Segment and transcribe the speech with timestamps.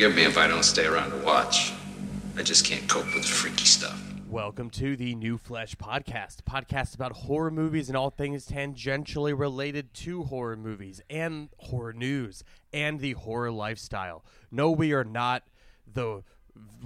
[0.00, 1.74] forgive me if I don't stay around to watch.
[2.34, 4.02] I just can't cope with the freaky stuff.
[4.30, 9.38] Welcome to the New Flesh Podcast, a podcast about horror movies and all things tangentially
[9.38, 12.42] related to horror movies and horror news
[12.72, 14.24] and the horror lifestyle.
[14.50, 15.42] No, we are not
[15.86, 16.22] the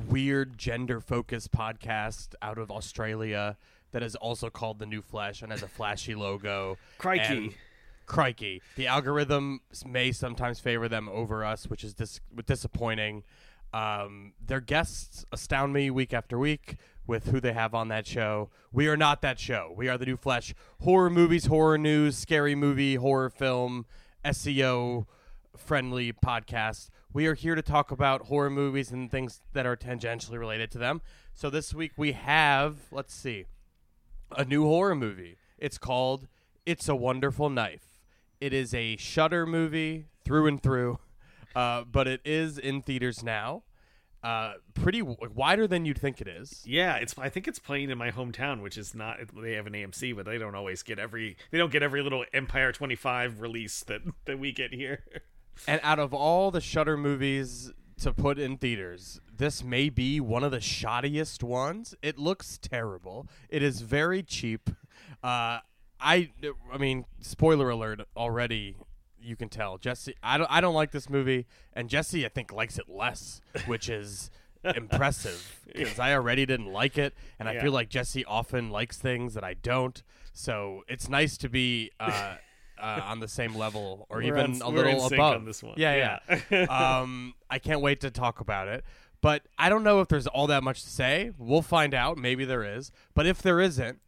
[0.09, 3.57] weird gender focused podcast out of Australia
[3.93, 6.79] that is also called the New Flesh and has a flashy logo.
[6.99, 7.55] Crikey.
[8.07, 8.63] Crikey.
[8.77, 13.25] The algorithm may sometimes favor them over us, which is dis- disappointing.
[13.73, 18.51] Um, their guests astound me week after week with who they have on that show.
[18.73, 19.73] We are not that show.
[19.77, 20.55] We are the New Flesh.
[20.83, 23.87] Horror movies, horror news, scary movie, horror film,
[24.25, 25.07] SEO
[25.57, 26.89] friendly podcast.
[27.13, 30.79] We are here to talk about horror movies and things that are tangentially related to
[30.79, 31.01] them.
[31.33, 33.47] So this week we have, let's see,
[34.37, 35.37] a new horror movie.
[35.59, 36.29] It's called
[36.67, 37.94] It's a Wonderful Knife.
[38.41, 40.99] It is a Shudder movie through and through,
[41.57, 43.63] uh, but it is in theaters now.
[44.23, 46.63] Uh, pretty w- wider than you'd think it is.
[46.65, 47.15] Yeah, it's.
[47.19, 49.19] I think it's playing in my hometown, which is not.
[49.39, 51.37] They have an AMC, but they don't always get every.
[51.51, 55.05] They don't get every little Empire twenty five release that that we get here.
[55.69, 60.43] And out of all the Shudder movies to put in theaters, this may be one
[60.43, 61.95] of the shoddiest ones.
[62.03, 63.29] It looks terrible.
[63.49, 64.69] It is very cheap.
[65.23, 65.61] Uh,
[66.05, 66.31] I,
[66.73, 68.77] I mean, spoiler alert already.
[69.21, 70.15] You can tell Jesse.
[70.23, 70.51] I don't.
[70.51, 74.31] I don't like this movie, and Jesse, I think, likes it less, which is
[74.77, 77.63] impressive because I already didn't like it, and I Yeah.
[77.63, 80.03] feel like Jesse often likes things that I don't.
[80.33, 82.37] So it's nice to be uh,
[82.79, 85.75] uh, on the same level, or We're even on- a little above on this one.
[85.79, 86.19] Yeah,
[86.51, 86.65] yeah.
[87.01, 88.85] um, I can't wait to talk about it.
[89.23, 91.31] But I don't know if there's all that much to say.
[91.39, 92.19] We'll find out.
[92.19, 92.93] Maybe there is.
[93.15, 94.01] But if there isn't,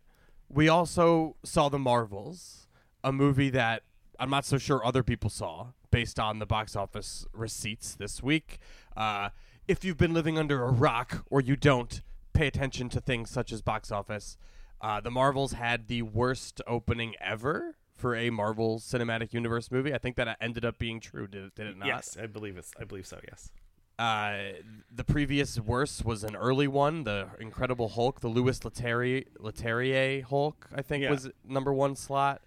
[0.49, 2.67] we also saw The Marvels,
[3.03, 3.83] a movie that
[4.19, 8.59] I'm not so sure other people saw based on the box office receipts this week.
[8.97, 9.31] Uh,
[9.69, 12.03] if you've been living under a rock or you don't
[12.33, 14.37] pay attention to things such as box office,
[14.81, 19.95] uh, The Marvels had the worst opening ever for a Marvel Cinematic Universe movie.
[19.95, 21.27] I think that ended up being true.
[21.27, 21.89] Did, did it not?
[21.89, 22.73] yes, I believe it's.
[22.79, 23.19] I believe so.
[23.27, 23.51] Yes.
[23.99, 24.53] Uh,
[24.95, 30.69] the previous worst was an early one, the Incredible Hulk, the Louis Leterrier, Leterrier Hulk,
[30.75, 31.11] I think Yeah.
[31.11, 32.43] was number one slot.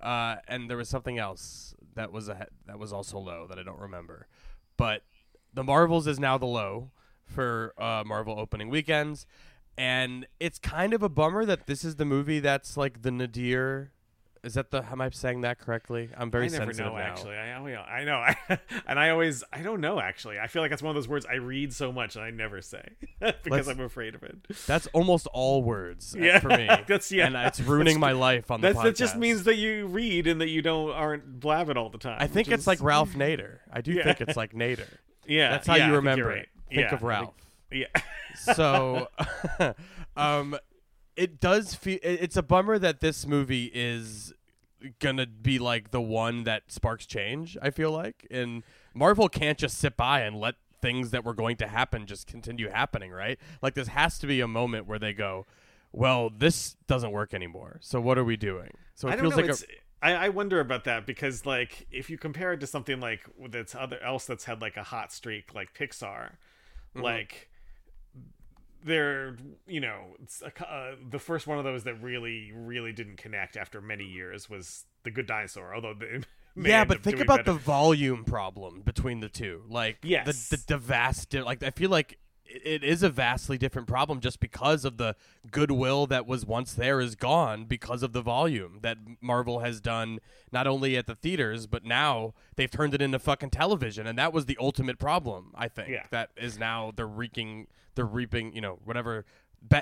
[0.00, 3.62] Uh, and there was something else that was a that was also low that I
[3.62, 4.26] don't remember.
[4.76, 5.02] But
[5.52, 6.90] the Marvels is now the low
[7.24, 9.26] for uh, Marvel opening weekends,
[9.76, 13.92] and it's kind of a bummer that this is the movie that's like the nadir.
[14.42, 14.82] Is that the?
[14.90, 16.08] Am I saying that correctly?
[16.16, 17.04] I'm very I never sensitive know now.
[17.04, 17.36] actually.
[17.36, 18.14] I, I know.
[18.16, 18.36] I,
[18.86, 19.44] and I always.
[19.52, 20.38] I don't know actually.
[20.38, 22.62] I feel like that's one of those words I read so much and I never
[22.62, 22.82] say
[23.20, 24.36] because Let's- I'm afraid of it.
[24.66, 26.66] That's almost all words uh, Yeah, for me.
[26.68, 28.82] that's- yeah, and it's ruining my life on the podcast.
[28.84, 32.16] that just means that you read and that you don't aren't blabbing all the time.
[32.18, 33.58] I think it's is- like Ralph Nader.
[33.70, 34.04] I do Yeah.
[34.04, 34.88] think it's like Nader.
[35.26, 36.34] Yeah, That's how yeah, you remember it.
[36.34, 36.48] right.
[36.70, 37.34] Think Yeah, of Ralph.
[37.70, 37.86] Yeah.
[38.54, 39.08] so,
[40.16, 40.56] um,
[41.20, 41.98] it does feel.
[42.02, 44.32] It's a bummer that this movie is
[44.98, 47.56] gonna be like the one that sparks change.
[47.60, 48.62] I feel like, and
[48.94, 52.70] Marvel can't just sit by and let things that were going to happen just continue
[52.70, 53.38] happening, right?
[53.60, 55.46] Like this has to be a moment where they go,
[55.92, 57.78] "Well, this doesn't work anymore.
[57.82, 59.42] So what are we doing?" So it feels know.
[59.42, 59.64] like it's,
[60.00, 63.20] I I wonder about that because like if you compare it to something like
[63.50, 66.30] that's other else that's had like a hot streak like Pixar,
[66.94, 67.02] Mm-hmm.
[67.04, 67.49] like
[68.84, 69.36] they're
[69.66, 70.16] you know
[70.68, 74.84] uh, the first one of those that really really didn't connect after many years was
[75.02, 75.74] the Good Dinosaur.
[75.74, 76.24] Although the,
[76.56, 77.52] yeah, but think about better.
[77.52, 79.62] the volume problem between the two.
[79.68, 80.48] Like, Yes.
[80.48, 82.18] the, the, the vast, like, I feel like
[82.50, 85.14] it, is a vastly different problem just because of the
[85.50, 90.18] goodwill that was once there is gone because of the volume that Marvel has done
[90.52, 94.06] not only at the theaters, but now they've turned it into fucking television.
[94.06, 95.88] And that was the ultimate problem, I think.
[95.88, 96.04] Yeah.
[96.10, 99.24] That is now they're reeking, they're reaping, you know, whatever.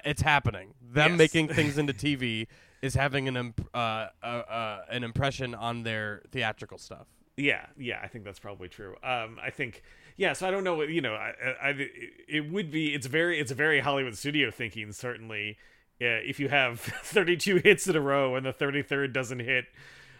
[0.04, 0.74] It's happening.
[0.82, 1.18] Them Yes.
[1.18, 2.46] making things into TV
[2.82, 7.06] is having an imp- uh, uh, uh, an impression on their theatrical stuff.
[7.36, 8.96] Yeah, yeah, I think that's probably true.
[9.02, 9.82] Um, I think,
[10.18, 10.34] yeah.
[10.34, 11.14] So I don't know what you know.
[11.14, 11.32] I,
[11.62, 11.88] I,
[12.28, 12.92] it would be.
[12.94, 15.56] It's very, it's a very Hollywood studio thinking certainly.
[15.98, 19.64] yeah, if you have 32 hits in a row and the 33rd doesn't hit,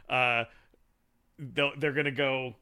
[0.09, 0.45] uh,
[1.39, 2.55] they're gonna go,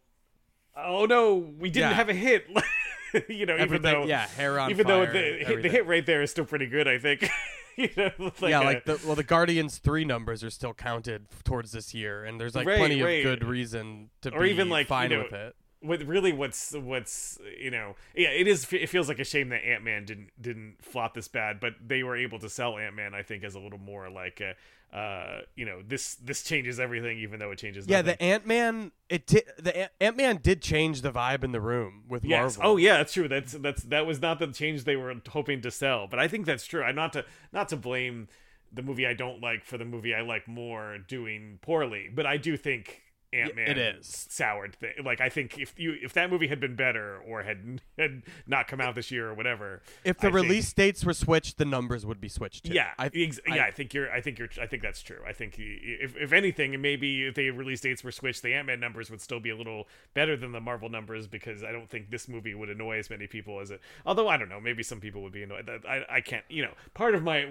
[0.76, 1.94] oh no, we didn't Yeah.
[1.96, 2.46] have a hit.
[3.28, 6.22] you know, even though yeah, hair on even though the hit, the hit rate there
[6.22, 7.28] is still pretty good, I think.
[7.76, 11.26] you know, like yeah, uh, like the well, the Guardians three numbers are still counted
[11.44, 13.24] towards this year, and there's like Right, plenty right.
[13.24, 15.56] of good reason to Or be even, like, you fine know, with it.
[15.80, 19.64] What really what's what's you know yeah it is it feels like a shame that
[19.64, 23.44] ant-man didn't didn't flop this bad but they were able to sell ant-man i think
[23.44, 27.50] as a little more like uh uh you know this this changes everything even though
[27.50, 28.16] it changes Yeah, nothing.
[28.18, 28.92] the Ant Man.
[29.08, 32.56] It di- the Ant Man did change the vibe in the room with Yes.
[32.56, 32.72] Marvel.
[32.74, 33.26] Oh yeah, that's true.
[33.28, 36.46] That's that's that was not the change they were hoping to sell, but I think
[36.46, 36.84] that's true.
[36.84, 38.28] I'm not to not to blame
[38.72, 42.36] the movie I don't like for the movie I like more doing poorly, but I
[42.36, 43.02] do think
[43.36, 44.26] Ant Man it is.
[44.30, 44.76] soured.
[44.80, 48.22] Th- like I think if you if that movie had been better or had had
[48.46, 51.58] not come out this year or whatever, If the I think- release dates were switched,
[51.58, 52.72] the numbers would be switched too.
[52.72, 54.10] yeah, I, ex- I- yeah, I think you're.
[54.12, 54.48] I think you're.
[54.60, 55.20] I think that's true.
[55.26, 58.80] I think if if anything, maybe if the release dates were switched, the Ant Man
[58.80, 62.10] numbers would still be a little better than the Marvel numbers because I don't think
[62.10, 63.80] this movie would annoy as many people as it.
[64.04, 65.68] Although I don't know, maybe some people would be annoyed.
[65.88, 66.44] I I can't.
[66.48, 67.48] You know, part of my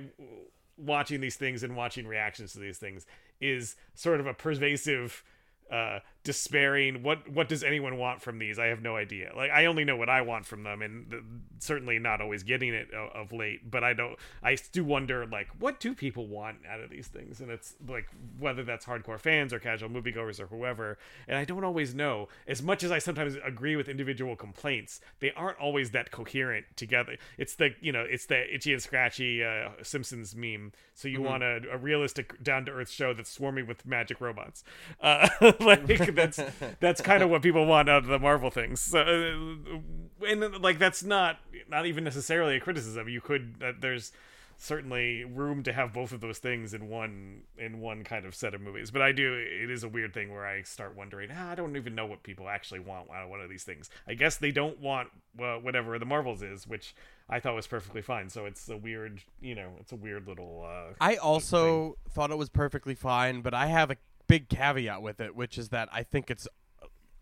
[0.77, 3.05] watching these things and watching reactions to these things
[3.39, 5.23] is sort of a pervasive
[5.71, 8.57] uh despairing what what does anyone want from these?
[8.59, 9.31] I have no idea.
[9.35, 11.23] Like i only know what i want from them and th-
[11.59, 15.47] certainly not always getting it o- of late but i don't i do wonder like
[15.59, 17.39] what do people want out of these things?
[17.39, 18.07] And it's like
[18.39, 22.27] whether that's hardcore fans or casual moviegoers or whoever and i don't always know.
[22.47, 27.17] As much as i sometimes agree with individual complaints they aren't always that coherent together.
[27.37, 30.71] It's the you know it's the itchy and scratchy uh simpsons meme.
[30.95, 34.63] So you want a, a realistic down-to-earth show that's swarming with magic robots.
[34.99, 35.29] Uh
[35.59, 35.85] like
[36.15, 36.39] that's
[36.79, 38.81] that's kind of what people want out of the marvel things.
[38.81, 41.39] So, uh, and like that's not
[41.69, 43.09] not even necessarily a criticism.
[43.09, 44.11] You could uh, there's
[44.57, 48.53] certainly room to have both of those things in one in one kind of set
[48.53, 48.91] of movies.
[48.91, 51.75] But i do it is a weird thing where i start wondering ah, i don't
[51.75, 53.89] even know what people actually want out of one of these things.
[54.07, 55.09] I guess they don't want
[55.39, 56.95] uh, whatever the marvels is which
[57.29, 58.29] i thought was perfectly fine.
[58.29, 62.37] So it's a weird you know it's a weird little uh I also thought it
[62.37, 66.03] was perfectly fine, but I have a big caveat with it, which is that I
[66.03, 66.47] think it's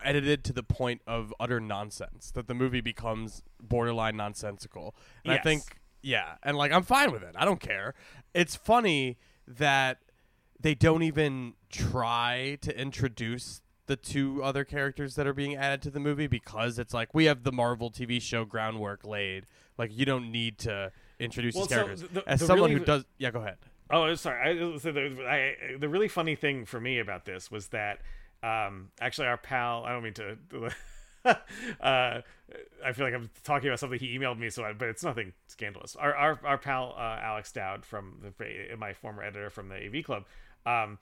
[0.03, 2.31] edited to the point of utter nonsense.
[2.31, 4.95] That the movie becomes borderline nonsensical.
[5.23, 5.63] And I think,
[6.01, 7.35] yeah, and like I'm fine with it.
[7.37, 7.93] I don't care.
[8.33, 9.17] It's funny
[9.47, 9.99] that
[10.59, 15.89] they don't even try to introduce the two other characters that are being added to
[15.91, 19.45] the movie because it's like we have the Marvel TV show groundwork laid.
[19.77, 22.09] Like you don't need to introduce Well, these so characters.
[22.13, 23.57] the- As the someone really- who does, yeah, go ahead.
[23.93, 24.59] Oh, sorry.
[24.59, 27.99] I, so the, I, the really funny thing for me about this was that
[28.41, 29.85] um, actually our pal.
[29.85, 30.37] I don't mean to.
[31.25, 32.21] uh,
[32.83, 35.33] I feel like I'm talking about something he emailed me, so I, but it's nothing
[35.47, 35.95] scandalous.
[35.95, 40.03] Our our, our pal uh, Alex Dowd from the, my former editor from the AV
[40.03, 40.25] Club.
[40.65, 40.97] Um,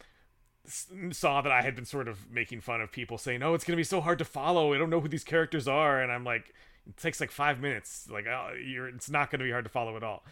[1.11, 3.73] saw that I had been sort of making fun of people saying, "Oh, it's going
[3.73, 4.73] to be so hard to follow.
[4.73, 6.53] I don't know who these characters are." And I'm like,
[6.85, 8.09] "It takes like 5 minutes.
[8.11, 10.23] Like oh, you're it's not going to be hard to follow at all."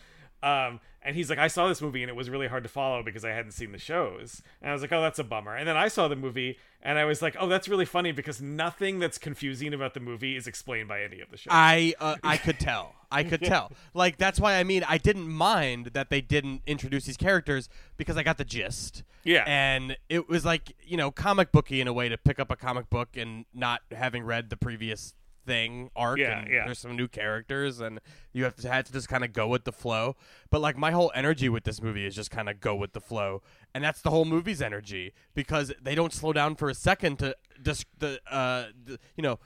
[0.41, 3.03] Um, and he's like, "I saw this movie and it was really hard to follow
[3.03, 5.67] because I hadn't seen the shows." And I was like, "Oh, that's a bummer." And
[5.67, 8.99] then I saw the movie and I was like, "Oh, that's really funny because nothing
[8.99, 12.37] that's confusing about the movie is explained by any of the shows." I uh, I
[12.37, 12.95] could tell.
[13.11, 13.71] I could tell.
[13.93, 18.17] Like that's why I mean I didn't mind that they didn't introduce these characters because
[18.17, 19.03] I got the gist.
[19.23, 19.43] Yeah.
[19.47, 22.55] And it was like, you know, comic booky in a way to pick up a
[22.55, 25.13] comic book and not having read the previous
[25.49, 26.65] thing arc Yeah, and yeah.
[26.65, 27.99] there's some new characters and
[28.33, 30.15] you have to had to just kind of go with the flow.
[30.51, 33.01] But like my whole energy with this movie is just kind of go with the
[33.01, 33.41] flow.
[33.73, 37.35] And that's the whole movie's energy because they don't slow down for a second to
[37.63, 39.39] just the uh the, you know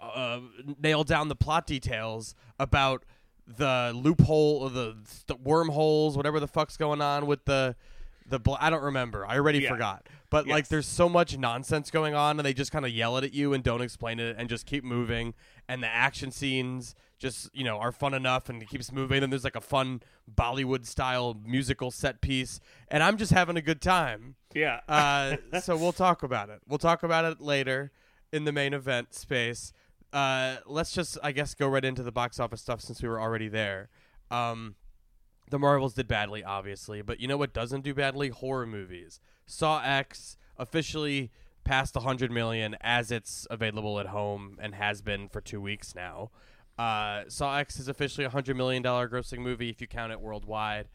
[0.00, 0.40] uh,
[0.80, 3.04] nail down the plot details about
[3.46, 7.74] the loophole or the, the wormholes, whatever the fuck's going on with the
[8.28, 8.38] the.
[8.38, 9.24] Bl- I don't remember.
[9.26, 9.70] I already Yeah.
[9.70, 10.06] forgot.
[10.30, 13.24] But like, there's so much nonsense going on, and they just kind of yell it
[13.24, 15.34] at you and don't explain it, and just keep moving.
[15.68, 19.22] And the action scenes just you know are fun enough, and it keeps moving.
[19.22, 20.02] And there's like a fun
[20.32, 24.34] Bollywood style musical set piece, and I'm just having a good time.
[24.54, 24.80] yeah.
[24.88, 26.60] Uh, so we'll talk about it.
[26.68, 27.92] We'll talk about it later
[28.32, 29.72] in the main event space.
[30.12, 33.20] Uh, let's just, I guess, go right into the box office stuff since we were
[33.20, 33.88] already there.
[34.30, 34.74] Um,
[35.50, 38.28] the Marvels did badly, obviously, but you know what doesn't do badly?
[38.30, 39.20] Horror movies.
[39.46, 41.30] Saw X officially
[41.64, 46.30] passed 100 million as it's available at home and has been for two weeks now.
[46.78, 50.88] Uh, Saw X is officially a $100 million grossing movie if you count it worldwide.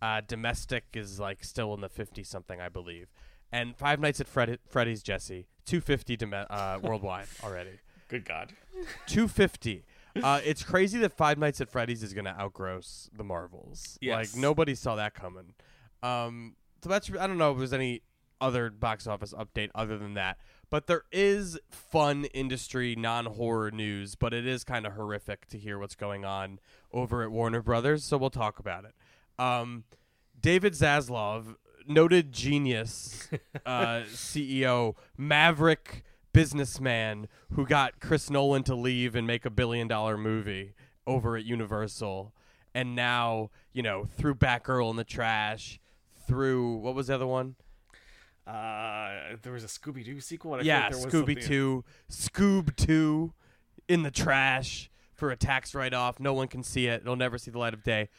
[0.00, 3.08] Uh, domestic is like still in the 50 something, I believe.
[3.50, 7.80] And Five Nights at Fred- Freddy's, Jesse, 250 dom- uh, worldwide already.
[8.08, 8.52] Good God.
[9.06, 9.84] 250.
[10.22, 13.98] Uh, it's crazy that Five Nights at Freddy's is going to outgross the Marvels.
[14.00, 14.34] Yes.
[14.34, 15.54] Like nobody saw that coming.
[16.02, 18.02] Um, so that's I don't know if there's any
[18.40, 20.38] other box office update other than that,
[20.70, 25.78] but there is fun industry non-horror news, but it is kind of horrific to hear
[25.78, 26.60] what's going on
[26.92, 28.04] over at Warner Brothers.
[28.04, 28.94] So we'll talk about it.
[29.42, 29.84] Um,
[30.40, 33.28] David Zaslav, noted genius,
[33.66, 36.04] uh, CEO, maverick
[36.38, 40.72] businessman who got Chris Nolan to leave and make a billion dollar movie
[41.04, 42.32] over at Universal.
[42.72, 45.80] And now, you know, through Batgirl in the trash,
[46.28, 47.56] threw what was the other one?
[48.46, 50.54] Uh, there was a Scooby Doo sequel.
[50.54, 53.32] I yeah, like there was Scooby 2, Scoob 2
[53.88, 56.20] in the trash for a tax write off.
[56.20, 57.02] No one can see it.
[57.02, 58.10] It'll never see the light of day.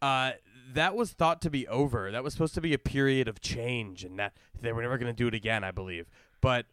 [0.00, 0.32] Uh,
[0.72, 2.12] that was thought to be over.
[2.12, 5.12] That was supposed to be a period of change, and that they were never going
[5.12, 6.06] to do it again, I believe.
[6.40, 6.66] But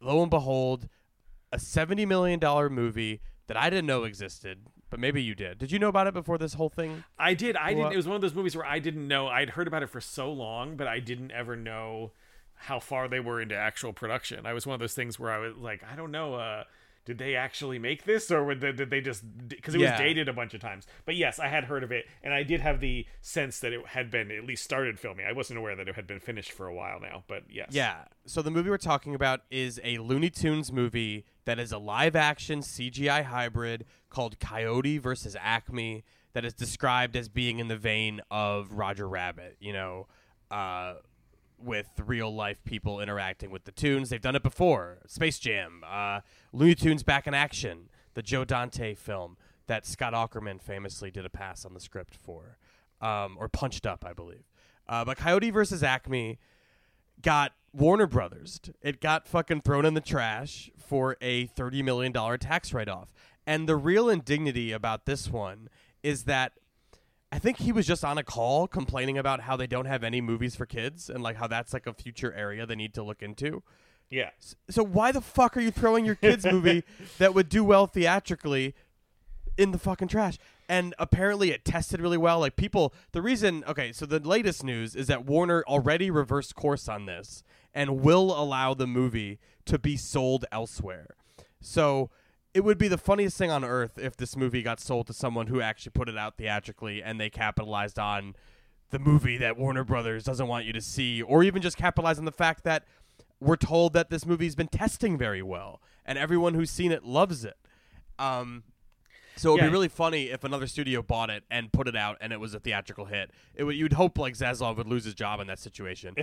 [0.00, 0.88] lo and behold,
[1.52, 5.58] a seventy million dollar movie that I didn't know existed, but maybe you did.
[5.58, 7.04] Did you know about it before this whole thing?
[7.18, 7.56] I did.
[7.56, 7.92] I didn't.
[7.92, 9.28] It was one of those movies where I didn't know.
[9.28, 12.12] I'd heard about it for so long, but I didn't ever know
[12.54, 14.44] how far they were into actual production.
[14.44, 16.34] I was one of those things where I was like, I don't know.
[16.34, 16.64] Uh,
[17.08, 19.24] did they actually make this, or they, did they just?
[19.48, 19.92] Because it Yeah.
[19.92, 20.86] was dated a bunch of times.
[21.06, 23.80] But yes, I had heard of it, and I did have the sense that it
[23.86, 25.24] had been at least started filming.
[25.24, 27.24] I wasn't aware that it had been finished for a while now.
[27.26, 27.68] But yes.
[27.70, 28.04] Yeah.
[28.26, 32.14] So the movie we're talking about is a Looney Tunes movie that is a live
[32.14, 38.20] action CGI hybrid called Coyote versus Acme that is described as being in the vein
[38.30, 40.08] of Roger Rabbit, you know,
[40.50, 40.96] uh,
[41.60, 44.10] with real life people interacting with the tunes.
[44.10, 44.98] They've done it before.
[45.08, 46.20] Space Jam, uh,
[46.52, 49.36] Looney Tunes Back in Action, the Joe Dante film
[49.66, 52.58] that Scott Aukerman famously did a pass on the script for,
[53.00, 54.44] um, or punched up, I believe.
[54.88, 56.38] Uh, but Coyote versus Acme
[57.20, 58.60] got Warner Brothers.
[58.82, 63.12] It got fucking thrown in the trash for a $30 million tax write off.
[63.46, 65.68] And the real indignity about this one
[66.02, 66.52] is that
[67.30, 70.20] I think he was just on a call complaining about how they don't have any
[70.22, 73.22] movies for kids and like how that's like a future area they need to look
[73.22, 73.62] into.
[74.10, 74.30] Yeah.
[74.70, 76.84] So why the fuck are you throwing your kids movie
[77.18, 78.74] that would do well theatrically
[79.56, 80.38] in the fucking trash?
[80.68, 82.40] And apparently it tested really well.
[82.40, 86.88] Like people, the reason, okay, so the latest news is that Warner already reversed course
[86.88, 87.42] on this
[87.74, 91.08] and will allow the movie to be sold elsewhere.
[91.60, 92.10] So
[92.54, 95.48] it would be the funniest thing on earth if this movie got sold to someone
[95.48, 98.34] who actually put it out theatrically and they capitalized on
[98.90, 102.24] the movie that Warner Brothers doesn't want you to see, or even just capitalize on
[102.24, 102.84] the fact that
[103.40, 107.44] we're told that this movie's been testing very well and everyone who's seen it loves
[107.44, 107.56] it.
[108.18, 108.64] Um,
[109.36, 109.68] so it'd Yeah.
[109.68, 112.54] be really funny if another studio bought it and put it out and it was
[112.54, 113.30] a theatrical hit.
[113.54, 116.14] It would you'd hope like Zaslav would lose his job in that situation.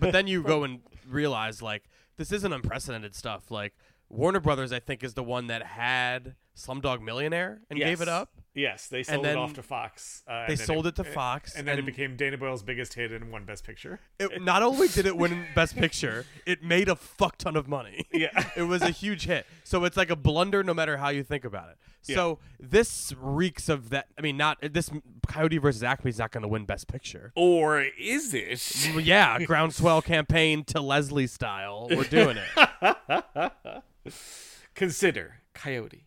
[0.00, 1.84] but then you go and realize like
[2.16, 3.50] this isn't unprecedented stuff.
[3.50, 3.74] Like
[4.08, 8.30] Warner Brothers, I think, is the one that had Slumdog Millionaire and gave it up.
[8.54, 10.22] Yes, they sold it off to Fox.
[10.28, 13.10] Uh, they sold it to Fox, and then and- it became Danny Boyle's biggest hit
[13.10, 13.98] and won Best Picture.
[14.20, 18.06] It, not only did it win Best Picture, it made a fuck ton of money.
[18.14, 18.48] Yeah.
[18.56, 19.44] it was a huge hit.
[19.64, 21.78] So it's like a blunder, no matter how you think about it.
[22.02, 24.06] So this reeks of that.
[24.16, 24.90] I mean, not this
[25.26, 27.32] Coyote versus Acme is not going to win Best Picture.
[27.34, 28.86] Or is it?
[29.02, 31.88] Yeah, groundswell campaign to Leslie style.
[31.90, 33.82] We're doing it.
[34.74, 36.06] Consider Coyote.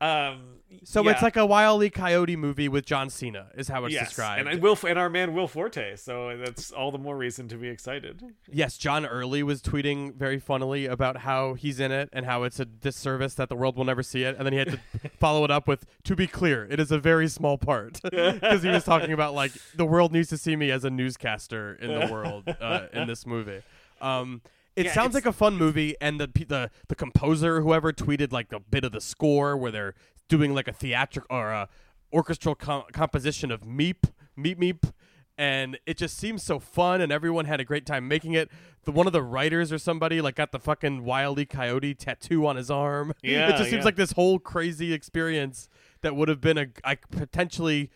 [0.00, 1.10] Um, So yeah.
[1.10, 1.90] it's like a Wile E.
[1.90, 4.40] Coyote movie with John Cena, is how it's yes, described.
[4.40, 5.96] and I will, and our man Will Forte.
[5.96, 8.22] So that's all the more reason to be excited.
[8.50, 12.58] Yes, John Early was tweeting very funnily about how he's in it and how it's
[12.58, 14.80] a disservice that the world will never see it, and then he had to
[15.18, 18.70] follow it up with, "To be clear, it is a very small part," because he
[18.70, 22.10] was talking about like the world needs to see me as a newscaster in the
[22.10, 23.60] world uh, in this movie.
[24.00, 24.40] Um,
[24.80, 28.52] it Yeah, sounds like a fun movie, and the the the composer, whoever tweeted like
[28.52, 29.94] a bit of the score where they're
[30.28, 31.68] doing like a theatrical or a
[32.12, 34.92] orchestral com- composition of Meep Meep Meep
[35.40, 38.50] and it just seems so fun and everyone had a great time making it.
[38.84, 42.56] The one of the writers or somebody like got the fucking wily coyote tattoo on
[42.56, 43.14] his arm.
[43.22, 43.84] Yeah, it just seems yeah.
[43.84, 45.68] like this whole crazy experience
[46.02, 47.90] that would have been a, a potentially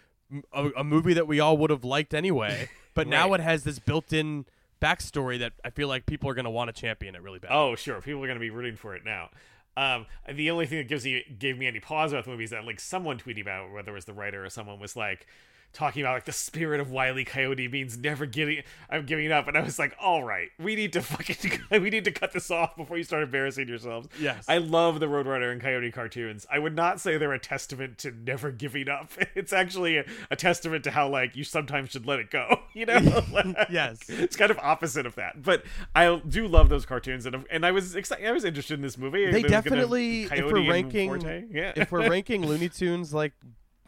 [0.76, 2.68] a movie that we all would have liked anyway.
[2.94, 4.44] But now it has this built-in
[4.84, 7.50] backstory that i feel like people are going to want to champion it really bad
[7.50, 8.00] Oh, sure.
[8.00, 9.30] People are going to be rooting for it now.
[9.76, 12.50] Um, the only thing that gives you gave me any pause about the movie is
[12.50, 15.26] that like someone tweeting about it, whether it was the writer or someone was like,
[15.74, 17.24] talking about like the spirit of Wile E.
[17.24, 19.48] Coyote means never giving I'm giving up.
[19.48, 22.50] And I was like all right we need to fucking we need to cut this
[22.50, 24.08] off before you start embarrassing yourselves.
[24.18, 24.44] Yes.
[24.48, 26.46] I love the Roadrunner and Coyote cartoons.
[26.50, 29.10] I would not say they're a testament to never giving up.
[29.34, 32.86] It's actually a, a testament to how like you sometimes should let it go you
[32.86, 33.00] know?
[33.70, 33.98] Yes.
[34.08, 35.42] it's kind of opposite of that.
[35.42, 35.64] But
[35.94, 38.96] I do love those cartoons and and I was excited I was interested in this
[38.96, 39.30] movie.
[39.30, 41.72] They definitely, if we're ranking, yeah.
[41.76, 43.32] if we're ranking Looney Tunes like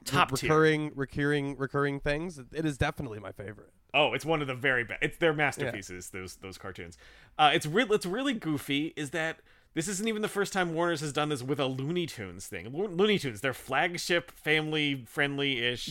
[0.07, 0.49] Top tier.
[0.49, 3.71] recurring, recurring, recurring things, it is definitely my favorite.
[3.95, 5.03] Oh, it's one of the very best.
[5.03, 6.11] It's their masterpieces.
[6.11, 6.99] Those those cartoons.
[7.39, 7.93] Uh, it's real.
[7.93, 8.93] It's really goofy.
[8.97, 9.41] Is that
[9.77, 12.73] this isn't even the first time Warner's has done this with a Looney Tunes thing.
[12.73, 15.87] Lo- Looney Tunes, their flagship, family friendly ish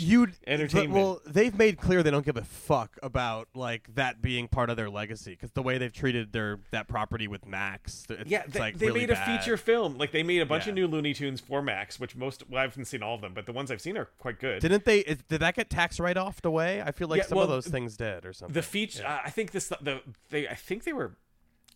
[0.48, 0.92] entertainment.
[0.94, 4.76] Well, they've made clear they don't give a fuck about like that being part of
[4.76, 8.60] their legacy because the way they've treated their that property with Max, it's, yeah, they,
[8.60, 9.98] like they really made a feature film.
[10.00, 10.72] Like they made a bunch Yeah.
[10.72, 13.34] of new Looney Tunes for Max, which most well, I haven't seen all of them,
[13.36, 14.62] but the ones I've seen are quite good.
[14.62, 15.00] Didn't they?
[15.00, 16.82] Is, did that get tax write offed away?
[16.82, 18.54] I feel like Yeah, some well, of those things did or something.
[18.54, 21.16] the feature uh, i think this the they i think they were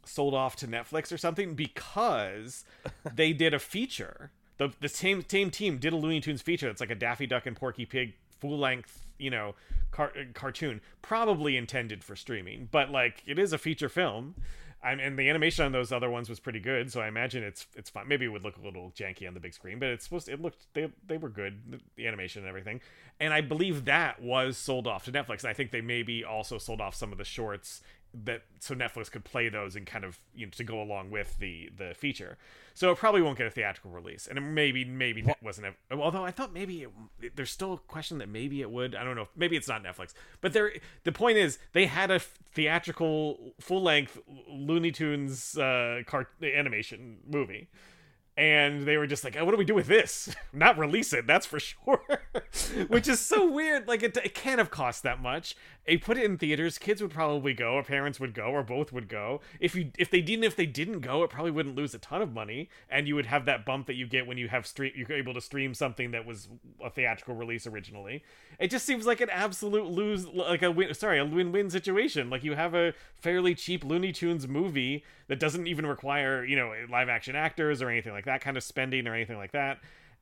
[0.09, 2.65] sold off to netflix or something because
[3.15, 6.81] they did a feature the the same same team did a looney tunes feature it's
[6.81, 9.55] like a daffy duck and porky pig full length you know
[9.91, 14.35] car- uh, cartoon probably intended for streaming but like it is a feature film
[14.81, 17.67] I'm, and the animation on those other ones was pretty good, so I imagine it's
[17.75, 18.07] it's fine.
[18.07, 20.33] Maybe it would look a little janky on the big screen, but it's supposed to,
[20.33, 22.79] it looked they they were good, the, the animation and everything.
[23.19, 25.41] And I believe that was sold off to Netflix.
[25.41, 27.81] And I think they maybe also sold off some of the shorts
[28.13, 31.37] that so Netflix could play those and kind of you know to go along with
[31.39, 32.37] the the feature.
[32.73, 35.75] So it probably won't get a theatrical release, and it maybe maybe it wasn't.
[35.91, 36.87] A, although I thought maybe
[37.21, 38.95] it, there's still a question that maybe it would.
[38.95, 39.27] I don't know.
[39.35, 40.71] Maybe it's not Netflix, but there.
[41.03, 47.69] The point is they had a theatrical full length Looney Tunes uh, cart animation movie.
[48.37, 50.33] And they were just like, oh, "What do we do with this?
[50.53, 52.21] Not release it, that's for sure."
[52.87, 53.85] Which is so weird.
[53.85, 55.57] Like, it, it can't have cost that much.
[55.89, 56.77] They put it in theaters.
[56.77, 59.41] Kids would probably go, or parents would go, or both would go.
[59.59, 62.21] If you, if they didn't, if they didn't go, it probably wouldn't lose a ton
[62.21, 64.91] of money, and you would have that bump that you get when you have stream.
[64.95, 66.47] You're able to stream something that was
[66.85, 68.23] a theatrical release originally.
[68.59, 70.93] It just seems like an absolute lose, like a win.
[70.93, 72.29] Sorry, a win-win situation.
[72.29, 76.71] Like you have a fairly cheap Looney Tunes movie that doesn't even require you know
[76.91, 79.79] live action actors or anything like that kind of spending or anything like that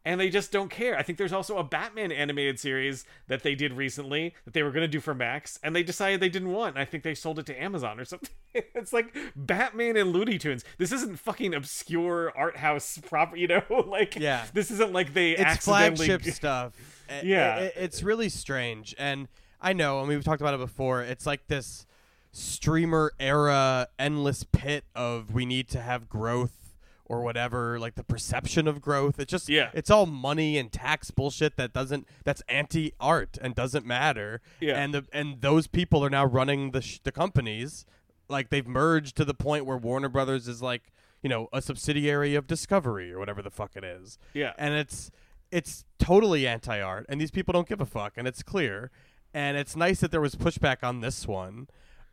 [0.08, 0.98] and they just don't care.
[0.98, 4.72] I think there's also a Batman animated series that they did recently that they were
[4.72, 6.76] going to do for Max, and they decided they didn't want.
[6.76, 8.30] And I think they sold it to Amazon or something.
[8.54, 10.64] it's like Batman and Looney Tunes.
[10.78, 13.62] This isn't fucking obscure art house proper, you know?
[13.88, 14.46] like, Yeah.
[14.54, 16.08] this isn't like they it's accidentally.
[16.08, 16.74] flagship stuff.
[17.22, 17.56] Yeah.
[17.76, 19.28] I- it's really strange, and
[19.60, 21.02] I know, and we've talked about it before.
[21.02, 21.86] It's like this
[22.32, 26.67] streamer era endless pit of we need to have growth
[27.10, 29.20] or whatever, like the perception of growth.
[29.20, 29.72] It just Yeah.
[29.74, 34.42] it's all money and tax bullshit that doesn't that's anti art and doesn't matter.
[34.60, 34.80] Yeah.
[34.80, 37.86] and the and those people are now running the sh- the companies
[38.30, 40.92] like they've merged to the point where Warner Brothers is like
[41.24, 44.54] you know a subsidiary of Discovery or whatever the fuck it is Yeah.
[44.58, 45.10] and it's
[45.50, 48.92] it's totally anti art, and these people don't give a fuck, and it's clear.
[49.34, 51.68] And it's nice that there was pushback on this one,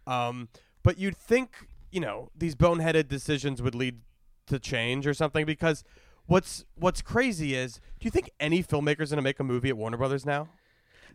[0.06, 0.48] um,
[0.84, 4.00] but you'd think you know these boneheaded decisions would lead
[4.46, 5.84] to change or something because
[6.26, 9.96] what's what's crazy is do you think any filmmaker's gonna make a movie at Warner
[9.96, 10.48] Brothers now?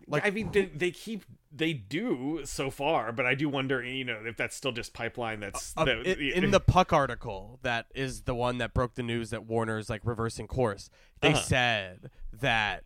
[0.07, 4.03] Like- I mean, they, they keep they do so far, but I do wonder, you
[4.05, 5.39] know, if that's still just pipeline.
[5.39, 9.03] That's Uh, that, i- in the Puck article, that is the one that broke the
[9.03, 10.89] news that Warner's like reversing course.
[11.21, 11.41] They Uh-huh.
[11.41, 12.83] said that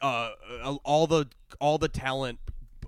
[0.00, 0.30] uh,
[0.84, 1.26] all the
[1.60, 2.38] all the talent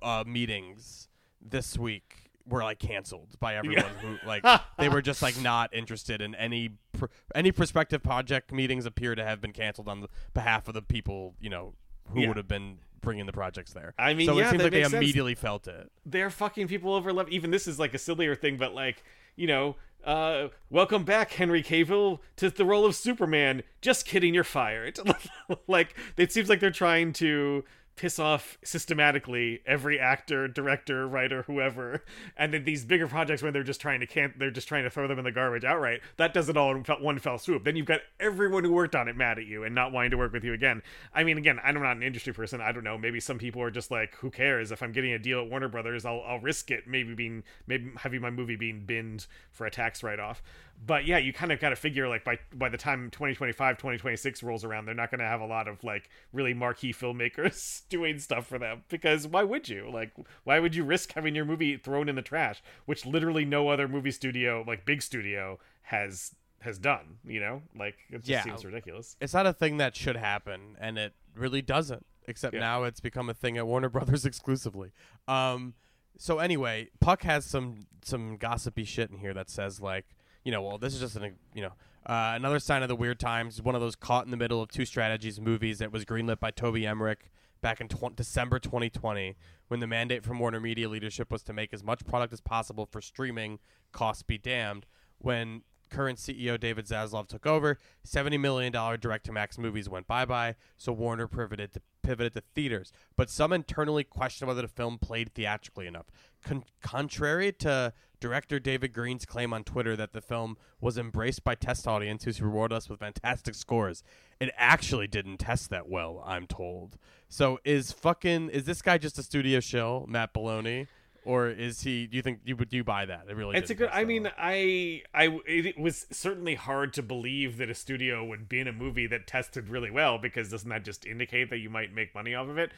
[0.03, 1.09] uh, meetings
[1.41, 4.45] this week were like canceled by everyone who like
[4.79, 9.25] they were just like not interested in any pr- any prospective project meetings appear to
[9.25, 11.73] have been canceled on the behalf of the people you know
[12.11, 12.29] who Yeah.
[12.29, 13.93] would have been bringing the projects there.
[13.99, 14.95] I mean, so yeah, it seems like they sense.
[14.95, 15.91] immediately felt it.
[16.07, 17.29] they're fucking people over love.
[17.31, 19.03] Even this is like a sillier thing, but like
[19.37, 23.63] you know, uh, welcome back, Henry Cavill, to the role of Superman.
[23.81, 24.99] Just kidding, you're fired.
[25.67, 27.65] like it seems like they're trying to
[27.97, 32.05] piss off systematically every actor, director, writer, whoever,
[32.37, 34.91] and then these bigger projects when they're just trying to can't they're just trying to
[34.91, 36.01] throw them in the garbage outright.
[36.17, 37.65] That does it all in one fell swoop.
[37.65, 40.17] Then you've got everyone who worked on it mad at you and not wanting to
[40.17, 40.83] work with you again.
[41.15, 42.61] I mean, again, I'm not an industry person.
[42.61, 42.99] I don't know.
[42.99, 45.69] Maybe some people are just like, who cares if I'm getting a deal at Warner
[45.69, 46.05] Brothers?
[46.05, 46.87] I'll I'll risk it.
[46.87, 50.43] Maybe being maybe having my movie being binned for a tax write off.
[50.87, 54.43] But yeah, you kind of got to figure like by by the time 2025 2026
[54.43, 58.19] rolls around, they're not going to have a lot of like really marquee filmmakers doing
[58.19, 59.91] stuff for them because why would you?
[59.91, 60.13] Like
[60.45, 63.89] why would you risk having your movie thrown in the trash, which literally no other
[63.89, 67.63] movie studio, like big studio has has done, you know?
[67.79, 68.43] Like it just Yeah.
[68.43, 69.17] seems ridiculous.
[69.21, 72.61] it's not a thing that should happen and it really doesn't except Yeah.
[72.61, 74.93] now it's become a thing at Warner Brothers exclusively.
[75.29, 75.75] Um,
[76.19, 80.07] so anyway, Puck has some some gossipy shit in here that says like,
[80.45, 81.73] you know, well, this is just an you know.
[82.07, 83.63] Uh, another sign of the weird times.
[83.63, 86.51] One of those caught in the middle of two strategies movies that was greenlit by
[86.51, 87.31] Toby Emmerich
[87.63, 89.37] back in tw- December 2020,
[89.69, 92.85] when the mandate from Warner Media leadership was to make as much product as possible
[92.85, 93.59] for streaming.
[93.91, 94.85] Costs be damned.
[95.17, 100.25] When current CEO David Zaslav took over, $70 million direct to max movies went bye
[100.25, 102.93] bye, so Warner pivoted to pivoted to theaters.
[103.17, 106.07] But some internally questioned whether the film played theatrically enough.
[106.45, 111.55] Con- contrary to director David Green's claim on Twitter that the film was embraced by
[111.55, 114.03] test audiences who rewarded us with fantastic scores,
[114.41, 116.97] it actually didn't test that well, I'm told.
[117.29, 120.87] So is fucking is this guy just a studio shill, Matt Belloni?
[121.27, 122.07] Or is he?
[122.07, 123.25] Do you think you would you buy that?
[123.29, 123.57] It really.
[123.57, 123.89] It's a good.
[123.91, 124.33] I mean, well.
[124.37, 128.75] I, I, it was certainly hard to believe that a studio would be in a
[128.75, 132.35] movie that tested really well because doesn't that just indicate that you might make money
[132.35, 132.73] off of it?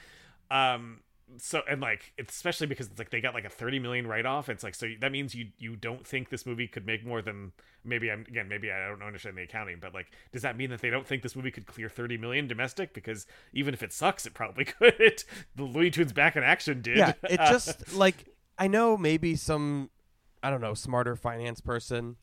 [0.48, 1.00] Um,
[1.38, 4.26] so and like it's especially because it's like they got like a 30 million write
[4.26, 7.20] off it's like so that means you you don't think this movie could make more
[7.20, 7.50] than
[7.84, 10.80] maybe i'm again maybe i don't understand the accounting but like does that mean that
[10.80, 12.94] they don't think this movie could clear 30 million domestic?
[12.94, 15.24] Because even if it sucks it probably could.
[15.54, 16.98] The looney tunes back in action did.
[16.98, 19.90] Yeah, it just like I know maybe some
[20.42, 22.16] I don't know smarter finance person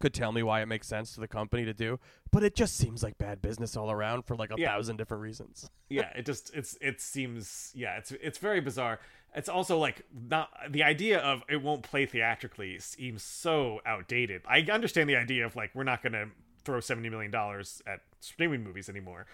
[0.00, 2.00] could tell me why it makes sense to the company to do,
[2.32, 4.68] but it just seems like bad business all around for like a Yeah.
[4.70, 5.68] thousand different reasons.
[5.90, 8.98] yeah it just it's it seems yeah it's it's very bizarre
[9.34, 14.60] it's also like not the idea of it won't play theatrically seems so outdated i
[14.72, 16.26] understand the idea of like we're not gonna
[16.64, 19.26] throw 70 million dollars at streaming movies anymore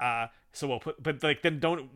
[0.00, 1.88] uh so we'll put but like then don't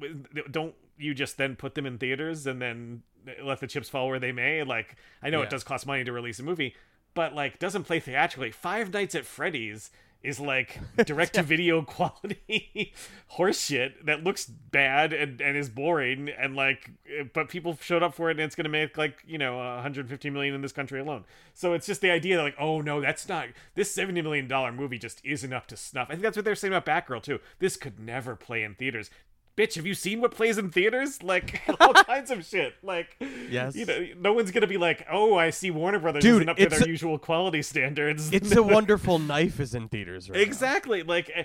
[0.52, 3.02] don't you just then put them in theaters and then
[3.42, 5.44] let the chips fall where they may like i know Yeah.
[5.46, 6.74] it does cost money to release a movie
[7.14, 8.50] but like doesn't play theatrically.
[8.50, 9.90] Five nights at freddy's
[10.24, 12.92] is like direct to video quality
[13.36, 18.14] horseshit that looks bad and, and is boring and like eh, but people showed up
[18.14, 20.98] for it and it's going to make like you know 150 million in this country
[20.98, 21.24] alone.
[21.52, 24.72] So it's just the idea that like oh no that's not this 70 million dollar
[24.72, 26.08] movie just isn't up to snuff.
[26.08, 27.38] I think that's what they're saying about batgirl too.
[27.58, 29.10] This could never play in theaters
[29.56, 33.16] bitch have you seen what plays in theaters like all kinds of shit like
[33.48, 33.76] Yes.
[33.76, 36.56] you know no one's gonna be like oh i see warner brothers Dude, isn't up
[36.56, 40.42] to their a- usual quality standards It's a wonderful knife is in theaters right now.
[40.42, 41.02] Exactly.
[41.02, 41.44] Like, eh,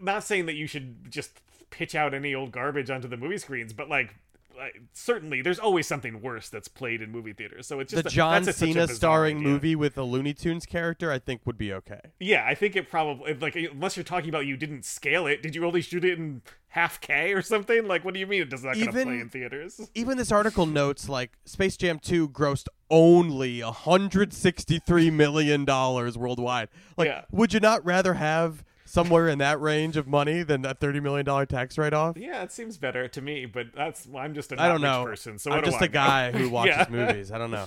[0.00, 3.72] not saying that you should just pitch out any old garbage onto the movie screens,
[3.72, 4.14] but like,
[4.58, 7.66] like certainly there's always something worse that's played in movie theaters.
[7.66, 9.48] So it's The just a- John that's a- such a Cena starring idea.
[9.48, 12.00] movie with a Looney Tunes character, I think, would be okay.
[12.18, 15.42] Yeah, I think it probably like unless you're talking about you didn't scale it.
[15.42, 17.86] Did you only shoot it in half K or something?
[17.86, 19.88] Like, what do you mean it does not Even- play in theaters?
[19.94, 26.68] Even this article notes like Space Jam 2 grossed only 163 million dollars worldwide.
[26.96, 27.22] Like Yeah.
[27.30, 31.24] would you not rather have somewhere in that range of money than that 30 million
[31.26, 32.16] dollar tax write off?
[32.16, 35.04] Yeah, it seems better to me, but that's well, I'm just a I don't know.
[35.04, 36.86] person, so I'm just I a guy who watches Yeah.
[36.90, 37.30] movies.
[37.32, 37.66] I don't know.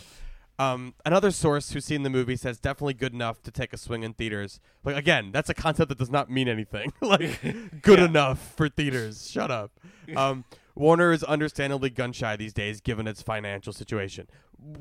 [0.60, 4.04] Um, another source who's seen the movie says definitely good enough to take a swing
[4.04, 4.60] in theaters.
[4.84, 6.94] But again, that's a concept that does not mean anything.
[7.02, 7.42] like
[7.82, 8.06] good Yeah.
[8.06, 9.30] enough for theaters.
[9.32, 9.72] Shut up.
[10.16, 10.44] Um,
[10.76, 14.28] Warner is understandably gun shy these days, given its financial situation.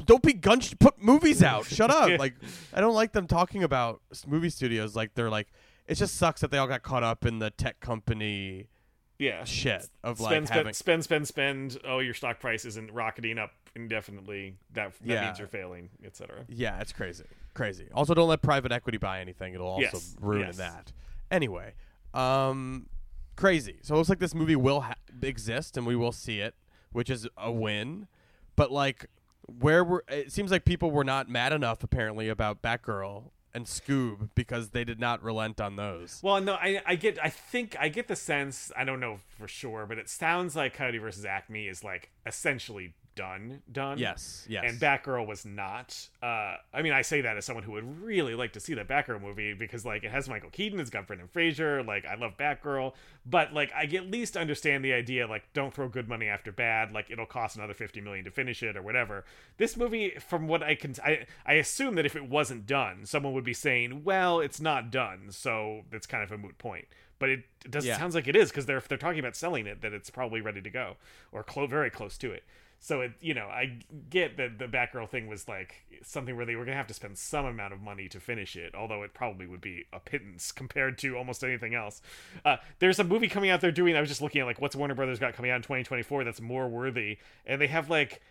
[0.05, 0.61] Don't be gun.
[0.61, 1.65] Sh- put movies out.
[1.65, 2.19] Shut up.
[2.19, 2.35] Like
[2.75, 5.49] I don't like them talking about movie studios like they're like.
[5.87, 8.69] It just sucks that they all got caught up in the tech company
[9.19, 10.73] Yeah, shit of like spend, having.
[10.73, 11.79] spend, spend, spend, spend.
[11.85, 14.57] Oh, your stock price isn't rocketing up indefinitely.
[14.73, 15.25] That that Yeah.
[15.27, 16.45] means you're failing, etc.
[16.49, 17.25] Yeah, it's crazy.
[17.55, 17.89] Crazy.
[17.93, 19.55] Also, don't let private equity buy anything.
[19.55, 20.57] It'll also Yes, ruin yes.
[20.59, 20.93] that.
[21.31, 21.75] Anyway,
[22.15, 22.89] um,
[23.37, 23.79] crazy.
[23.83, 26.55] So it looks like this movie will ha- exist and we will see it,
[26.93, 28.07] which is a win.
[28.57, 29.07] But like,
[29.47, 30.05] where were?
[30.09, 34.85] It seems like people were not mad enough apparently about Batgirl and Scoob because they
[34.85, 36.21] did not relent on those.
[36.23, 39.49] Well, no, I I get I think I get the sense I don't know for
[39.49, 43.99] sure, but it sounds like Coyote versus Acme is like essentially done done.
[43.99, 44.65] Yes, yes.
[44.67, 46.09] And Batgirl was not.
[46.23, 48.89] Uh, I mean, I say that as someone who would really like to see that
[48.89, 51.83] Batgirl movie because, like, it has Michael Keaton, it's got Brendan Fraser.
[51.83, 52.95] Like, I love Batgirl,
[53.27, 55.27] but like, I at least understand the idea.
[55.27, 56.93] Like, don't throw good money after bad.
[56.93, 59.25] Like, it'll cost another fifty million to finish it or whatever.
[59.59, 63.35] This movie, from what I can, I I assume that if it wasn't done, someone
[63.35, 66.87] would be saying, "Well, it's not done," so it's kind of a moot point.
[67.19, 67.85] But it, does.
[67.85, 67.97] Yeah.
[67.97, 70.09] It sounds like it is because they're if they're talking about selling it, that it's
[70.09, 70.97] probably ready to go
[71.33, 72.45] or clo- very close to it.
[72.83, 76.57] So it, you know, I get that the Batgirl thing was like something where they
[76.57, 79.47] were gonna have to spend some amount of money to finish it, although it probably
[79.47, 82.01] would be a pittance compared to almost anything else.
[82.43, 83.97] Uh, there's a movie coming out there doing.
[83.97, 86.41] I was just looking at like what's Warner Brothers got coming out in 2024 that's
[86.41, 88.23] more worthy, and they have like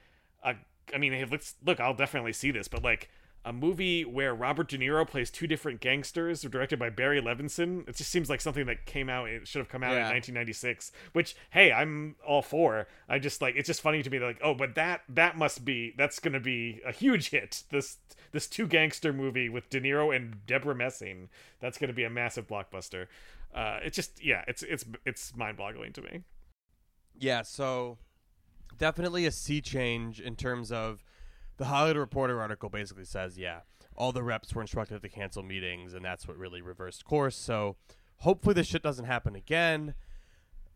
[0.44, 0.56] a.
[0.92, 1.80] I mean, hey, let's look.
[1.80, 3.12] I'll definitely see this, but like
[3.46, 7.88] a movie where Robert De Niro plays two different gangsters, directed by Barry Levinson.
[7.88, 9.30] It just seems like something that came out.
[9.30, 10.92] It should have come out in 1996.
[11.14, 12.88] Which, hey, I'm all for.
[13.08, 14.20] I just like it's just funny to me.
[14.20, 17.64] Like, oh, but that that must be that's going to be a huge hit.
[17.70, 17.98] This
[18.32, 21.30] this two gangster movie with De Niro and Debra Messing.
[21.60, 23.08] That's going to be a massive blockbuster.
[23.54, 26.24] Uh, it's just yeah, it's it's it's mind boggling to me.
[27.18, 27.98] Yeah, so
[28.78, 31.04] definitely a sea change in terms of
[31.60, 33.60] the Hollywood Reporter article basically says, yeah,
[33.96, 37.36] all the reps were instructed to cancel meetings, and that's what really reversed course.
[37.36, 37.76] So
[38.20, 39.94] hopefully this shit doesn't happen again.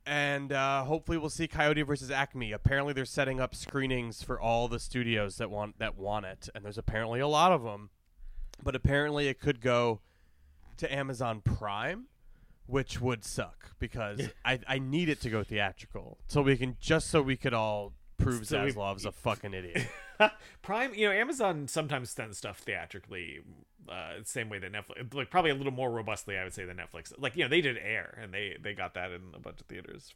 [0.05, 2.51] And uh, hopefully we'll see Coyote versus Acme.
[2.51, 6.65] Apparently they're setting up screenings for all the studios that want that want it, and
[6.65, 7.89] there's apparently a lot of them.
[8.61, 10.01] But apparently it could go
[10.75, 12.07] to Amazon Prime,
[12.67, 17.09] which would suck because I, I need it to go theatrical so we can just
[17.09, 17.93] so we could all
[18.23, 19.87] prove So we- Zaslav's a fucking idiot.
[20.61, 23.39] Prime, you know, Amazon sometimes sends stuff theatrically,
[23.89, 26.77] uh, same way that Netflix, like probably a little more robustly, I would say, than
[26.77, 27.11] Netflix.
[27.17, 29.67] Like, you know, they did Air, and they they got that in a bunch of
[29.67, 30.13] theaters.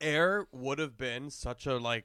[0.00, 2.04] Air would have been such a like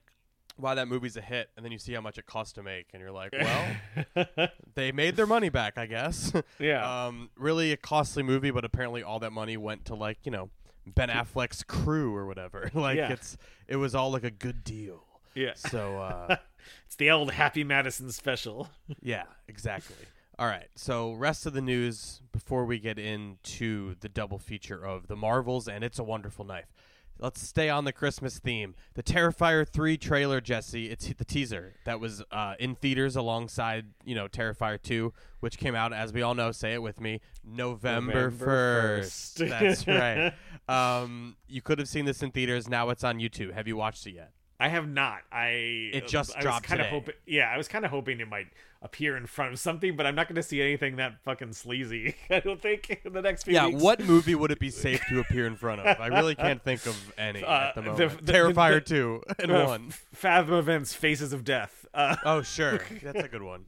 [0.55, 2.87] why that movie's a hit and then you see how much it costs to make
[2.93, 6.31] and you're like, well, they made their money back, I guess.
[6.59, 7.05] Yeah.
[7.07, 10.49] um really a costly movie but apparently all that money went to like, you know,
[10.85, 12.69] Ben Affleck's crew or whatever.
[12.75, 13.11] like Yeah.
[13.13, 15.03] it's it was all like a good deal.
[15.35, 16.37] yeah, So uh
[16.85, 18.69] it's the old Happy Madison special.
[19.01, 19.95] Yeah, exactly.
[20.39, 20.67] All right.
[20.75, 25.67] So, rest of the news before we get into the double feature of The Marvels
[25.67, 26.73] and It's a Wonderful Knife.
[27.19, 28.75] Let's stay on the Christmas theme.
[28.95, 34.15] The Terrifier 3 trailer, Jesse, it's the teaser that was uh, in theaters alongside, you
[34.15, 38.29] know, Terrifier 2, which came out, as we all know, say it with me, November,
[38.29, 39.43] November 1st.
[39.43, 39.49] 1st.
[39.49, 40.33] That's right.
[40.69, 42.69] Um, you could have seen this in theaters.
[42.69, 43.51] Now it's on YouTube.
[43.51, 44.31] Have you watched it yet?
[44.63, 45.19] I have not.
[45.31, 45.47] I
[45.93, 47.15] It just I dropped kind of hoping.
[47.25, 48.47] Yeah, I was kind of hoping it might
[48.81, 52.15] appear in front of something, but I'm not going to see anything that fucking sleazy.
[52.29, 53.81] I don't think in the next few Yeah, weeks.
[53.81, 55.99] what movie would it be safe to appear in front of?
[55.99, 58.25] I really can't think of any Uh, at the the- moment.
[58.25, 59.89] the- Terrifier the- 2 and Uh, 1.
[60.13, 61.85] Fathom Events Faces of Death.
[61.93, 62.79] Uh, Oh, sure.
[63.01, 63.65] That's a good one.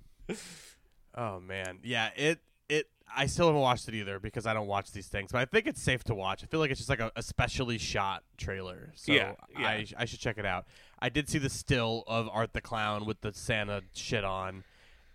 [1.13, 1.79] Oh man.
[1.83, 5.31] Yeah, it it I still haven't watched it either because I don't watch these things,
[5.31, 6.43] but I think it's safe to watch.
[6.43, 8.91] I feel like it's just like a, a specially shot trailer.
[8.95, 9.67] So Yeah, yeah.
[9.67, 10.65] I I should check it out.
[10.99, 14.63] I did see the still of Art the Clown with the Santa shit on.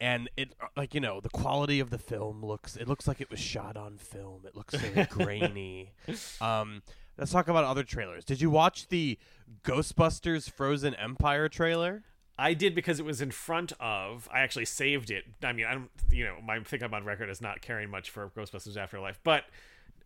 [0.01, 3.31] And it like you know the quality of the film looks it looks like it
[3.31, 4.43] was shot on film.
[4.47, 5.93] It looks very grainy.
[6.41, 6.83] Um,
[7.19, 8.25] let's talk about other trailers.
[8.25, 9.19] Did you watch the
[9.63, 12.05] Ghostbusters Frozen Empire trailer?
[12.39, 14.27] I did because it was in front of.
[14.33, 15.25] I actually saved it.
[15.45, 15.91] I mean, I don't.
[16.11, 19.45] You know, my think I'm on record as not caring much for Ghostbusters Afterlife, but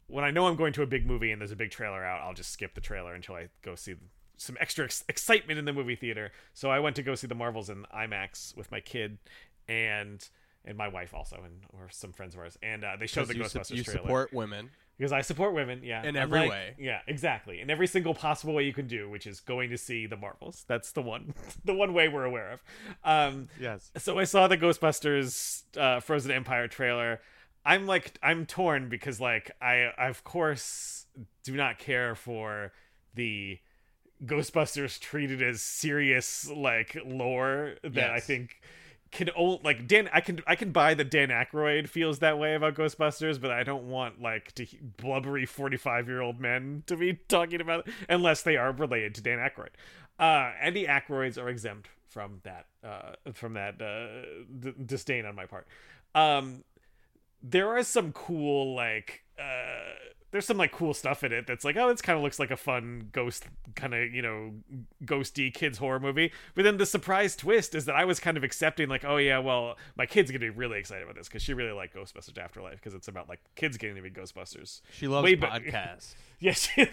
[0.09, 2.21] when I know I'm going to a big movie and there's a big trailer out,
[2.21, 3.95] I'll just skip the trailer until I go see
[4.37, 6.33] some extra ex- excitement in the movie theater.
[6.55, 9.19] So I went to go see the Marvels in IMAX with my kid
[9.69, 10.27] and
[10.67, 13.37] and my wife also, and or some friends of ours, and uh, they showed the
[13.37, 14.71] you, su- Ghostbusters you trailer support women.
[14.97, 16.75] because I support women, yeah, In every like- way.
[16.79, 20.07] yeah, exactly, in every single possible way you can do, which is going to see
[20.07, 20.65] the Marvels.
[20.67, 21.35] That's the one,
[21.67, 22.63] the one way we're aware of.
[23.05, 23.93] Um, Yes.
[23.99, 27.21] so I saw the Ghostbusters uh, Frozen Empire trailer.
[27.67, 31.05] I'm like, I'm torn because like I, I of course
[31.43, 32.73] do not care for
[33.15, 33.59] the
[34.25, 38.61] Ghostbusters treated as serious like lore that I think
[39.11, 40.09] can old like Dan.
[40.13, 43.63] I can I can buy that Dan Aykroyd feels that way about Ghostbusters, but I
[43.63, 47.95] don't want like to blubbery forty five year old men to be talking about it
[48.09, 49.71] unless they are related to Dan Aykroyd.
[50.19, 54.27] Uh, and the Aykroyds are exempt from that uh, from that uh,
[54.61, 55.67] d- disdain on my part.
[56.15, 56.65] Um,
[57.43, 59.95] there are some cool like uh
[60.35, 62.51] there's some like cool stuff in it that's like oh this kind of looks like
[62.51, 64.53] a fun ghost kind of you know
[65.05, 68.43] ghosty kids horror movie but then the surprise twist is that i was kind of
[68.43, 71.55] accepting like oh yeah well my kid's gonna be really excited about this because she
[71.55, 75.25] really liked ghostbusters afterlife because it's about like kids getting to be ghostbusters She loves
[75.25, 76.15] Way podcasts.
[76.41, 76.89] yeah, she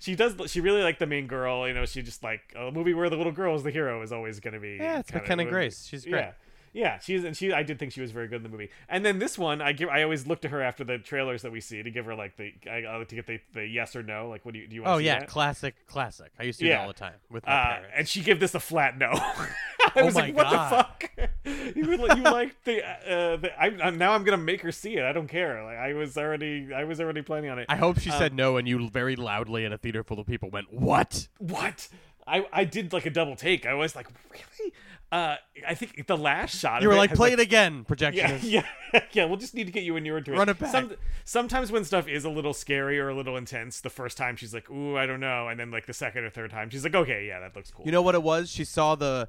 [0.00, 0.34] she does.
[0.50, 1.68] She really liked the main girl.
[1.68, 4.10] You know, she just like a movie where the little girl is the hero is
[4.12, 4.78] always going to be.
[4.80, 5.86] Yeah, it's kinda- McKenna Grace.
[5.86, 6.18] She's great.
[6.18, 6.32] Yeah,
[6.72, 6.98] yeah.
[6.98, 7.52] She's and she.
[7.52, 8.70] I did think she was very good in the movie.
[8.88, 9.88] And then this one, I give.
[9.88, 12.36] I always look to her after the trailers that we see to give her like
[12.36, 12.52] the.
[12.70, 14.28] I, I like to get the, the yes or no.
[14.28, 14.74] Like, what do you do?
[14.76, 15.28] You want Oh to see yeah, that?
[15.28, 16.32] classic, classic.
[16.38, 16.76] I used to do Yeah.
[16.78, 17.88] that all the time with my Uh, parents.
[17.96, 19.10] and she gave this a flat no.
[19.14, 20.70] I Oh was my like, "What God.
[21.16, 21.76] the fuck?
[21.76, 22.84] you you like the?
[22.86, 25.04] Uh, the I'm, I'm now I'm gonna make her see it.
[25.04, 25.64] I don't care.
[25.64, 27.66] Like I was already I was already planning on it.
[27.68, 30.26] I hope she um, said no, and you very loudly in a theater full of
[30.26, 31.88] people went, "What?" what
[32.30, 33.66] I, I did like a double take.
[33.66, 34.72] I was like, really?
[35.12, 35.34] Uh,
[35.66, 36.82] I think the last shot.
[36.82, 38.64] You were like, "Play it again, projectionist." Yeah,
[38.94, 39.24] yeah, yeah.
[39.24, 40.36] We'll just need to get you inured to it.
[40.38, 40.70] Run it back.
[40.70, 40.92] Some,
[41.24, 44.54] sometimes when stuff is a little scary or a little intense, the first time she's
[44.54, 46.94] like, "Ooh, I don't know," and then like the second or third time, she's like,
[46.94, 48.50] "Okay, yeah, that looks cool." You know what it was?
[48.52, 49.28] She saw the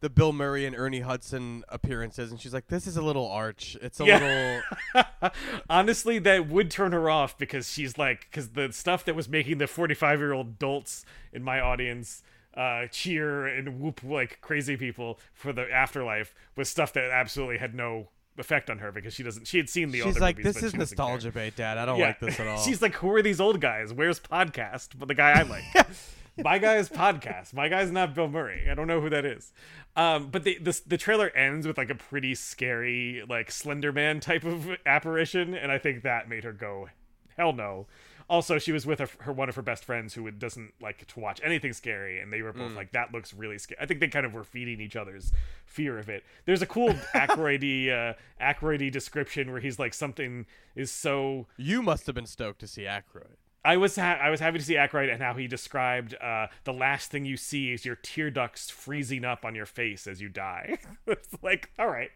[0.00, 3.74] the Bill Murray and Ernie Hudson appearances, and she's like, "This is a little arch.
[3.80, 4.62] It's a Yeah.
[4.94, 5.30] little."
[5.70, 9.56] Honestly, that would turn her off because she's like, because the stuff that was making
[9.58, 12.22] the 45 year old adults in my audience
[12.56, 17.74] uh, cheer and whoop like crazy people for the afterlife was stuff that absolutely had
[17.74, 20.54] no effect on her because she doesn't, she had seen the She's other like, movies,
[20.54, 21.76] "This is she care." nostalgia bait, Dad.
[21.78, 22.06] I don't Yeah.
[22.08, 23.92] like this at all." She's like, who are these old guys?
[23.92, 24.90] Where's podcast?
[24.98, 25.64] But the guy I like.
[26.42, 27.52] My guy is podcast.
[27.52, 28.66] My guy's not Bill Murray.
[28.70, 29.52] I don't know who that is.
[29.96, 34.18] Um, but the, the the trailer ends with like a pretty scary, like Slender Man
[34.18, 36.88] type of apparition, and I think that made her go,
[37.36, 37.86] hell no.
[38.32, 41.20] Also, she was with her, her one of her best friends who doesn't like to
[41.20, 44.08] watch anything scary, and they were both like, "That looks really scary." I think they
[44.08, 45.32] kind of were feeding each other's
[45.66, 46.24] fear of it.
[46.46, 52.06] There's a cool Aykroydy, uh, Aykroydy description where he's like, "Something is so you must
[52.06, 53.36] have been stoked to see Aykroyd.
[53.66, 56.72] I was ha- I was happy to see Aykroyd and how he described uh, the
[56.72, 60.30] last thing you see is your tear ducts freezing up on your face as you
[60.30, 60.78] die.
[61.06, 62.10] it's like, all right,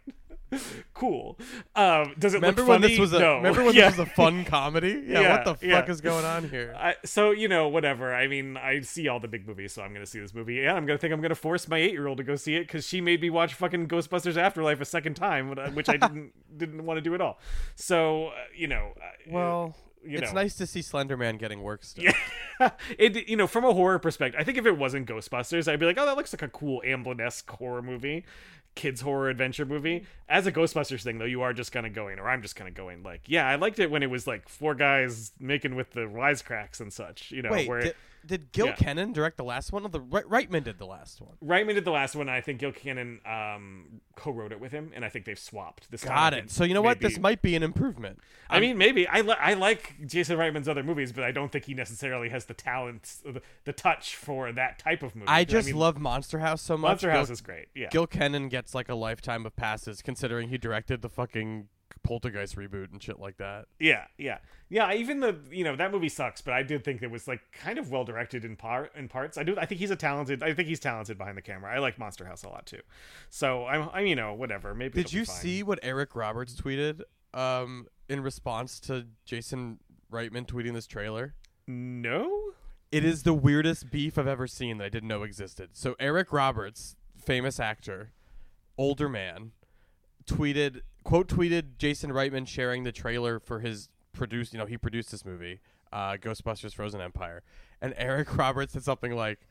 [0.95, 1.39] cool.
[1.75, 3.37] Um, does it Remember look when this was a no.
[3.37, 3.91] remember when yeah.
[3.91, 5.03] this was a fun comedy?
[5.07, 5.81] Yeah, Yeah, what the yeah.
[5.81, 6.75] fuck is going on here?
[6.79, 9.93] I, so you know whatever i mean i see all the big movies so i'm
[9.93, 12.37] gonna see this movie and i'm gonna think i'm gonna force my eight-year-old to go
[12.37, 15.97] see it because she made me watch fucking ghostbusters afterlife a second time which i
[15.97, 17.39] didn't didn't want to do at all
[17.75, 20.41] so uh, you know uh, well, you it's know.
[20.41, 22.05] nice to see Slenderman getting work still.
[22.61, 22.71] Yeah.
[22.99, 25.87] it you know from a horror perspective i think if it wasn't ghostbusters i'd be
[25.87, 28.25] like oh that looks like a cool amblin-esque horror movie
[28.77, 30.07] kids horror adventure movie.
[30.29, 32.69] As a ghostbusters thing though you are just kind of going or i'm just kind
[32.69, 35.93] of going like yeah i liked it when it was like four guys making with
[35.93, 37.93] the wisecracks and such you know Wait, where
[38.27, 38.75] did Gil Yeah.
[38.75, 39.85] Kenan direct the last one?
[39.85, 41.35] Or the Re- Reitman did the last one.
[41.45, 42.29] Reitman did the last one.
[42.29, 45.91] and I think Gil Kenan um, co-wrote it with him, and I think they've swapped.
[45.91, 46.51] This Got it.
[46.51, 47.01] So you know what?
[47.01, 48.19] This might be an improvement.
[48.51, 51.65] I mean, maybe I li- I like Jason Reitman's other movies, but I don't think
[51.67, 55.29] he necessarily has the talent, the, the touch for that type of movie.
[55.29, 56.89] I just mean, love Monster House so much.
[56.89, 57.69] Monster Gil- House is great.
[57.75, 61.69] Yeah, Gil Kenan gets like a lifetime of passes, considering he directed the fucking
[62.03, 63.67] Poltergeist reboot and shit like that.
[63.81, 64.93] yeah, yeah, yeah.
[64.93, 67.79] Even the you know that movie sucks, but I did think it was like kind
[67.79, 69.37] of well directed in part in parts.
[69.39, 69.57] I do.
[69.59, 70.43] I think he's a talented.
[70.43, 71.75] I think he's talented behind the camera.
[71.75, 72.81] I like Monster House a lot too.
[73.31, 73.89] So I'm.
[73.93, 74.75] I'm you know whatever.
[74.75, 75.03] Maybe.
[75.03, 77.03] Did you see what Eric Roberts tweeted
[77.35, 79.79] um, in response to Jason
[80.13, 81.35] Reitman tweeting this trailer?
[81.67, 82.53] No.
[82.93, 85.71] It is the weirdest beef I've ever seen that I didn't know existed.
[85.73, 88.13] So Eric Roberts, famous actor,
[88.79, 89.51] older man,
[90.25, 95.13] tweeted quote tweeted Jason Reitman sharing the trailer for his produced you know he produced
[95.13, 95.61] this movie,
[95.93, 97.43] uh, Ghostbusters: Frozen Empire,
[97.81, 99.47] and Eric Roberts said something like,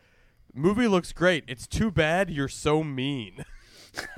[0.53, 1.45] "Movie looks great.
[1.47, 3.45] It's too bad you're so mean."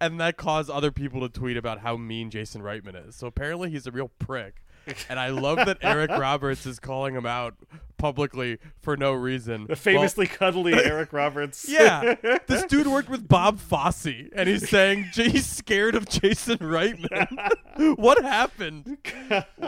[0.00, 3.16] and that caused other people to tweet about how mean Jason Reitman is.
[3.16, 4.62] So apparently he's a real prick.
[5.08, 7.54] And I love that Eric Roberts is calling him out
[7.96, 9.66] publicly for no reason.
[9.66, 11.66] The famously cuddly Eric Roberts.
[11.68, 12.14] yeah,
[12.46, 17.96] this dude worked with Bob Fosse, and he's saying he's scared of Jason Reitman.
[17.96, 18.98] what happened?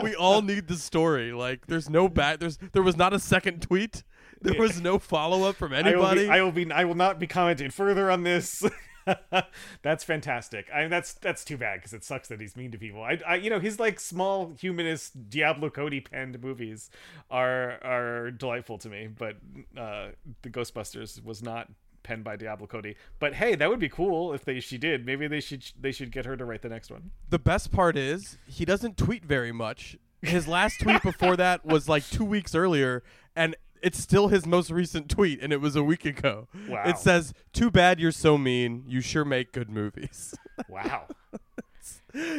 [0.03, 1.33] We all need the story.
[1.33, 2.39] Like, there's no back.
[2.39, 4.03] There's there was not a second tweet.
[4.41, 6.23] There was no follow up from I will, anybody.
[6.23, 6.71] be, I will be.
[6.71, 8.63] I will not be commenting further on this.
[9.81, 10.67] that's fantastic.
[10.73, 13.03] I mean, that's that's too bad because it sucks that he's mean to people.
[13.03, 16.89] I, I, you know, his like small humanist Diablo Cody penned movies
[17.29, 19.07] are are delightful to me.
[19.07, 19.37] But
[19.77, 20.09] uh,
[20.41, 21.69] the Ghostbusters was not
[22.03, 22.95] penned by Diablo Cody.
[23.19, 25.05] But hey, that would be cool if they she did.
[25.05, 27.11] Maybe they should they should get her to write the next one.
[27.29, 29.97] the best part is he doesn't tweet very much.
[30.21, 33.01] His last tweet before that was like two weeks earlier,
[33.35, 36.47] and it's still his most recent tweet, and it was a week ago.
[36.67, 36.83] Wow.
[36.85, 38.83] It says, "Too bad you're so mean.
[38.87, 40.35] You sure make good movies."
[40.69, 41.07] Wow.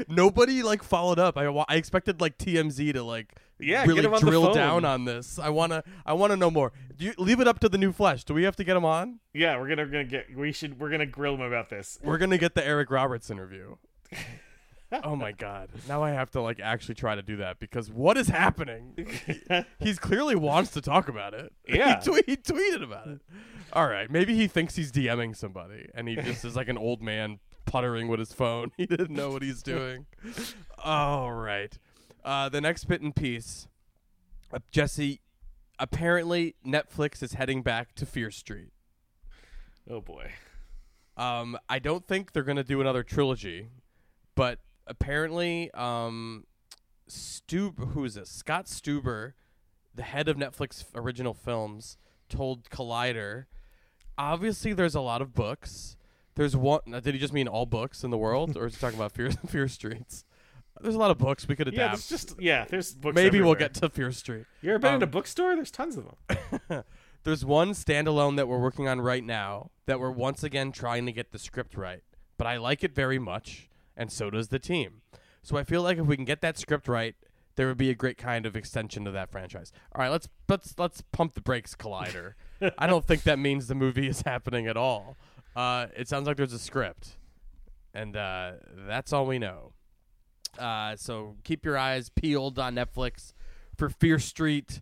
[0.07, 1.37] Nobody like followed up.
[1.39, 4.45] I, wa- I expected like TMZ to like Yeah, really get him on the drill
[4.47, 4.55] phone.
[4.55, 5.39] down on this.
[5.39, 6.73] I wanna I wanna know more.
[6.97, 8.25] Do you leave it up to the new Flesh?
[8.25, 9.19] Do we have to get him on?
[9.33, 10.37] yeah, we're gonna gonna get.
[10.37, 10.79] We should.
[10.79, 11.99] We're gonna grill him about this.
[12.05, 13.77] We're gonna get the Eric Roberts interview.
[15.05, 15.71] oh my god!
[15.89, 18.95] Now I have to like actually try to do that because what is happening?
[19.79, 21.53] He's clearly wants to talk about it.
[21.69, 22.01] Yeah.
[22.01, 23.21] he, tweet, he tweeted about it.
[23.73, 27.01] All right, maybe he thinks he's DMing somebody and he just is like an old
[27.01, 28.71] man puttering with his phone.
[28.77, 30.07] He didn't know what he's doing.
[30.79, 31.79] All right.
[32.25, 33.69] Uh, the next bit in piece,
[34.53, 35.21] uh, Jesse.
[35.79, 38.73] Apparently, Netflix is heading back to Fear Street.
[39.89, 40.31] Oh boy.
[41.17, 43.69] Um, I don't think they're gonna do another trilogy,
[44.35, 44.59] but
[44.93, 46.45] apparently, um,
[47.09, 48.31] Stub, who is this?
[48.31, 49.33] Scott Stuber,
[49.95, 51.97] the head of Netflix original films,
[52.29, 53.47] told Collider.
[54.19, 55.97] Obviously, there's a lot of books.
[56.35, 56.81] There's one.
[56.93, 59.13] uh, Did he just mean all books in the world, or is he talking about
[59.13, 60.25] Fear Fear Streets?
[60.81, 61.93] There's a lot of books we could Yeah, adapt.
[61.93, 62.65] there's just yeah.
[62.69, 63.15] There's books.
[63.15, 64.45] Maybe we'll get to Fear Street.
[64.63, 65.55] You ever been in um, a bookstore?
[65.55, 66.07] There's tons of
[66.69, 66.85] them.
[67.25, 71.13] There's one standalone that we're working on right now that we're once again trying to
[71.13, 72.03] get the script right.
[72.37, 75.03] But I like it very much, and so does the team.
[75.43, 77.15] So I feel like if we can get that script right,
[77.57, 79.73] there would be a great kind of extension to that franchise.
[79.95, 82.35] All right, let's let's let's pump the brakes, Collider.
[82.79, 85.17] I don't think that means the movie is happening at all.
[85.55, 87.17] Uh, it sounds like there's a script,
[87.93, 88.53] and uh,
[88.87, 89.73] that's all we know.
[90.59, 93.33] Uh, so keep your eyes peeled on Netflix
[93.77, 94.81] for Fear Street,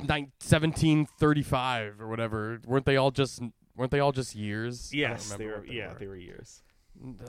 [0.00, 2.60] nine- 1735 or whatever.
[2.66, 3.40] Weren't they all just
[3.76, 4.92] weren't they all just years?
[4.92, 5.64] Yes, they were.
[5.66, 5.98] they Yeah, were.
[5.98, 6.62] they were years.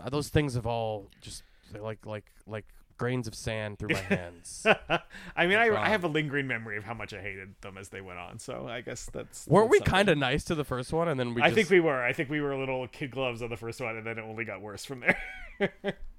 [0.10, 2.66] Those things have all just they're like like like
[2.98, 4.66] grains of sand through my hands.
[5.36, 5.70] I mean, I.
[5.76, 8.40] I have a lingering memory of how much I hated them as they went on.
[8.40, 9.48] So I guess that's.
[9.48, 11.42] Weren't we kind of nice to the first one, and then we?
[11.42, 12.02] I just, think we were.
[12.02, 14.46] I think we were little kid gloves on the first one, and then it only
[14.46, 15.74] got worse from there.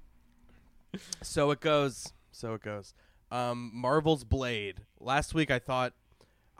[1.21, 2.13] So it goes.
[2.31, 2.93] So it goes.
[3.31, 4.81] Um, Marvel's Blade.
[4.99, 5.93] Last week I thought,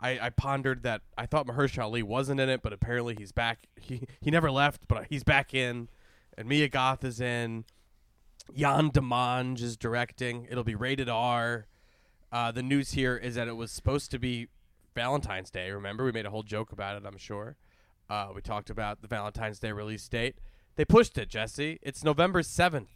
[0.00, 3.68] I, I pondered that I thought Mahershala Ali wasn't in it, but apparently he's back.
[3.80, 5.88] He he never left, but he's back in,
[6.36, 7.64] and Mia Goth is in.
[8.52, 10.46] Yann Demange is directing.
[10.50, 11.66] It'll be rated R.
[12.30, 14.48] Uh, the news here is that it was supposed to be
[14.94, 15.70] Valentine's Day.
[15.70, 17.06] Remember, we made a whole joke about it.
[17.06, 17.56] I'm sure.
[18.10, 20.36] Uh, we talked about the Valentine's Day release date.
[20.76, 21.78] They pushed it, Jesse.
[21.80, 22.90] It's November seventh,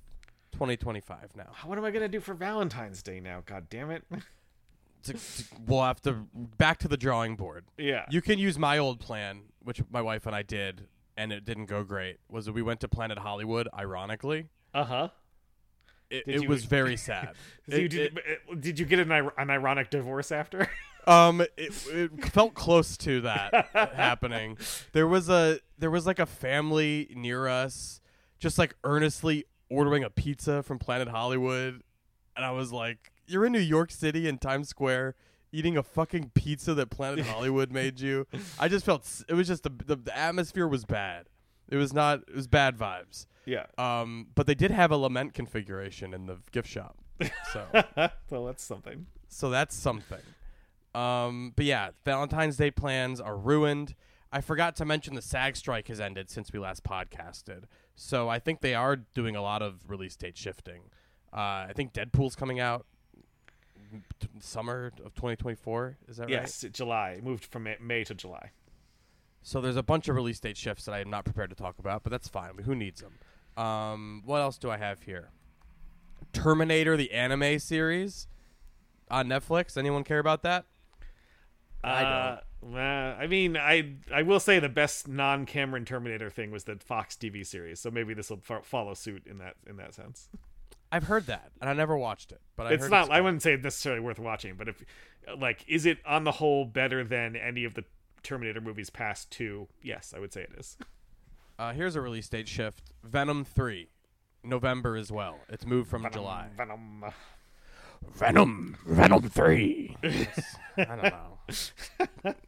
[0.52, 1.52] 2025 now.
[1.64, 3.42] what am I gonna do for Valentine's Day now?
[3.46, 4.04] God damn it!
[5.04, 6.26] to, to- we'll have to
[6.58, 7.64] back to the drawing board.
[7.78, 8.04] yeah.
[8.10, 11.66] You can use my old plan, which my wife and I did, and it didn't
[11.66, 12.16] go great.
[12.30, 13.68] Was that we went to Planet Hollywood?
[13.76, 15.08] Ironically, Uh huh.
[16.10, 17.34] it, it you- was very sad.
[17.68, 20.70] Did, you, did, it- did you get an, an ironic divorce after?
[21.06, 24.56] um, it, it felt close to that happening.
[24.92, 28.00] There was a there was like a family near us,
[28.38, 31.82] just like earnestly ordering a pizza from Planet Hollywood,
[32.36, 35.14] and I was like, "You're in New York City in Times Square."
[35.52, 38.26] Eating a fucking pizza that Planet Hollywood made you,
[38.58, 41.26] I just felt s- it was just the, the the atmosphere was bad.
[41.70, 42.20] It was not.
[42.28, 43.26] It was bad vibes.
[43.46, 43.66] yeah.
[43.78, 46.96] Um, but they did have a lament configuration in the gift shop,
[47.52, 47.66] so
[48.30, 49.06] well, that's something.
[49.28, 50.20] so that's something.
[50.94, 53.94] Um, but yeah, Valentine's Day plans are ruined.
[54.32, 58.38] I forgot to mention the SAG strike has ended since we last podcasted, so I
[58.38, 60.82] think they are doing a lot of release date shifting.
[61.32, 62.86] Uh, I think Deadpool's coming out
[64.20, 65.96] t- summer of 2024.
[66.08, 66.30] Is that right?
[66.30, 67.10] Yes, July.
[67.18, 68.50] It moved from May- May to July.
[69.42, 71.78] So there's a bunch of release date shifts that I am not prepared to talk
[71.78, 72.58] about, but that's fine.
[72.64, 73.18] Who needs them?
[73.62, 75.30] Um, what else do I have here?
[76.32, 78.26] Terminator, the anime series
[79.10, 79.76] on Netflix.
[79.76, 80.66] Anyone care about that?
[81.82, 82.40] I Uh,
[82.74, 82.76] uh,
[83.18, 87.46] I mean, I I will say the best non-Cameron Terminator thing was the Fox TV
[87.46, 90.28] series, so maybe this will fo- follow suit in that in that sense.
[90.90, 92.40] I've heard that, and I never watched it.
[92.56, 93.10] But I it's heard not.
[93.10, 94.82] I wouldn't say necessarily worth watching, but if
[95.38, 97.84] like, is it on the whole better than any of the
[98.22, 99.68] Terminator movies past two?
[99.82, 100.76] Yes, I would say it is.
[101.58, 103.88] Uh, here's a release date shift: Venom Three,
[104.42, 105.38] November as well.
[105.48, 106.48] It's moved from July.
[106.56, 107.04] Venom.
[108.14, 109.96] Venom, Venom Three.
[110.02, 111.37] I don't know.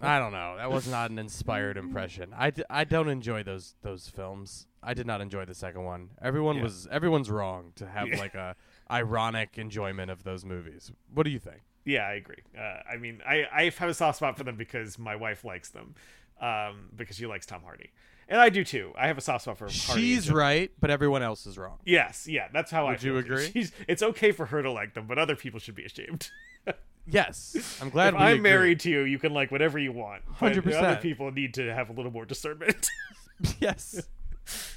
[0.02, 0.56] I don't know.
[0.56, 2.34] That was not an inspired impression.
[2.36, 4.66] I, d- I don't enjoy those those films.
[4.82, 6.10] I did not enjoy the second one.
[6.22, 6.62] Everyone Yeah.
[6.64, 8.56] was everyone's wrong to have like a
[8.90, 10.90] ironic enjoyment of those movies.
[11.12, 11.60] What do you think?
[11.84, 12.42] Yeah, I agree.
[12.58, 15.70] Uh, I mean, I I have a soft spot for them because my wife likes
[15.70, 15.94] them,
[16.40, 17.90] um, because she likes Tom Hardy,
[18.28, 18.92] and I do too.
[18.98, 20.02] I have a soft spot for Hardy.
[20.02, 21.78] She's right, but everyone else is wrong.
[21.86, 22.90] Yes, yeah, that's how I.
[22.92, 23.50] Would you agree?
[23.50, 26.30] She's, it's okay for her to like them, but other people should be ashamed.
[27.06, 28.40] Yes, I'm glad if we I'm agree.
[28.42, 30.22] married to you, you can like whatever you want.
[30.38, 30.74] 100%.
[30.74, 32.88] Other people need to have a little more discernment.
[33.60, 34.06] yes.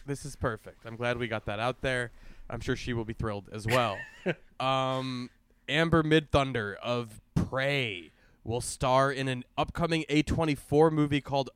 [0.06, 0.86] This is perfect.
[0.86, 2.12] I'm glad we got that out there.
[2.50, 3.98] I'm sure she will be thrilled as well.
[4.60, 5.30] um,
[5.70, 8.12] Amber Midthunder of Prey
[8.44, 11.50] will star in an upcoming A24 movie called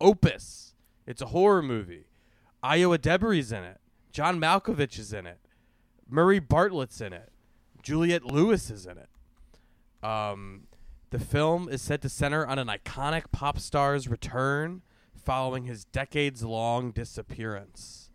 [0.00, 0.74] Opus.
[1.06, 2.06] It's a horror movie.
[2.62, 3.80] Ayo Edebiri in it.
[4.10, 5.38] John Malkovich is in it.
[6.08, 7.30] Murray Bartlett's in it.
[7.82, 9.08] Juliette Lewis is in it.
[10.04, 10.66] Um,
[11.10, 14.82] the film is set to center on an iconic pop star's return
[15.14, 18.10] following his decades-long disappearance.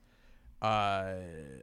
[0.62, 1.14] Uh,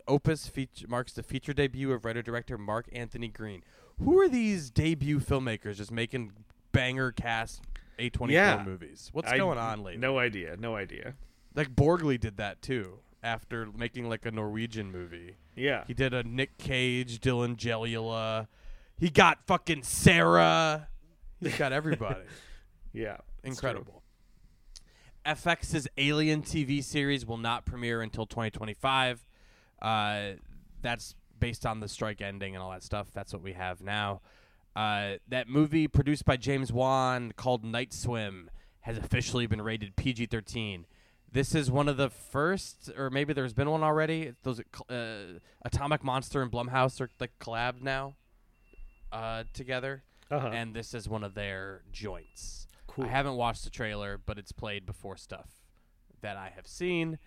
[0.09, 3.63] Opus feature, marks the feature debut of writer-director Mark Anthony Green.
[4.03, 6.33] Who are these debut filmmakers just making
[6.73, 7.63] banger cast
[7.99, 8.63] A24 Yeah.
[8.65, 9.11] movies?
[9.13, 10.01] What's I- going on lately?
[10.01, 10.57] No idea.
[10.59, 11.15] No idea.
[11.55, 15.37] Like Borgli did that too after making like a Norwegian movie.
[15.55, 15.85] Yeah.
[15.87, 18.49] He did a Nick Cage, Dylan Gelula.
[18.99, 20.89] He got fucking Cera.
[21.41, 22.21] He's got everybody.
[22.93, 23.19] Yeah.
[23.45, 24.03] Incredible.
[25.27, 29.27] FX's Alien TV series will not premiere until 2025.
[29.83, 30.23] Uh,
[30.81, 33.09] that's based on the strike ending and all that stuff.
[33.13, 34.23] That's what we have now.
[34.75, 38.49] Uh, that movie produced by James Wan called Night Swim
[38.81, 40.85] has officially been rated PG-13.
[41.31, 44.33] This is one of the first, or maybe there's been one already.
[44.43, 48.15] Those uh, Atomic Monster and Blumhouse are like collabed now
[49.13, 50.49] uh, together, Uh-huh.
[50.49, 52.67] and this is one of their joints.
[52.87, 53.05] Cool.
[53.05, 55.51] I haven't watched the trailer, but it's played before stuff
[56.21, 57.19] that I have seen.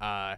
[0.00, 0.36] Uh,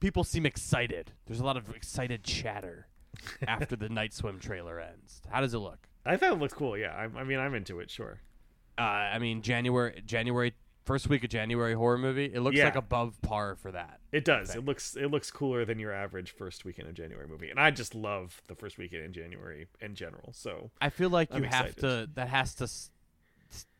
[0.00, 1.12] people seem excited.
[1.26, 2.86] There's a lot of excited chatter
[3.48, 5.22] after the Night Swim trailer ends.
[5.30, 5.88] How does it look?
[6.06, 6.76] I thought it looked cool.
[6.78, 7.90] Yeah, I, I mean, I'm into it.
[7.90, 8.20] Sure.
[8.78, 10.54] Uh, I mean, January, January,
[10.88, 12.24] first week of January horror movie.
[12.32, 12.64] It looks Yeah.
[12.64, 14.00] like above par for that.
[14.10, 14.54] It does.
[14.56, 17.70] It looks it looks cooler than your average first weekend in January movie, and I
[17.70, 20.32] just love the first weekend in January in general.
[20.32, 22.08] So I feel like I'm you have to.
[22.14, 22.68] That has to,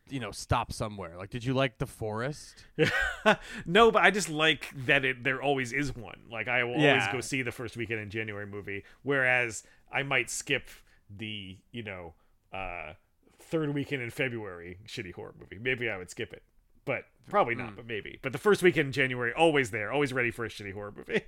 [0.09, 1.17] you know, stop somewhere.
[1.17, 2.65] Like, did you like the forest?
[3.65, 6.21] no, but I just like that it there always is one.
[6.31, 10.29] Like I will always go see the first weekend in January movie, whereas I might
[10.29, 10.69] skip
[11.09, 12.13] the you know
[12.53, 12.93] uh,
[13.39, 15.57] third weekend in February shitty horror movie.
[15.59, 16.43] Maybe I would skip it,
[16.89, 17.75] but probably not.
[17.75, 18.17] But maybe.
[18.23, 21.21] But the first weekend in January, always there, always ready for a shitty horror movie.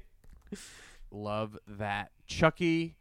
[1.12, 2.10] Love that.
[2.26, 2.98] Chucky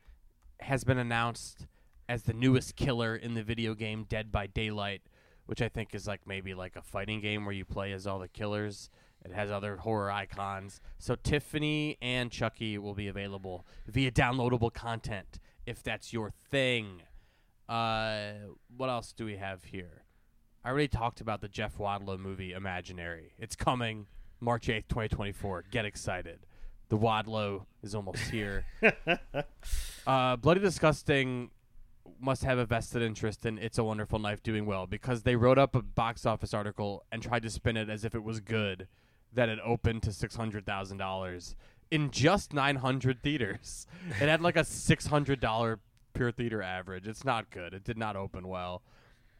[0.60, 1.66] has been announced
[2.06, 5.00] as the newest killer in the video game Dead by Daylight,
[5.46, 8.18] which I think is like maybe like a fighting game where you play as all
[8.18, 8.90] the killers.
[9.24, 10.82] It has other horror icons.
[10.98, 17.00] So Tiffany and Chucky will be available via downloadable content if that's your thing.
[17.70, 18.32] Uh,
[18.76, 20.04] what else do we have here?
[20.62, 23.32] I already talked about the Jeff Wadlow movie Imaginary.
[23.38, 24.06] It's coming
[24.40, 25.64] March 8th, 2024.
[25.70, 26.40] Get excited.
[26.90, 28.66] The Wadlow is almost here.
[30.06, 31.50] uh, Bloody Disgusting
[32.20, 35.56] must have a vested interest in It's a Wonderful Knife doing well because they wrote
[35.56, 38.86] up a box office article and tried to spin it as if it was good
[39.32, 41.54] that it opened to $600,000
[41.90, 43.86] in just 900 theaters.
[44.20, 45.78] It had like a $600
[46.12, 47.08] per theater average.
[47.08, 47.72] It's not good.
[47.72, 48.82] It did not open well.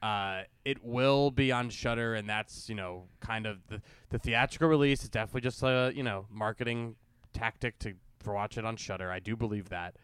[0.03, 4.69] Uh, it will be on Shudder, and that's you know kind of the the theatrical
[4.69, 6.97] release is definitely just a you know marketing
[7.33, 9.11] tactic to for watch it on Shudder.
[9.11, 9.97] I do believe that.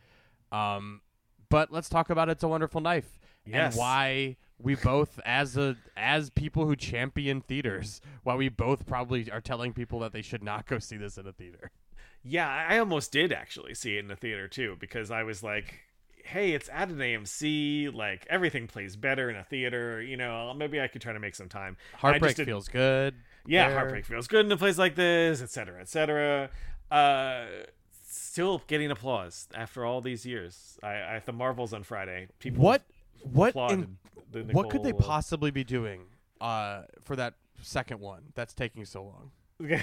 [0.52, 1.00] Um,
[1.48, 3.74] but let's talk about It's a Wonderful Knife Yes.
[3.74, 9.30] and why we both, as a as people who champion theaters, why we both probably
[9.30, 11.70] are telling people that they should not go see this in a theater.
[12.22, 15.80] Yeah, I almost did actually see it in the theater too because I was like,
[16.26, 17.94] "Hey, it's at an AMC.
[17.94, 20.02] Like everything plays better in a theater.
[20.02, 23.14] You know, maybe I could try to make some time." Heartbreak feels good.
[23.46, 23.78] Yeah, there.
[23.78, 26.50] heartbreak feels good in a place like this, etc., etc.
[26.90, 27.46] Uh,
[28.08, 30.78] still getting applause after all these years.
[30.82, 32.28] I, I at the Marvels on Friday.
[32.38, 32.82] People What
[33.22, 33.98] what in,
[34.30, 36.02] the what could they possibly be doing
[36.40, 39.30] uh, for that second one that's taking so long?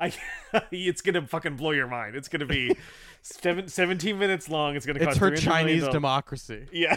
[0.00, 0.12] I,
[0.70, 2.16] it's gonna fucking blow your mind.
[2.16, 2.74] It's gonna be
[3.22, 4.76] seven, 17 minutes long.
[4.76, 6.66] It's gonna It's her Chinese democracy.
[6.72, 6.96] Yeah.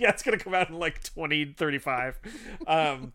[0.00, 2.18] yeah, it's gonna come out in like 2035.
[2.66, 3.12] Um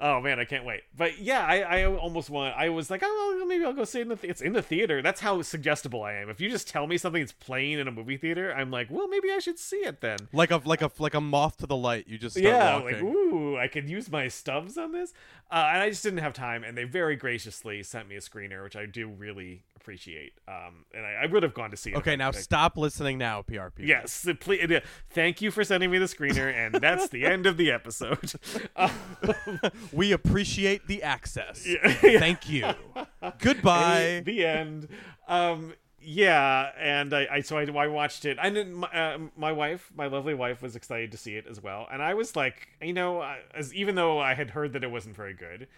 [0.00, 0.82] oh man, I can't wait.
[0.96, 4.00] But yeah, I, I almost want I was like, oh well, maybe I'll go see
[4.00, 5.02] it in the th- it's in the theater.
[5.02, 6.28] That's how suggestible I am.
[6.28, 9.30] If you just tell me something's playing in a movie theater, I'm like, well maybe
[9.30, 10.18] I should see it then.
[10.32, 12.06] Like a like a like a moth to the light.
[12.08, 12.94] You just start yeah, walking.
[12.94, 15.12] like ooh, I could use my stubs on this.
[15.50, 18.62] Uh, and I just didn't have time, and they very graciously sent me a screener,
[18.62, 20.34] which I do really appreciate.
[20.46, 21.96] Um, and I, I would have gone to see it.
[21.96, 23.80] Okay, I- now I- stop listening now, PRP.
[23.86, 24.70] Yes, please.
[24.70, 24.80] uh,
[25.10, 28.32] Thank you for sending me the screener, and that's the end of the episode.
[28.76, 28.90] Um,
[29.92, 31.66] We appreciate the access.
[31.66, 31.92] Yeah.
[32.18, 32.66] Thank you.
[33.38, 34.22] Goodbye.
[34.24, 34.88] the end.
[35.28, 38.38] Um, yeah, and I, I so I, I watched it.
[38.40, 38.74] I didn't.
[38.74, 42.02] My, uh, my wife, my lovely wife, was excited to see it as well, and
[42.02, 45.14] I was like, you know, I- as even though I had heard that it wasn't
[45.16, 45.68] very good.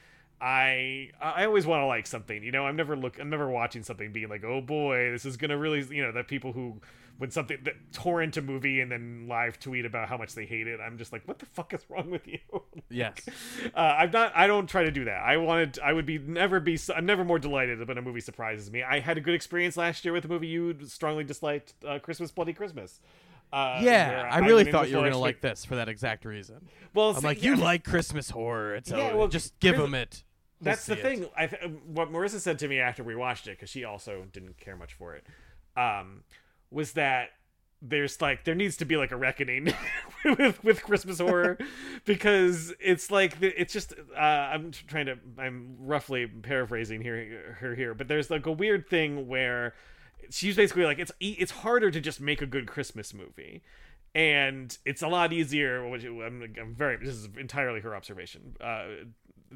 [0.40, 2.66] I I always want to like something, you know.
[2.66, 3.18] I'm never look.
[3.18, 6.28] I'm never watching something being like, oh boy, this is gonna really, you know, that
[6.28, 6.80] people who
[7.18, 10.66] when something that torrent a movie and then live tweet about how much they hate
[10.66, 10.80] it.
[10.80, 12.38] I'm just like, what the fuck is wrong with you?
[12.90, 13.14] yes.
[13.74, 14.32] Uh, I'm not.
[14.34, 15.22] I don't try to do that.
[15.22, 15.78] I wanted.
[15.82, 16.78] I would be never be.
[16.94, 18.82] I'm never more delighted when a movie surprises me.
[18.82, 22.30] I had a good experience last year with a movie you strongly disliked, uh, Christmas
[22.30, 23.00] Bloody Christmas.
[23.54, 26.68] Uh, Yeah, I really thought you were gonna like this for that exact reason.
[26.92, 28.74] Well, I'm see, like, yeah, you like Christmas horror.
[28.74, 30.24] It's Yeah, well, just give them it.
[30.58, 31.26] He'll That's the thing.
[31.36, 34.58] I th- what Marissa said to me after we watched it because she also didn't
[34.58, 35.24] care much for it.
[35.76, 36.24] Um,
[36.70, 37.30] was that
[37.80, 39.72] there's like there needs to be like a reckoning
[40.24, 41.58] with with Christmas horror
[42.04, 47.94] because it's like it's just uh, I'm trying to I'm roughly paraphrasing here her here,
[47.94, 49.74] but there's like a weird thing where
[50.30, 53.62] she's basically like it's it's harder to just make a good Christmas movie.
[54.14, 55.88] And it's a lot easier.
[55.88, 56.96] Which I'm, I'm very.
[56.98, 58.56] This is entirely her observation.
[58.60, 59.06] Uh,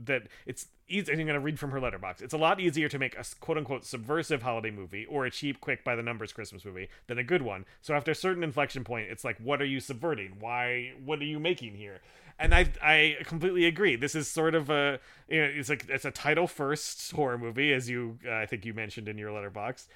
[0.04, 1.12] that it's easy.
[1.12, 2.22] I'm going to read from her Letterboxd.
[2.22, 5.60] It's a lot easier to make a quote unquote subversive holiday movie or a cheap,
[5.60, 7.64] quick by the numbers Christmas movie than a good one.
[7.82, 10.36] So after a certain inflection point, it's like, what are you subverting?
[10.40, 10.92] Why?
[11.04, 12.00] What are you making here?
[12.38, 13.96] And I I completely agree.
[13.96, 17.72] This is sort of a you know it's like it's a title first horror movie,
[17.72, 19.86] as you uh, I think you mentioned in your Letterboxd.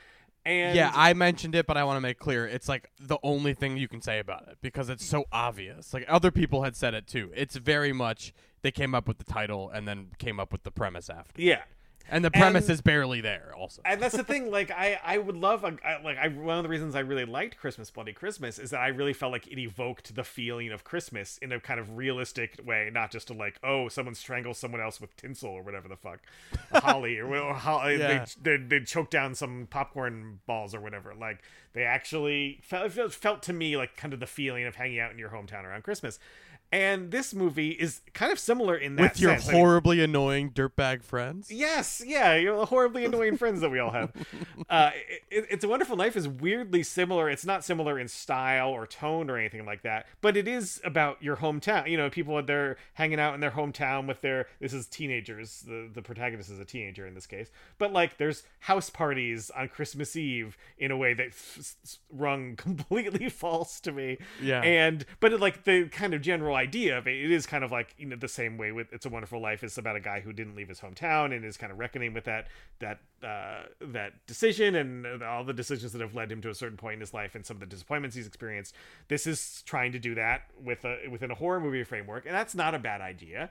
[0.45, 3.55] And yeah, I mentioned it, but I want to make clear it's like the only
[3.55, 5.95] thing you can say about it because it's so obvious.
[5.95, 7.31] Like other people had said it too.
[7.35, 8.33] It's very much
[8.63, 11.41] they came up with the title and then came up with the premise after.
[11.41, 11.63] yeah.
[12.13, 13.83] And the premise And- is barely there also.
[13.85, 16.63] and that's the thing like i i would love a, I, like i one of
[16.63, 19.59] the reasons i really liked christmas bloody christmas is that i really felt like it
[19.59, 23.59] evoked the feeling of christmas in a kind of realistic way not just to like
[23.65, 26.21] oh someone strangles someone else with tinsel or whatever the fuck
[26.75, 28.27] holly or, or how Yeah.
[28.43, 31.41] they, they they choke down some popcorn balls or whatever like
[31.73, 35.19] they actually felt- felt to me like kind of the feeling of hanging out in
[35.19, 36.19] your hometown around christmas
[36.73, 39.51] and this movie is kind of similar in that with your sense.
[39.51, 41.53] I mean, horribly annoying dirtbag friends.
[41.53, 44.13] Yes, yeah, you know, the horribly annoying friends that we all have.
[44.71, 44.91] Uh,
[45.31, 47.29] it, it's a Wonderful Life is weirdly similar.
[47.29, 51.23] It's not similar in style or tone or anything like that, but it is about
[51.23, 51.91] your hometown.
[51.91, 54.47] You know, people they're hanging out in their hometown with their.
[54.61, 55.65] This is teenagers.
[55.67, 59.69] The the protagonist is a teenager in this case, but like there's house parties on
[59.69, 61.77] Christmas Eve in a way that f-
[62.11, 64.19] rung completely false to me.
[64.41, 64.61] Yeah.
[64.63, 67.73] and but it, like the kind of general idea of it, it is kind of
[67.73, 69.65] like you know the same way with It's a Wonderful Life.
[69.65, 72.25] It's about a guy who didn't leave his hometown and is kind of reckoning with
[72.25, 72.47] that
[72.79, 76.77] that uh, that decision and all the decisions that have led him to a certain
[76.77, 78.75] point in his life and some of the disappointments he's experienced.
[79.09, 82.55] This is trying to do that with a within a horror movie framework, and that's
[82.55, 83.51] not a bad idea.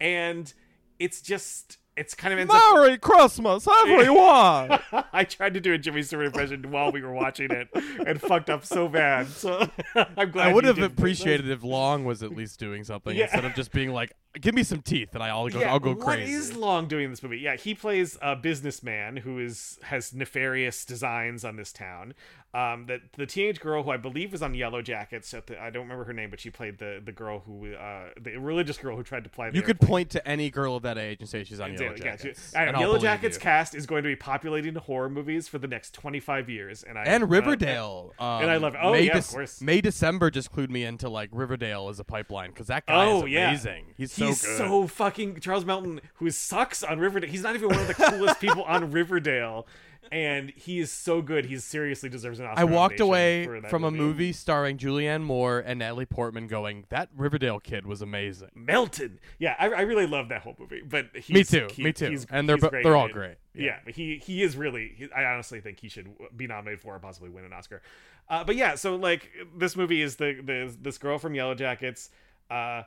[0.00, 0.52] And
[0.98, 4.78] it's just it's kind of ends up Merry Christmas, everyone!
[5.12, 7.68] I tried to do a Jimmy Stewart impression while we were watching it
[8.06, 9.26] and fucked up so bad.
[9.28, 13.24] So I'm glad I would have appreciated if Long was at least doing something Yeah.
[13.24, 15.78] instead of just being like, "Give me some teeth," and I all go, Yeah, I'll
[15.80, 16.32] go what crazy.
[16.32, 17.38] is Long doing in this movie?
[17.38, 22.14] Yeah, he plays a businessman who is has nefarious designs on this town.
[22.52, 25.32] Um, that the teenage girl who I believe was on Yellow Jackets.
[25.34, 28.08] At the, I don't remember her name, but she played the the girl who uh,
[28.20, 29.50] the religious girl who tried to play.
[29.50, 31.96] The You could point to any girl of that age and say she's on Yellow
[31.96, 32.54] Jackets.
[32.54, 33.40] I know, and Yellow Jackets you.
[33.42, 37.04] cast is going to be populating horror movies for the next 25 years, and I
[37.04, 38.14] and uh, Riverdale.
[38.18, 39.60] um, and I love- oh, May yeah, of course.
[39.60, 43.24] May December just clued me into like Riverdale as a pipeline because that guy Oh
[43.26, 43.86] is yeah, amazing.
[43.96, 44.58] He's so he's good.
[44.58, 47.30] so fucking Charles Melton, who sucks on Riverdale.
[47.30, 49.66] He's not even one of the coolest people on Riverdale,
[50.12, 51.44] and he is so good.
[51.46, 52.60] He seriously deserves an Oscar.
[52.60, 57.60] I walked away from a movie starring Julianne Moore and Natalie Portman going, "That Riverdale
[57.60, 59.20] kid was amazing." Melton.
[59.38, 60.82] Yeah, I, I really love that whole movie.
[60.82, 62.18] But he's, Me too, he- me too.
[62.30, 63.36] And they're great they're all great.
[63.54, 63.76] Yeah, Yeah.
[63.84, 64.94] but he he is really.
[64.96, 67.82] He, I honestly think he should be nominated for or possibly win an Oscar.
[68.28, 72.10] Uh, but yeah, so like this movie is the the this girl from Yellow Jackets.
[72.50, 72.82] Uh,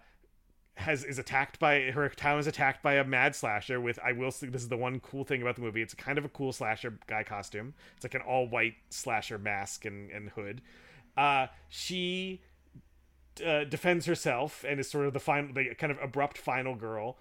[0.76, 4.32] has is attacked by her town is attacked by a mad slasher with I will
[4.32, 5.82] say this is the one cool thing about the movie.
[5.82, 7.74] It's kind of a cool slasher guy costume.
[7.96, 10.62] It's like an all white slasher mask and, and hood.
[11.16, 12.42] Uh she
[13.46, 17.18] uh, defends herself and is sort of the final the kind of abrupt final girl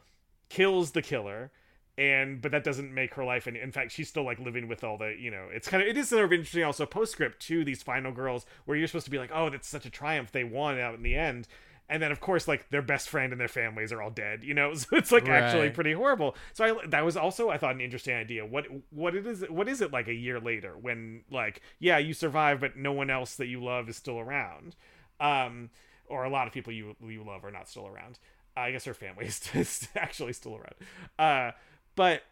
[0.48, 1.50] kills the killer
[1.98, 4.82] and but that doesn't make her life and in fact she's still like living with
[4.82, 7.64] all the you know it's kind of it is sort of interesting also postscript to
[7.64, 10.32] these final girls where you're supposed to be like oh that's such a triumph.
[10.32, 11.48] They won out in the end
[11.92, 14.54] and then of course like their best friend and their families are all dead you
[14.54, 14.72] know?
[14.82, 16.34] So it's like actually pretty horrible.
[16.54, 18.44] So I, that was also i thought an interesting idea.
[18.44, 22.14] What what it is what is it like a year later when like yeah you
[22.14, 24.74] survive but no one else that you love is still around?
[25.20, 25.70] Um
[26.06, 28.18] or a lot of people you you love are not still around.
[28.56, 30.74] I guess her family is, is actually still around.
[31.18, 31.52] Uh
[31.94, 32.22] but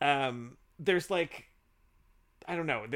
[0.00, 1.50] um there's like
[2.46, 2.86] I don't know.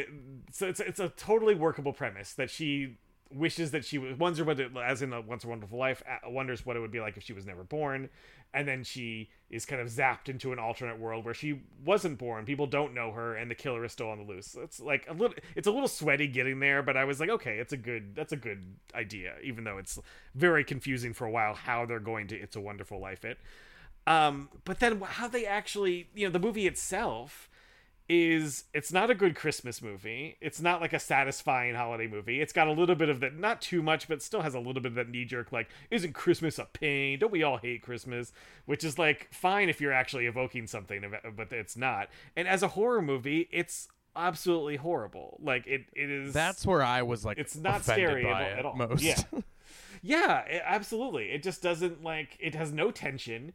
[0.51, 2.97] So it's it's a totally workable premise that she
[3.35, 6.65] wishes that she was wonders what it, as in a Once a Wonderful Life wonders
[6.65, 8.09] what it would be like if she was never born,
[8.55, 12.45] and then she is kind of zapped into an alternate world where she wasn't born.
[12.45, 14.57] People don't know her, and the killer is still on the loose.
[14.59, 17.59] It's like a little it's a little sweaty getting there, but I was like, okay,
[17.59, 18.65] it's a good that's a good
[18.95, 19.99] idea, even though it's
[20.35, 23.39] very confusing for a while how they're going to It's a Wonderful Life it.
[24.07, 27.49] Um, but then how they actually, you know, the movie itself
[28.09, 30.37] is it's not a good Christmas movie.
[30.41, 32.41] It's not like a satisfying holiday movie.
[32.41, 34.83] It's got a little bit of that, not too much, but still has a little
[34.83, 37.19] bit of that knee jerk, like, isn't Christmas a pain?
[37.19, 38.33] Don't we all hate Christmas?
[38.67, 41.03] Which is like fine if you're actually evoking something,
[41.37, 42.09] but it's not.
[42.37, 45.39] And as a horror movie, it's absolutely horrible.
[45.43, 46.35] Like it, it is.
[46.35, 48.77] That's where I was like, It's not scary at, at all.
[48.77, 49.03] Most.
[49.03, 49.17] Yeah.
[50.03, 51.31] Yeah, it- absolutely.
[51.31, 53.53] It just doesn't like it has no tension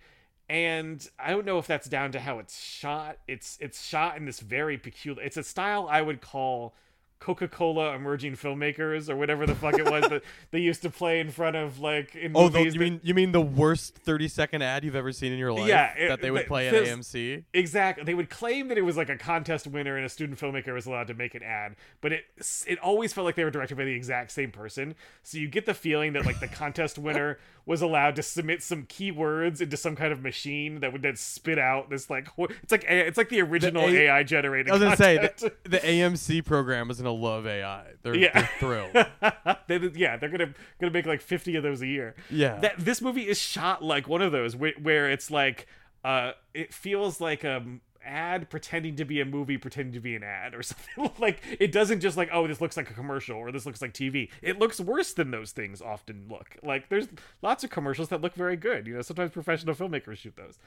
[0.50, 3.18] and I don't know if that's down to how it's shot.
[3.28, 6.74] It's it's shot in this very peculiar it's a style I would call
[7.20, 11.30] Coca-Cola emerging filmmakers or whatever the fuck it was that they used to play in
[11.32, 12.74] front of like in Oh, the, movies.
[12.76, 15.52] you that- mean you mean the worst thirty second ad you've ever seen in your
[15.52, 15.68] life?
[15.68, 17.44] Yeah, it- that they would th- play at AMC.
[17.54, 18.04] Exactly.
[18.04, 20.86] They would claim that it was like a contest winner and a student filmmaker was
[20.86, 22.24] allowed to make an ad, but it
[22.68, 24.96] it always felt like they were directed by the exact same person.
[25.24, 28.84] So you get the feeling that like the contest winner was allowed to submit some
[28.86, 32.86] keywords into some kind of machine that would then spit out this like it's like
[32.88, 34.70] it's like the original A- AI generated.
[34.70, 37.84] I was gonna say the, the AMC program is gonna love AI.
[38.04, 38.32] They're, Yeah.
[38.34, 38.94] they're thrilled.
[39.68, 42.16] they, yeah, they're gonna gonna make like fifty of those a year.
[42.30, 42.60] Yeah.
[42.60, 45.68] that this movie is shot like one of those where, where it's like
[46.04, 50.16] uh, it feels like a m- ad pretending to be a movie pretending to be
[50.16, 53.36] an ad or something like it doesn't just like oh this looks like a commercial
[53.36, 57.10] or this looks like tv it looks worse than those things often look like there's
[57.42, 60.58] lots of commercials that look very good you know sometimes professional filmmakers shoot those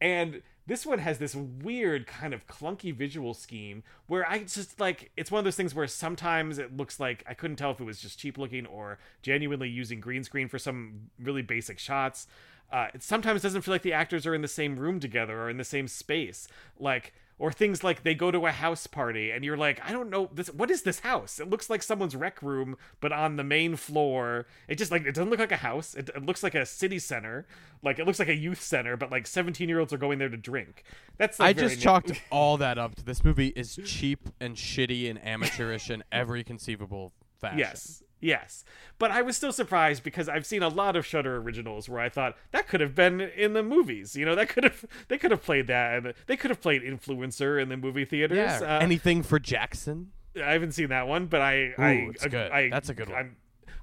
[0.00, 5.10] and this one has this weird kind of clunky visual scheme where I just like
[5.16, 7.84] it's one of those things where sometimes it looks like I couldn't tell if it
[7.84, 12.26] was just cheap looking or genuinely using green screen for some really basic shots.
[12.72, 15.50] Uh, it sometimes doesn't feel like the actors are in the same room together or
[15.50, 16.48] in the same space.
[16.78, 20.08] Like or things like they go to a house party and you're like, I don't
[20.08, 21.40] know this what is this house?
[21.40, 24.46] It looks like someone's rec room, but on the main floor.
[24.68, 25.94] It just like it doesn't look like a house.
[25.94, 27.46] It, it looks like a city center.
[27.82, 30.28] Like it looks like a youth center, but like 17 year olds are going there
[30.28, 30.84] to drink.
[31.18, 35.10] That's like I just chalked all that up to this movie is cheap and shitty
[35.10, 37.58] and amateurish in every conceivable fashion.
[37.58, 38.03] Yes.
[38.20, 38.64] Yes.
[38.98, 42.08] But I was still surprised because I've seen a lot of Shudder originals where I
[42.08, 44.16] thought that could have been in the movies.
[44.16, 46.82] You know, that could have they could have played that and they could have played
[46.82, 48.36] influencer in the movie theaters.
[48.36, 48.60] Yeah.
[48.62, 50.12] Uh, Anything for Jackson?
[50.36, 52.50] I haven't seen that one, but I I Ooh, it's good.
[52.50, 53.18] I, That's a good one.
[53.18, 53.36] I'm,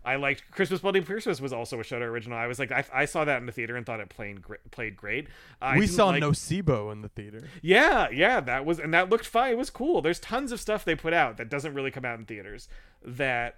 [0.04, 2.38] I liked Christmas Bloody Christmas was also a Shudder original.
[2.38, 4.98] I was like I, I saw that in the theater and thought it played played
[4.98, 5.28] great.
[5.62, 7.44] I we saw like, Nocebo in the theater.
[7.62, 9.54] Yeah, yeah, that was and that looked fine.
[9.54, 10.02] It was cool.
[10.02, 12.68] There's tons of stuff they put out that doesn't really come out in theaters
[13.06, 13.58] that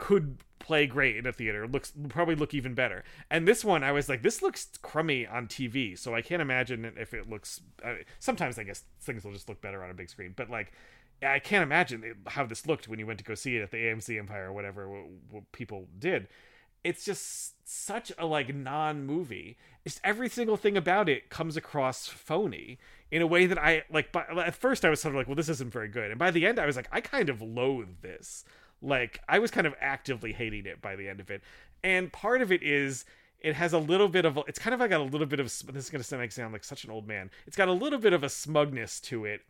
[0.00, 1.68] could play great in a theater.
[1.68, 3.04] Looks probably look even better.
[3.30, 5.96] And this one, I was like, this looks crummy on TV.
[5.96, 7.60] So I can't imagine if it looks.
[7.84, 10.72] Uh, sometimes I guess things will just look better on a big screen, but like.
[11.22, 13.76] I can't imagine how this looked when you went to go see it at the
[13.76, 16.28] AMC Empire or whatever what, what people did.
[16.82, 19.58] It's just such a like non-movie.
[19.84, 22.78] It's every single thing about it comes across phony
[23.10, 24.12] in a way that I like.
[24.12, 26.30] By, at first, I was sort of like, "Well, this isn't very good," and by
[26.30, 28.46] the end, I was like, "I kind of loathe this."
[28.82, 31.42] Like, I was kind of actively hating it by the end of it,
[31.82, 33.04] and part of it is
[33.40, 35.40] it has a little bit of a, it's kind of like got a little bit
[35.40, 37.30] of this is going to sound like sound like such an old man.
[37.46, 39.42] It's got a little bit of a smugness to it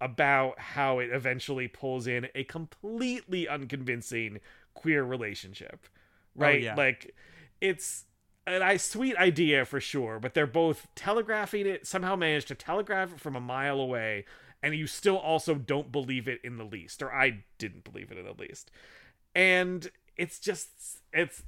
[0.00, 4.40] about how it eventually pulls in a completely unconvincing
[4.74, 5.86] queer relationship.
[6.38, 6.62] Oh, right?
[6.62, 6.74] yeah.
[6.74, 7.14] Like
[7.60, 8.04] it's
[8.46, 13.14] an I sweet idea for sure, but they're both telegraphing it, somehow managed to telegraph
[13.14, 14.24] it from a mile away,
[14.62, 18.18] and you still also don't believe it in the least, or I didn't believe it
[18.18, 18.70] in the least.
[19.34, 20.68] And it's just
[21.12, 21.42] it's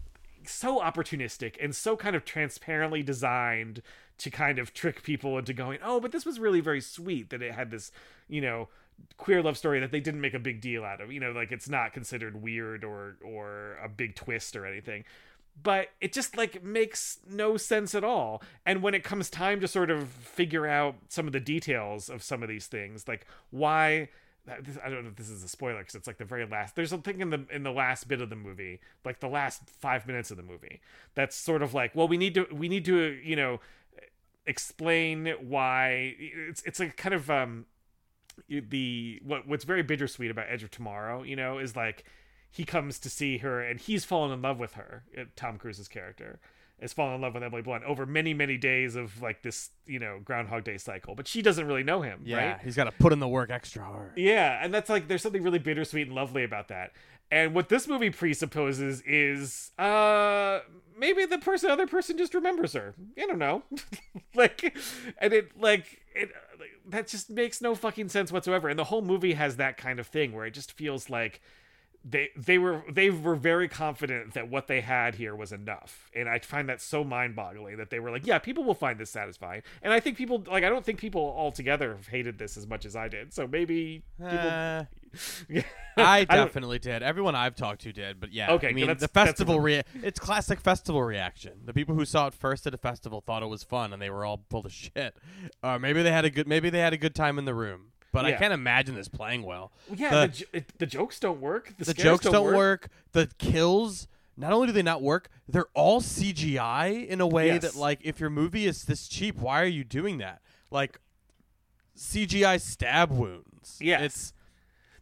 [0.47, 3.83] so opportunistic and so kind of transparently designed
[4.19, 7.43] to kind of trick people into going, oh, but this was really very sweet that
[7.43, 7.91] it had this,
[8.29, 8.69] you know,
[9.17, 11.11] queer love story that they didn't make a big deal out of.
[11.13, 15.05] You know, like it's not considered weird or or a big twist or anything.
[15.63, 18.43] But it just like makes no sense at all.
[18.65, 22.23] And when it comes time to sort of figure out some of the details of
[22.23, 24.09] some of these things, like why
[24.49, 26.75] I don't know if this is a spoiler because it's like the very last.
[26.75, 29.69] There's a thing in the in the last bit of the movie, like the last
[29.69, 30.81] five minutes of the movie,
[31.15, 33.61] that's sort of like, well, we need to we need to you know
[34.47, 37.67] explain why it's it's like kind of um
[38.49, 42.05] the what what's very bittersweet about Edge of Tomorrow, you know, is like
[42.51, 45.05] he comes to see her and he's fallen in love with her.
[45.17, 46.41] uh, Tom Cruise's character
[46.81, 49.99] has fallen in love with Emily Blunt over many many days of like this you
[49.99, 52.61] know Groundhog Day cycle, but she doesn't really know him, Yeah, right?
[52.63, 54.13] he's got to put in the work extra hard.
[54.17, 56.93] Yeah, and that's like there's something really bittersweet and lovely about that.
[57.33, 60.61] And what this movie presupposes is uh
[60.99, 62.95] maybe the person other person just remembers her.
[63.17, 63.63] I don't know.
[64.35, 64.75] like
[65.19, 68.69] and it like it like, that just makes no fucking sense whatsoever.
[68.69, 71.41] And the whole movie has that kind of thing where it just feels like
[72.05, 76.29] they they were they were very confident that what they had here was enough and
[76.31, 79.63] i find that so mind-boggling that they were like yeah people will find this satisfying
[79.83, 82.87] and i think people like i don't think people altogether have hated this as much
[82.87, 84.85] as i did so maybe people Uh.
[85.97, 87.03] I definitely did.
[87.03, 88.53] Everyone I've talked to did, but yeah.
[88.53, 91.53] Okay, I mean, the festival rea- it's classic festival reaction.
[91.65, 94.09] The people who saw it first at a festival thought it was fun, and they
[94.09, 95.17] were all full of shit.
[95.65, 97.87] Uh, maybe they had a good, maybe they had a good time in the room,
[98.13, 99.73] but I can't imagine this playing well.
[99.95, 102.55] yeah the- the, jo- the jokes don't work the, the jokes don't work.
[102.55, 102.89] work.
[103.13, 107.63] The kills, not only do they not work, they're all CGI in a way Yes.
[107.63, 110.41] that, like, if your movie is this cheap, why are you doing that?
[110.71, 111.01] Like,
[111.97, 113.79] CGI stab wounds.
[113.81, 114.03] Yes.
[114.03, 114.33] It's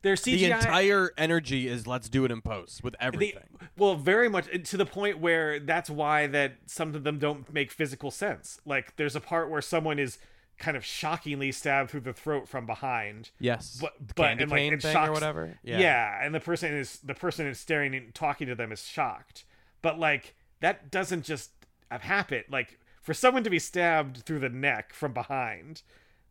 [0.02, 3.42] their the entire energy is let's do it in post with they, everything.
[3.76, 7.52] well, very much uh, to the point where that's why that some of them don't
[7.52, 8.60] make physical sense.
[8.64, 10.18] Like there's a part where someone is
[10.58, 13.30] kind of shockingly stabbed through the throat from behind.
[13.38, 15.58] yes, But but candy and like cane it thing shocks, or whatever.
[15.62, 16.24] Yeah.
[16.24, 19.44] and the person is the person is staring and talking to them is shocked.
[19.82, 21.50] But like that doesn't just
[21.90, 22.44] have happened.
[22.50, 25.82] Like for someone to be stabbed through the neck from behind,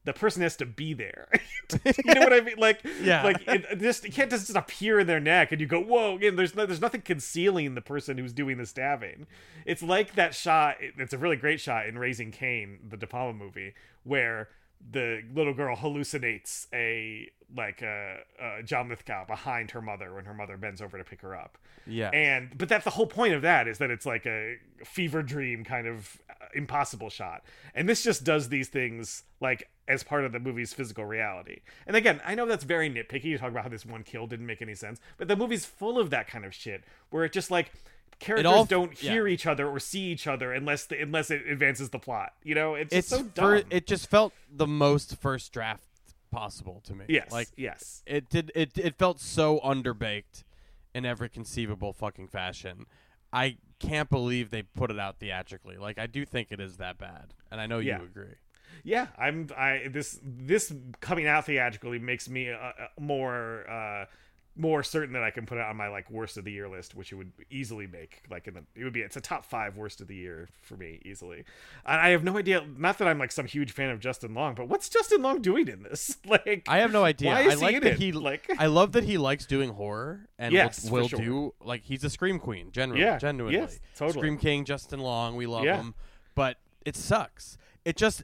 [0.08, 1.28] the person has to be there.
[1.86, 2.55] you know what I mean?
[2.58, 3.24] Like, Yeah.
[3.24, 6.38] like it, just it can't just appear in their neck, and you go, "Whoa!" Again,
[6.38, 9.28] there's no, there's nothing concealing the person who's doing the stabbing.
[9.66, 10.78] It's like that shot.
[10.80, 13.74] It's a really great shot in Raising Cain, the De Palma movie,
[14.05, 14.47] where
[14.91, 20.34] the little girl hallucinates a like a, a John Lithgow behind her mother when her
[20.34, 21.57] mother bends over to pick her up.
[21.86, 22.09] Yeah.
[22.09, 25.63] And but that's the whole point of that is that it's like a fever dream
[25.63, 27.43] kind of uh, impossible shot.
[27.73, 31.61] And this just does these things like as part of the movie's physical reality.
[31.86, 34.45] And again, I know that's very nitpicky to talk about how this one kill didn't
[34.45, 37.49] make any sense, but the movie's full of that kind of shit where it just
[37.49, 37.71] like
[38.20, 39.11] characters all- don't yeah.
[39.11, 42.34] hear each other or see each other unless the, unless it advances the plot.
[42.43, 43.61] You know, it's, just it's so dumb.
[43.61, 45.84] fir- it just felt the most first draft
[46.32, 47.05] possible to me.
[47.07, 48.03] yes, like yes.
[48.05, 48.51] it did.
[48.55, 50.43] It it felt so underbaked
[50.93, 52.86] in every conceivable fucking fashion.
[53.32, 55.78] I can't believe they put it out theatrically.
[55.78, 57.99] Like I do think it is that bad, and I know Yeah.
[57.99, 58.36] you agree.
[58.84, 59.49] Yeah, I'm.
[59.57, 64.05] I this this coming out theatrically makes me uh, uh, more uh,
[64.58, 66.95] more certain that I can put it on my like worst of the year list,
[66.95, 68.22] which it would easily make.
[68.30, 70.76] Like in the it would be it's a top five worst of the year for
[70.78, 71.43] me easily.
[71.86, 72.64] And I have no idea.
[72.78, 75.68] Not that I'm like some huge fan of Justin Long, but what's Justin Long doing
[75.68, 76.18] in this?
[76.26, 77.30] Like I have no idea.
[77.30, 77.99] Why is I he like in that it?
[77.99, 81.20] he Like- I love that he likes doing horror and Yes, will, will sure.
[81.20, 82.72] do like he's a scream queen.
[82.72, 83.60] Generally, Yeah, genuinely.
[83.60, 84.20] yes, totally.
[84.20, 85.78] Scream King, Justin Long, we love Yeah.
[85.78, 85.93] him,
[86.36, 87.58] but it sucks.
[87.86, 88.24] It just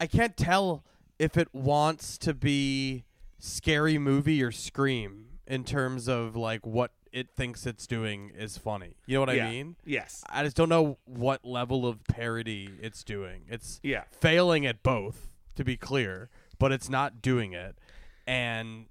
[0.00, 0.84] I can't tell
[1.18, 3.04] if it wants to be
[3.38, 8.96] scary movie or scream in terms of like what it thinks it's doing is funny.
[9.04, 9.46] You know what yeah.
[9.46, 9.76] I mean?
[9.84, 10.24] Yes.
[10.30, 13.42] I just don't know what level of parody it's doing.
[13.50, 14.04] It's Yeah.
[14.10, 17.76] failing at both, to be clear, but it's not doing it.
[18.26, 18.86] And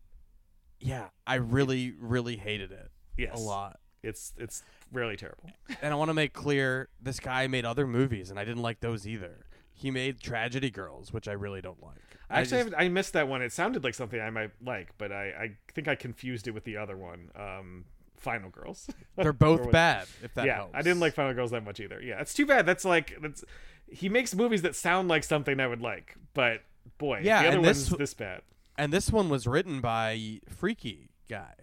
[0.79, 3.33] yeah, I really, really hated it Yes.
[3.33, 3.79] a lot.
[4.03, 5.49] It's it's really terrible.
[5.81, 8.81] And I want to make clear this guy made other movies, and I didn't like
[8.81, 9.47] those either.
[9.81, 11.95] He made Tragedy Girls, which I really don't like.
[12.29, 13.41] I Actually, I, just- I missed that one.
[13.41, 16.63] It sounded like something I might like, but I, I think I confused it with
[16.63, 18.89] the other one, um, Final Girls.
[19.15, 20.07] they're both bad.
[20.23, 20.75] If that yeah, helps.
[20.75, 22.01] I didn't like Final Girls that much either.
[22.01, 22.65] Yeah, it's too bad.
[22.65, 23.43] That's like that's
[23.89, 26.61] he makes movies that sound like something I would like, but
[26.97, 28.41] boy, Yeah, the other one's this- this bad.
[28.77, 31.53] And this one was written by Freaky guy.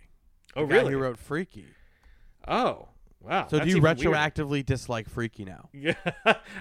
[0.55, 0.93] Oh, guy really?
[0.93, 1.67] Who wrote Freaky?
[2.47, 2.89] Oh,
[3.21, 3.47] wow.
[3.49, 4.03] So do you weirder.
[4.03, 5.69] retroactively dislike Freaky now?
[5.79, 5.95] Yeah,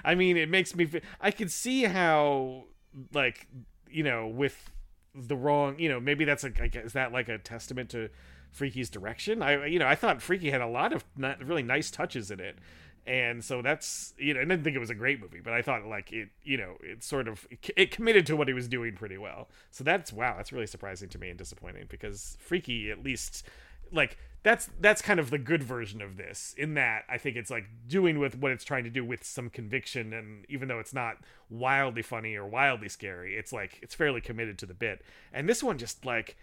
[0.04, 0.88] I mean, it makes me.
[1.20, 2.64] I can see how,
[3.12, 3.46] like,
[3.90, 4.70] you know, with
[5.14, 6.52] the wrong, you know, maybe that's a.
[6.60, 8.10] I guess, is that like a testament to
[8.52, 9.42] Freaky's direction?
[9.42, 12.40] I, you know, I thought Freaky had a lot of not really nice touches in
[12.40, 12.58] it,
[13.06, 15.62] and so that's you know, I didn't think it was a great movie, but I
[15.62, 17.46] thought like it, you know, it sort of
[17.76, 19.48] it committed to what he was doing pretty well.
[19.70, 23.46] So that's wow, that's really surprising to me and disappointing because Freaky at least
[23.92, 27.50] like that's that's kind of the good version of this in that I think it's
[27.50, 30.94] like doing with what it's trying to do with some conviction and even though it's
[30.94, 31.16] not
[31.50, 35.62] wildly funny or wildly scary it's like it's fairly committed to the bit and this
[35.62, 36.36] one just like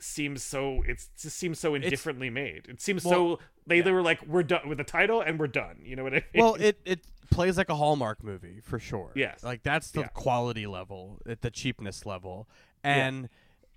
[0.00, 4.02] seems so it's it just seems so indifferently made it seems so they, they were
[4.02, 6.54] like we're done with the title and we're done you know what I mean well,
[6.54, 9.10] it it plays like a Hallmark movie for sure.
[9.14, 9.42] Yes.
[9.42, 10.06] like that's the Yeah.
[10.08, 12.48] quality level, at the cheapness level,
[12.82, 13.28] and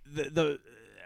[0.06, 0.60] the the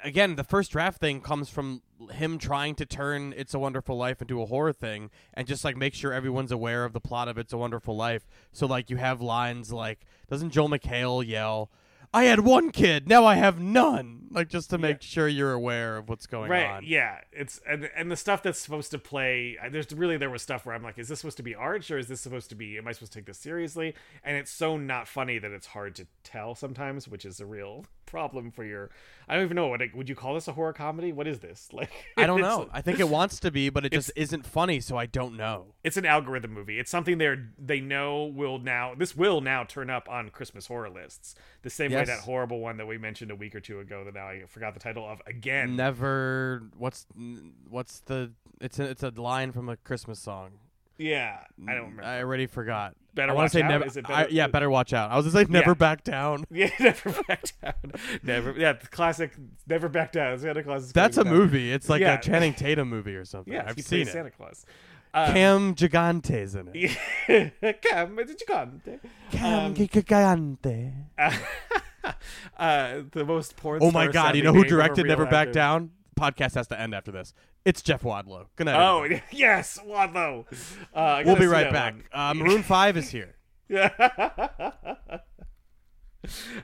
[0.03, 1.81] again the first draft thing comes from
[2.11, 5.77] him trying to turn It's a Wonderful Life into a horror thing, and just like
[5.77, 8.25] make sure everyone's aware of the plot of It's a Wonderful Life.
[8.51, 11.69] So like you have lines like, doesn't Joel McHale yell?
[12.13, 14.27] I had one kid, now I have none.
[14.31, 16.83] Like just to make sure you're aware of what's going right on.
[16.85, 20.65] yeah it's and, and the stuff that's supposed to play there's really there was stuff
[20.65, 22.77] where i'm like is this supposed to be arch or is this supposed to be
[22.77, 23.93] am i supposed to take this seriously
[24.23, 27.83] and it's so not funny that it's hard to tell sometimes which is a real
[28.11, 28.89] problem for your
[29.27, 31.69] i don't even know what would you call this a horror comedy what is this
[31.73, 32.69] like I don't know.
[32.71, 35.73] I think it wants to be, but it just isn't funny, so I don't know.
[35.83, 36.79] it's an algorithm movie.
[36.79, 40.89] It's something they're they know will now this will now turn up on Christmas horror
[40.89, 41.35] lists.
[41.63, 44.13] The same way that horrible one that we mentioned a week or two ago that
[44.13, 45.75] now I forgot the title of again.
[45.75, 46.63] Never.
[46.77, 47.05] What's
[47.69, 48.31] what's the?
[48.59, 50.51] It's a it's a line from a Christmas song.
[51.01, 52.03] Yeah, I don't remember.
[52.03, 52.95] I already forgot.
[53.13, 53.69] Better I wanna Watch say Out?
[53.69, 53.85] never.
[53.85, 55.11] Is it I- yeah, better watch out.
[55.11, 55.75] I was just like never Yeah.
[55.75, 56.45] back down.
[56.51, 57.73] yeah, never back down.
[58.23, 58.51] Never.
[58.57, 59.33] Yeah, the classic.
[59.67, 60.33] Never back down.
[60.33, 60.83] It's Santa Claus.
[60.85, 61.33] is That's a down.
[61.33, 61.71] movie.
[61.73, 62.13] It's like Yeah.
[62.13, 63.53] a Channing Tatum movie or something.
[63.53, 64.11] Yeah, I've he seen plays it.
[64.11, 64.65] Santa Claus.
[65.13, 67.81] Um, Cam Gigandet's in it.
[67.81, 68.99] Cam Gigandet.
[69.31, 70.93] Cam Um, Gigandet.
[72.57, 73.79] uh, the most porn.
[73.83, 74.35] Oh my god!
[74.35, 75.51] You know who name of a directed Never Back.
[75.51, 75.91] Down?
[76.19, 77.33] Podcast has to end after this.
[77.63, 78.47] It's Jeff Wadlow.
[78.55, 78.81] Good night.
[78.81, 80.45] Oh yes, Wadlow.
[80.93, 81.95] Uh, we'll be right back.
[82.11, 83.35] Uh, Maroon Five is here.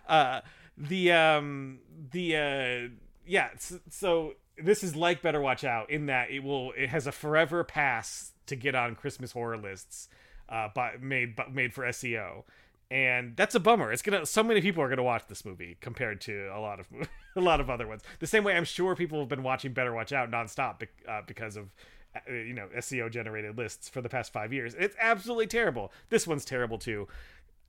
[0.07, 0.41] uh,
[0.77, 1.79] the um
[2.11, 2.89] the uh
[3.25, 4.33] yeah so, so
[4.63, 8.33] this is like better watch out in that it will it has a forever pass
[8.45, 10.07] to get on christmas horror lists
[10.49, 12.43] uh by made but made for seo
[12.89, 16.21] and that's a bummer it's gonna so many people are gonna watch this movie compared
[16.21, 16.87] to a lot of
[17.35, 19.93] a lot of other ones the same way i'm sure people have been watching better
[19.93, 21.69] watch out nonstop bec- uh, because of
[22.15, 26.25] uh, you know seo generated lists for the past five years it's absolutely terrible this
[26.25, 27.07] one's terrible too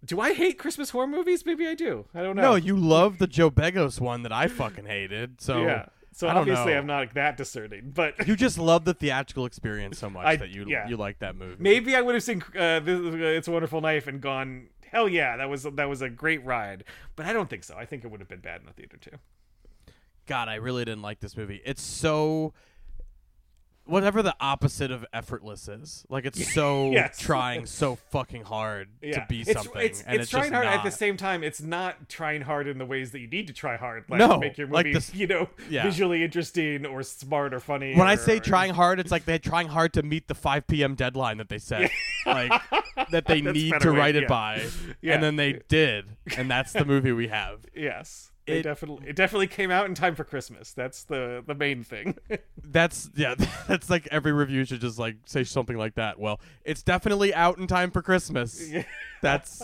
[0.04, 1.44] do I hate Christmas horror movies?
[1.44, 2.06] Maybe I do.
[2.14, 2.42] I don't know.
[2.42, 5.40] No, you love the Joe Begos one that I fucking hated.
[5.40, 5.86] So yeah.
[6.12, 6.78] So obviously know.
[6.78, 10.50] I'm not that discerning, but You just love the theatrical experience so much I- that
[10.50, 10.88] you yeah.
[10.88, 11.56] you like that movie.
[11.58, 15.08] maybe I would have seen uh, this, uh, It's a Wonderful Knife and gone, hell
[15.08, 16.84] yeah, that was that was a great ride.
[17.16, 17.74] But I don't think so.
[17.76, 19.16] I think it would have been bad in the theater too.
[20.26, 21.60] God, I really didn't like this movie.
[21.64, 22.52] It's so
[23.84, 26.04] whatever the opposite of effortless is.
[26.10, 27.18] Like it's so Yes.
[27.18, 29.20] trying so fucking hard Yeah.
[29.20, 30.74] to be it's, something, It's, and it's, it's, trying just hard not.
[30.76, 31.42] at the same time.
[31.42, 34.36] It's not trying hard in the ways that you need to try hard, like No,
[34.38, 35.84] make your like movie, this- you know, yeah.
[35.84, 37.96] visually interesting or smart or funny.
[37.96, 40.66] when I say or- trying hard, it's like they're trying hard to meet the 5
[40.66, 40.94] p.m.
[40.94, 41.90] deadline that they set,
[42.26, 42.52] like
[43.10, 44.28] that they That's need better to way- write it yeah.
[44.28, 44.66] by,
[45.00, 45.14] Yeah.
[45.14, 47.60] and then they did, and that's the movie we have.
[47.74, 50.72] yes, they It- definitely it definitely came out in time for Christmas.
[50.72, 52.16] That's the the main thing.
[52.64, 53.34] That's yeah,
[53.66, 56.18] that's like every review should just like say something like that.
[56.18, 58.62] Well, it's definitely out in time for Christmas.
[59.22, 59.62] That's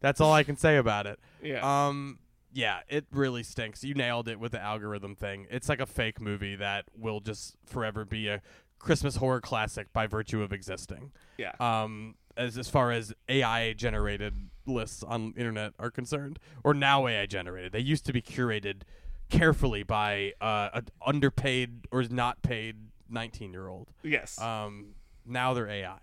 [0.00, 1.18] that's all I can say about it.
[1.42, 1.88] yeah.
[1.88, 2.18] Um
[2.52, 3.84] yeah, it really stinks.
[3.84, 5.46] You nailed it with the algorithm thing.
[5.50, 8.42] It's like a fake movie that will just forever be a
[8.80, 11.12] Christmas horror classic by virtue of existing.
[11.38, 11.52] yeah.
[11.60, 14.34] Um as as far as AI generated
[14.66, 17.72] lists on internet are concerned, or now AI generated.
[17.72, 18.82] They used to be curated
[19.30, 22.76] carefully by uh, an underpaid or not paid
[23.08, 23.88] 19 year old.
[24.02, 24.40] yes.
[24.40, 24.94] Um,
[25.26, 25.98] now they're AI.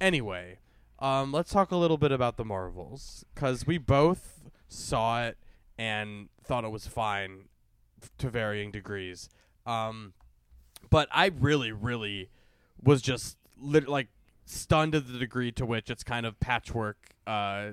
[0.00, 0.58] Anyway,
[0.98, 5.36] um, let's talk a little bit about the Marvels because we both saw it
[5.78, 7.48] and thought it was fine
[8.02, 9.28] f- to varying degrees.
[9.66, 10.12] Um,
[10.90, 12.30] but I really, really
[12.82, 14.08] was just lit- like
[14.44, 17.70] stunned to the degree to which it's kind of patchwork, uh,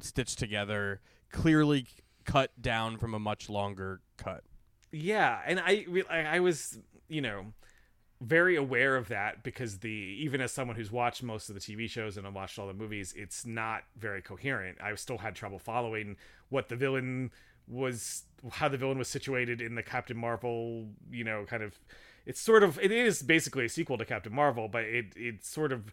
[0.00, 1.00] stitched together,
[1.30, 1.86] clearly
[2.24, 4.44] cut down from a much longer cut.
[4.92, 7.52] Yeah, and I I was you know
[8.20, 11.88] very aware of that because the even as someone who's watched most of the TV
[11.88, 14.78] shows and watched all the movies, it's not very coherent.
[14.80, 16.16] I still had trouble following
[16.48, 17.30] what the villain
[17.68, 20.88] was, how the villain was situated in the Captain Marvel.
[21.10, 21.78] You know, kind of.
[22.28, 25.72] It's sort of it is basically a sequel to Captain Marvel, but it it sort
[25.72, 25.90] of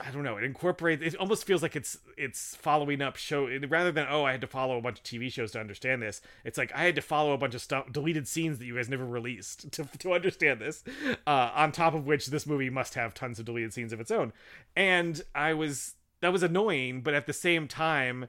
[0.00, 0.38] I don't know.
[0.38, 1.02] It incorporates.
[1.02, 4.46] It almost feels like it's it's following up show rather than oh I had to
[4.46, 6.22] follow a bunch of TV shows to understand this.
[6.42, 8.88] It's like I had to follow a bunch of stuff, deleted scenes that you guys
[8.88, 10.82] never released to to understand this.
[11.26, 14.10] Uh, on top of which, this movie must have tons of deleted scenes of its
[14.10, 14.32] own,
[14.74, 17.02] and I was that was annoying.
[17.02, 18.26] But at the same time,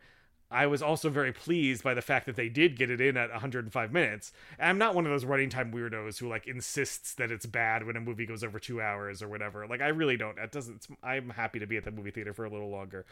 [0.50, 3.30] I was also very pleased by the fact that they did get it in at
[3.32, 4.32] 105 minutes.
[4.58, 7.86] And I'm not one of those running time weirdos who like insists that it's bad
[7.86, 9.68] when a movie goes over two hours or whatever.
[9.68, 10.38] Like I really don't.
[10.38, 10.88] It doesn't.
[11.04, 13.06] I'm happy to be at the movie theater for a little longer.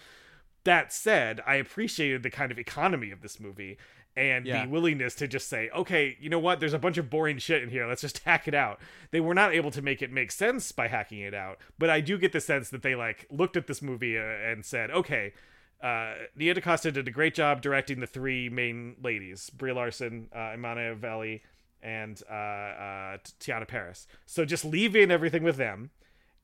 [0.63, 3.77] That said, I appreciated the kind of economy of this movie
[4.17, 4.63] and Yeah.
[4.65, 6.59] the willingness to just say, okay, you know what?
[6.61, 7.85] There's a bunch of boring shit in here.
[7.85, 8.79] Let's just hack it out.
[9.11, 11.99] They were not able to make it make sense by hacking it out, but I
[12.01, 15.33] do get the sense that they like looked at this movie uh, and said, okay,
[15.81, 20.39] uh, Nia DaCosta did a great job directing the three main ladies: Brie Larson, uh,
[20.39, 21.41] Iman Vellani,
[21.81, 24.07] and uh, uh, Teyonah Parris.
[24.25, 25.91] So just leave in everything with them,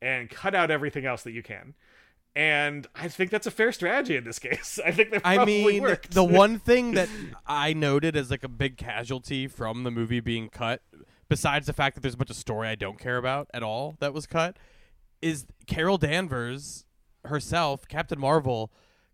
[0.00, 1.74] and cut out everything else that you can.
[2.34, 4.80] And I think that's a fair strategy in this case.
[4.84, 6.12] I think that I mean, worked.
[6.12, 7.08] the one thing that
[7.46, 10.82] I noted as like a big casualty from the movie being cut,
[11.28, 13.96] besides the fact that there's a bunch of story I don't care about at all
[14.00, 14.56] that was cut,
[15.20, 16.84] is Carol Danvers
[17.24, 18.72] herself, Captain Marvel,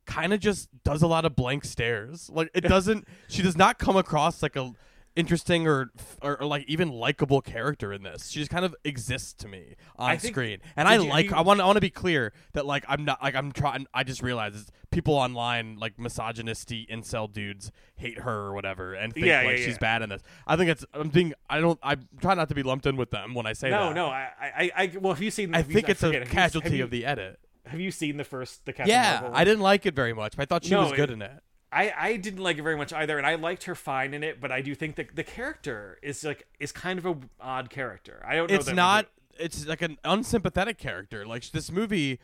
[0.09, 2.29] kind of just does a lot of blank stares.
[2.33, 3.07] Like it doesn't.
[3.29, 4.73] she does not come across like a
[5.17, 5.91] interesting or,
[6.23, 8.29] or, or like even likable character in this.
[8.29, 11.31] She just kind of exists to me on I think- screen, and I you- like.
[11.31, 11.61] you- I want.
[11.61, 13.87] I want to be clear that like I'm not like I'm trying.
[13.93, 19.13] I just realized it's people online like misogynisty incel dudes hate her or whatever and
[19.13, 19.79] think Yeah, like yeah, she's yeah.
[19.81, 20.23] bad in this.
[20.47, 20.85] I think it's.
[20.95, 21.35] I'm being.
[21.51, 21.79] I don't.
[21.83, 23.95] I try not to be lumped in with them when I say no, that.
[23.95, 24.07] no.
[24.07, 25.55] I, I, I, well, have you seen?
[25.55, 27.41] I think it's a have you- have casualty of the edit.
[27.69, 29.37] Have you seen the first the Captain Yeah, Marvel?
[29.39, 31.23] I didn't like it very much, but I thought she No, was good it- in
[31.23, 31.43] it.
[31.71, 34.41] I, I didn't like it very much either, and I liked her fine in it,
[34.41, 38.25] but I do think that the character is like is kind of a odd character.
[38.27, 38.57] I don't know.
[38.57, 39.09] it's not
[39.39, 42.19] it's like an unsympathetic character like this movie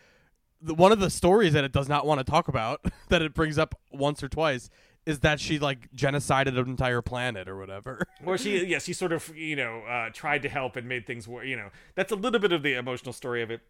[0.62, 2.80] the, one of the stories that it does not want to talk about
[3.10, 4.70] that it brings up once or twice
[5.06, 8.06] is that she like genocided an entire planet or whatever.
[8.24, 11.28] or she yeah she sort of you know uh, tried to help and made things
[11.28, 13.60] work you know that's a little bit of the emotional story of it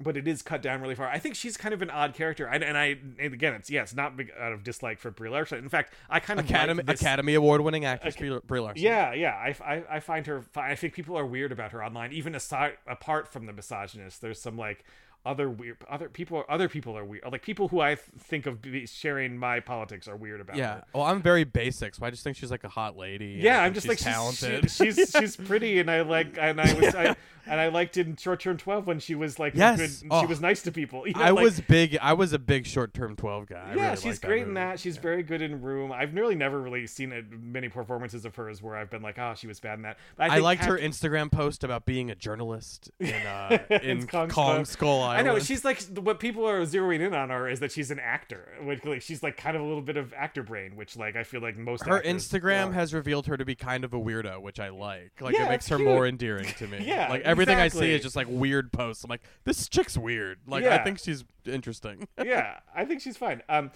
[0.00, 1.08] but it is cut down really far.
[1.08, 2.46] I think she's kind of an odd character.
[2.46, 5.28] And, and i and again it's yeah it's not big out of dislike for brie
[5.28, 5.58] larson.
[5.58, 8.82] In fact i kind of Academy like Academy Award winning actress Brie Brie Larson.
[8.82, 9.34] yeah yeah.
[9.34, 12.74] I, I, I find her i think people are weird about her online even aside
[12.86, 14.20] apart from the misogynist.
[14.20, 14.84] There's some like
[15.26, 18.62] other weird other people other people are weird like people who i th- think of
[18.62, 20.74] be sharing my politics are weird about Yeah.
[20.76, 23.38] her Well, I'm very basic, so I just think she's like a hot lady.
[23.42, 24.70] yeah, I'm just she's like talented.
[24.70, 27.16] She's, she, she's she's pretty, and I like, and I was, I,
[27.46, 29.78] and I liked in Short Term Twelve when she was like, Yes.
[30.00, 30.20] good, Oh.
[30.20, 31.02] she was nice to people.
[31.08, 31.98] You know, I like- was big.
[32.00, 33.74] I was a big short term twelve guy.
[33.76, 34.80] Yeah, really she's great in that.
[34.80, 35.92] She's very good in Room.
[35.92, 39.34] I've nearly never really seen uh many performances of hers where I've been like, oh,
[39.36, 39.98] she was bad in that.
[40.16, 44.28] But I, think liked her Instagram post about being a journalist in uh, in Kong
[44.28, 45.02] Kong, Skull.
[45.16, 47.98] I know she's like what people are zeroing in on her is that she's an
[47.98, 48.48] actor.
[48.62, 51.24] Like, like, she's like kind of a little bit of actor brain, which like I
[51.24, 54.60] feel like most her Instagram has revealed her to be kind of a weirdo, which
[54.60, 55.12] I like.
[55.20, 55.88] Like Yeah, it makes her cute.
[55.88, 56.84] more endearing to me.
[56.84, 59.04] Yeah, like everything I see is just like weird posts.
[59.04, 60.38] I'm like, this chick's weird.
[60.46, 62.08] Like I think she's interesting.
[62.24, 63.42] yeah, I think she's fine.
[63.48, 63.70] Um,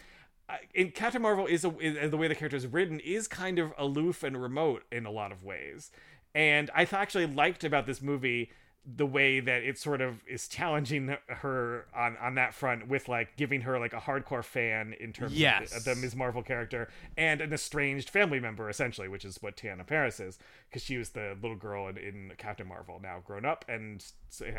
[0.75, 3.73] in Captain Marvel is, a, is the way the character is written is kind of
[3.79, 5.91] aloof and remote in a lot of ways,
[6.35, 8.51] and I th- actually liked about this movie
[8.85, 13.37] the way that it sort of is challenging her on on that front with like
[13.37, 15.77] giving her like a hardcore fan in terms Yes.
[15.77, 16.17] of the, the Ms.
[16.17, 20.37] Marvel character and an estranged family member essentially, which is what Teyonah Parris is
[20.69, 24.05] because she was the little girl in, in Captain Marvel now grown up and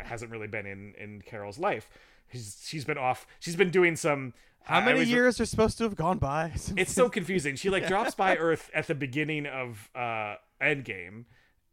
[0.04, 1.90] hasn't really been in in Carol's life.
[2.32, 3.26] She's, she's been off.
[3.40, 4.32] She's been doing some.
[4.62, 6.50] How many always- years are supposed to have gone by?
[6.56, 7.56] Since It's so confusing.
[7.56, 11.24] She like drops by Earth at the beginning of uh Endgame,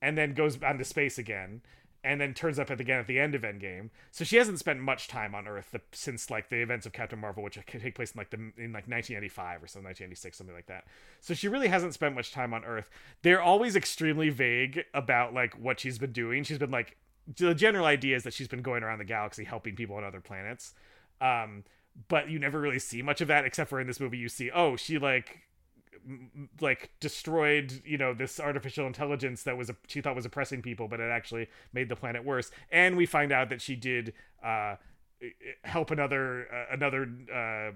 [0.02, 1.62] and then goes on to space again,
[2.04, 3.90] and then turns up at again at the end of Endgame.
[4.12, 7.20] So she hasn't spent much time on Earth the, since like the events of Captain
[7.20, 10.56] Marvel, which could take place in like the in like 1995 or something, 1996, something
[10.56, 10.86] like that.
[11.20, 12.90] So she really hasn't spent much time on Earth.
[13.22, 16.44] They're always extremely vague about like what she's been doing.
[16.44, 16.98] She's been like
[17.38, 20.22] the general idea is that she's been going around the galaxy helping people on other
[20.22, 20.74] planets.
[21.20, 21.64] Um,
[22.08, 24.50] but you never really see much of that except for in this movie you see
[24.50, 25.40] oh she like
[26.60, 30.88] like destroyed you know this artificial intelligence that was a, she thought was oppressing people
[30.88, 32.52] but it actually made the planet worse.
[32.72, 34.76] And we find out that she did uh
[35.64, 37.72] help another uh, another uh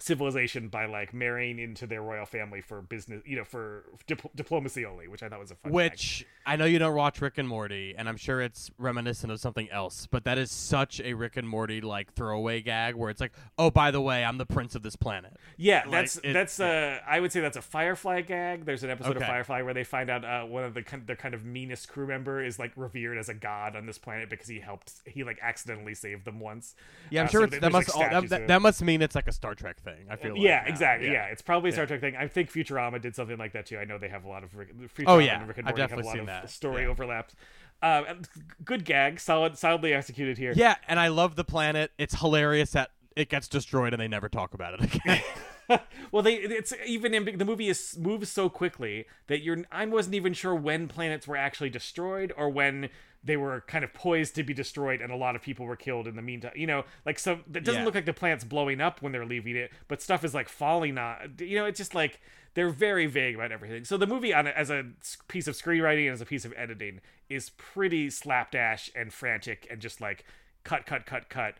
[0.00, 4.84] civilization by like marrying into their royal family for business you know for dip- diplomacy
[4.84, 5.72] only which i thought was a fun.
[5.72, 9.38] Which I know you don't watch Rick and Morty, and I'm sure it's reminiscent of
[9.38, 13.20] something else, but that is such a Rick and Morty like throwaway gag where it's
[13.20, 15.36] like, oh, by the way, I'm the prince of this planet.
[15.58, 18.64] Yeah, Like, that's it- that's uh I would say that's a Firefly gag.
[18.64, 21.16] There's an episode of Firefly where they find out uh, one of the kind their
[21.16, 24.48] kind of meanest crew member is like revered as a god on this planet because
[24.48, 26.74] he helped he like accidentally saved them once.
[27.10, 29.02] Yeah, I'm Uh, sure so it's, that must like, all, that, that, that must mean
[29.02, 29.87] it's like a Star Trek thing.
[30.10, 30.68] I feel yeah, now.
[30.68, 31.10] exactly.
[31.10, 31.24] Yeah.
[31.26, 32.16] it's probably a Star Trek thing.
[32.16, 33.78] I think Futurama did something like that too.
[33.78, 35.38] I know they have a lot of Rick, Futurama Oh, yeah.
[35.38, 36.50] and Rick and Morty have a lot of that.
[36.50, 36.88] story Yeah.
[36.88, 37.34] overlaps.
[37.80, 38.22] Um,
[38.64, 40.52] good gag, solid, solidly executed here.
[40.56, 41.92] Yeah, and I love the planet.
[41.96, 45.22] It's hilarious that it gets destroyed and they never talk about it again.
[46.12, 50.14] well, they it's even in the movie is moves so quickly that you're I wasn't
[50.14, 52.88] even sure when planets were actually destroyed or when
[53.24, 56.06] they were kind of poised to be destroyed and a lot of people were killed
[56.06, 56.52] in the meantime.
[56.54, 57.84] You know, like so it doesn't Yeah.
[57.84, 60.96] look like the plant's blowing up when they're leaving it, but stuff is like falling
[60.98, 61.34] on.
[61.40, 62.20] You know, it's just like
[62.54, 63.84] they're very vague about everything.
[63.84, 64.84] So the movie on a, as a
[65.28, 69.80] piece of screenwriting and as a piece of editing is pretty slapdash and frantic and
[69.80, 70.24] just like
[70.64, 71.54] cut cut cut cut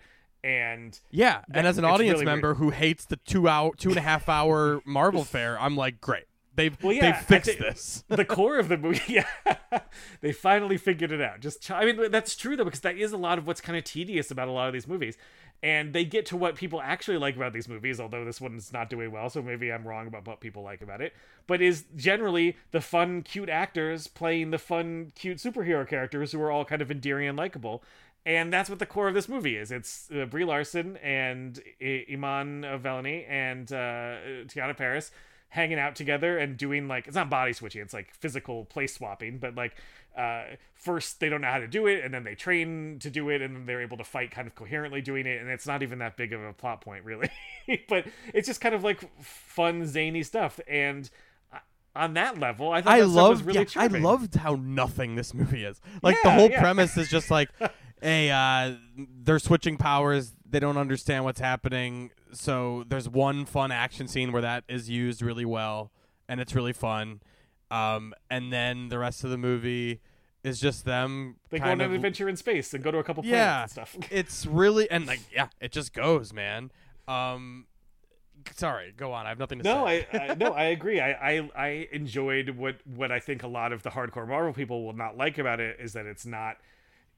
[0.45, 2.37] and yeah, and as an audience really weird.
[2.37, 6.01] member who hates the two hour, two and a half hour Marvel fair, I'm like,
[6.01, 6.25] great.
[6.59, 8.05] They've Well, yeah, they've fixed this.
[8.09, 9.81] the core of the movie, yeah,
[10.21, 11.39] they finally figured it out.
[11.39, 13.79] Just, ch- I mean, that's true though, because that is a lot of what's kind
[13.79, 15.17] of tedious about a lot of these movies,
[15.63, 18.01] and they get to what people actually like about these movies.
[18.01, 21.01] Although this one's not doing well, so maybe I'm wrong about what people like about
[21.01, 21.15] it.
[21.47, 26.51] But is generally the fun, cute actors playing the fun, cute superhero characters who are
[26.51, 27.85] all kind of endearing and likable.
[28.27, 29.71] And that's what the core of this movie is.
[29.71, 35.13] It's uh, Brie Larson and I- Iman Vellani and uh, Teyonah Parris
[35.51, 39.39] hanging out together and doing like it's not body switching it's like physical place swapping
[39.39, 39.75] but like
[40.17, 40.43] uh
[40.75, 43.41] first they don't know how to do it and then they train to do it
[43.41, 45.99] and then they're able to fight kind of coherently doing it and it's not even
[45.99, 47.31] that big of a plot point really
[47.89, 51.09] but it's just kind of like fun zany stuff and
[51.53, 51.59] uh,
[51.97, 53.47] on that level i I that stuff was love.
[53.47, 55.81] really yeah, I loved how nothing this movie is.
[56.03, 56.61] Like the whole yeah.
[56.61, 57.51] premise is just like,
[58.03, 58.75] hey, uh,
[59.23, 60.33] they're switching powers.
[60.51, 62.11] They don't understand what's happening.
[62.33, 65.91] So there's one fun action scene where that is used really well,
[66.29, 67.21] and it's really fun.
[67.71, 70.01] Um, and then the rest of the movie
[70.43, 71.37] is just them.
[71.51, 73.71] they go on an adventure in space and go to a couple planets yeah, and
[73.71, 76.71] stuff it's really and like yeah, it just goes, man.
[77.07, 77.67] Um,
[78.55, 79.27] sorry, go on.
[79.27, 80.07] I have nothing to No, say.
[80.13, 81.01] I, I no, I agree.
[81.01, 84.85] I, I I enjoyed what what I think a lot of the hardcore Marvel people
[84.85, 86.57] will not like about it is that it's not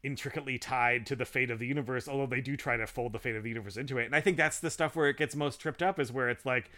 [0.03, 3.19] intricately tied to the fate of the universe, although they do try to fold the
[3.19, 4.07] fate of the universe into it.
[4.07, 6.47] And I think that's the stuff where it gets most tripped up is where it's
[6.47, 6.71] like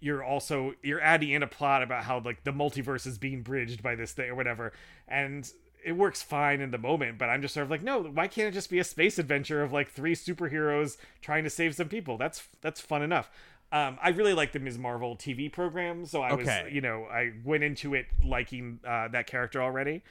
[0.00, 3.82] you're also you're adding in a plot about how like the multiverse is being bridged
[3.82, 4.72] by this thing or whatever.
[5.08, 5.50] And
[5.84, 8.48] it works fine in the moment, but I'm just sort of like, no, why can't
[8.48, 12.16] it just be a space adventure of like three superheroes trying to save some people?
[12.16, 13.30] That's that's fun enough.
[13.70, 14.78] Um, I really like the Ms.
[14.78, 16.62] Marvel TV program, so I Okay.
[16.64, 20.02] was, you know, I went into it liking uh, that character already,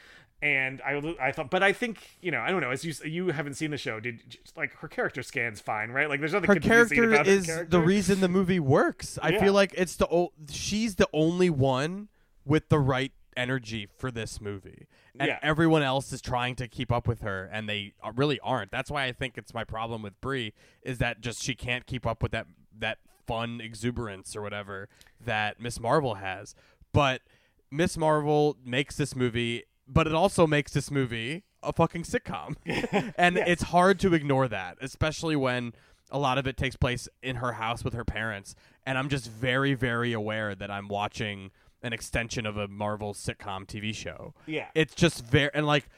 [0.42, 3.28] and I, I thought, but I think, you know, I don't know, as you you
[3.30, 6.08] haven't seen the show, did like her character scans fine, right?
[6.10, 7.70] Like, there's nothing her character about her is character.
[7.70, 9.18] the reason the movie works.
[9.22, 9.40] I Yeah.
[9.44, 12.10] feel like it's the o- she's the only one
[12.46, 14.88] with the right energy for this movie,
[15.20, 15.40] and Yeah.
[15.42, 18.72] everyone else is trying to keep up with her, and they really aren't.
[18.72, 20.54] That's why I think it's my problem with Brie
[20.84, 22.48] is that just she can't keep up with that
[22.80, 24.88] that fun exuberance or whatever
[25.20, 26.54] that Miss Marvel has.
[26.94, 27.22] But
[27.70, 32.56] Miss Marvel makes this movie, but it also makes this movie a fucking sitcom.
[33.18, 33.46] and Yeah.
[33.48, 35.74] it's hard to ignore that, especially when
[36.10, 38.56] a lot of it takes place in her house with her parents.
[38.86, 41.52] And I'm just very, very aware that I'm watching
[41.84, 44.34] an extension of a Marvel sitcom TV show.
[44.46, 44.68] Yeah.
[44.74, 45.90] It's just very, and like,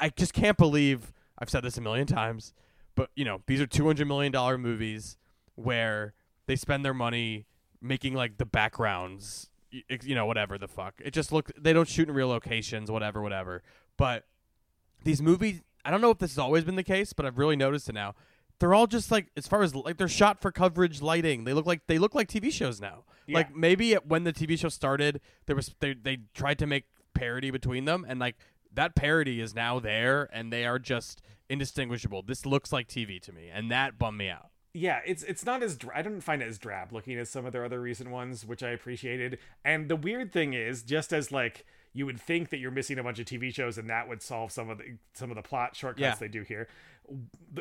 [0.00, 2.52] I just can't believe I've said this a million times,
[2.94, 5.16] but you know, these are $200 million movies
[5.54, 6.14] where
[6.46, 7.46] they spend their money
[7.80, 9.50] making like the backgrounds,
[10.02, 10.94] you know, whatever the fuck.
[11.04, 13.62] It just look, they don't shoot in real locations, whatever, whatever.
[13.96, 14.24] But
[15.04, 17.56] these movies I don't know if this has always been the case, but I've really
[17.56, 18.14] noticed it now.
[18.58, 21.44] They're all just like as far as like they're shot for coverage lighting.
[21.44, 23.04] They look like they look like TV shows now.
[23.26, 23.38] Yeah.
[23.38, 26.84] Like maybe when the TV show started, there was they they tried to make
[27.14, 28.36] parody between them and like
[28.72, 32.22] that parody is now there and they are just indistinguishable.
[32.22, 34.51] This looks like TV to me and that bummed me out.
[34.74, 37.44] Yeah it's it's not as dra- i didn't find it as drab looking as some
[37.44, 41.30] of their other recent ones which i appreciated and the weird thing is just as
[41.30, 44.22] like you would think that you're missing a bunch of tv shows and that would
[44.22, 46.14] solve some of the some of the plot shortcuts Yeah.
[46.18, 46.68] they do here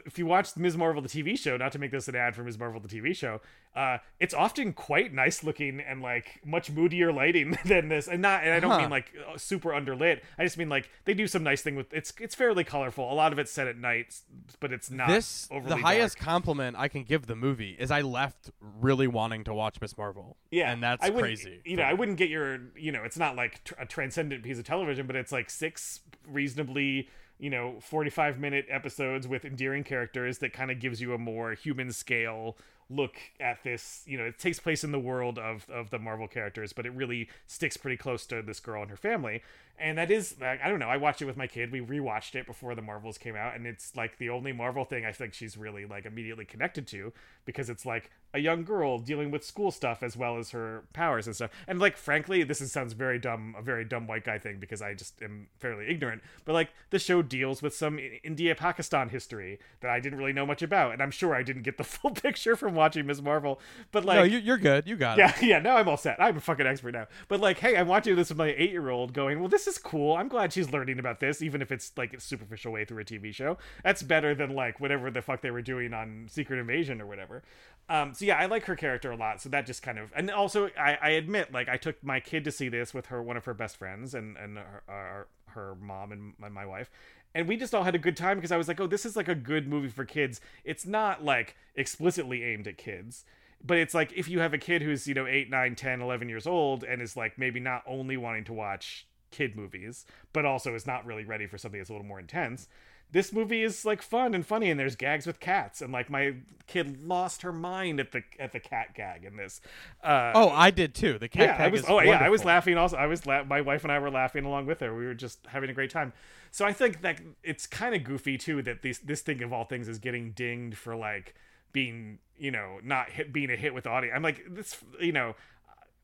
[0.05, 2.43] if you watch ms marvel the tv show not to make this an ad for
[2.43, 3.41] ms marvel the tv show
[3.76, 8.43] uh it's often quite nice looking and like much moodier lighting than this and not
[8.43, 8.77] and i don't Huh.
[8.80, 11.93] mean like uh, super underlit i just mean like they do some nice thing with
[11.93, 14.15] it's it's fairly colorful a lot of it's set at night
[14.61, 16.26] but it's not this overly the highest dark.
[16.26, 20.38] compliment I can give the movie is I left really wanting to watch Miss Marvel.
[20.51, 21.61] Yeah, and that's I crazy.
[21.65, 24.57] You know, I wouldn't get your, you know, it's not like tr- a transcendent piece
[24.59, 27.09] of television, but it's like six reasonably,
[27.41, 31.53] you know, forty-five minute episodes with endearing characters that kind of gives you a more
[31.53, 32.55] human scale
[32.91, 34.03] look at this.
[34.05, 36.91] You know, it takes place in the world of of the Marvel characters, but it
[36.91, 39.41] really sticks pretty close to this girl and her family.
[39.80, 40.89] And that is, I don't know.
[40.89, 41.72] I watched it with my kid.
[41.72, 45.05] We rewatched it before the Marvels came out, and it's like the only Marvel thing
[45.05, 47.11] I think she's really like immediately connected to
[47.45, 51.26] because it's like a young girl dealing with school stuff as well as her powers
[51.26, 51.49] and stuff.
[51.68, 54.84] And like, frankly, this is, sounds very dumb, a very dumb white guy thing because
[54.84, 56.22] I just am fairly ignorant.
[56.45, 60.61] But like, the show deals with some India-Pakistan history that I didn't really know much
[60.61, 63.22] about, and I'm sure I didn't get the full picture from watching Ms.
[63.22, 63.60] Marvel.
[63.91, 64.88] But like, no, you, you're good.
[64.88, 65.22] You got it.
[65.22, 65.60] yeah, yeah.
[65.60, 66.20] Now I'm all set.
[66.20, 67.08] I'm a fucking expert now.
[67.28, 69.78] But like, hey, I'm watching this with my eight year old, going, "Well, this is
[69.78, 70.16] cool.
[70.16, 73.06] I'm glad she's learning about this, even if it's like a superficial way through a
[73.06, 73.58] TV show.
[73.84, 77.44] That's better than like whatever the fuck they were doing on Secret Invasion or whatever."
[77.90, 79.41] Um, so yeah, I like her character a lot.
[79.41, 82.45] So that just kind of, and also I, I admit, like, I took my kid
[82.45, 85.76] to see this with her, one of her best friends, and and her, her, her
[85.76, 86.90] mom and my, my wife.
[87.34, 89.16] And we just all had a good time because I was like, oh, this is
[89.16, 90.41] like a good movie for kids.
[90.64, 93.24] It's not like explicitly aimed at kids
[93.66, 96.30] but it's like if you have a kid who's you know 8 9 10 11
[96.30, 100.76] years old and is like maybe not only wanting to watch kid movies but also
[100.76, 102.68] is not really ready for something that's a little more intense
[103.12, 106.34] this movie is like fun and funny and there's gags with cats and like my
[106.68, 109.60] kid lost her mind at the at the cat gag in this
[110.04, 111.20] uh Oh, I did too.
[111.20, 111.82] The cat yeah, I was.
[111.82, 112.78] is Oh, yeah, I was laughing.
[112.78, 113.26] Also, I was.
[113.26, 114.96] La- my wife and I were laughing along with her.
[114.96, 116.14] We were just having a great time.
[116.52, 119.66] So I think that it's kind of goofy too that this this thing of all
[119.66, 121.36] things is getting dinged for like
[121.74, 124.14] being you know not hit being a hit with the audience.
[124.16, 124.78] I'm like this.
[125.00, 125.36] You know,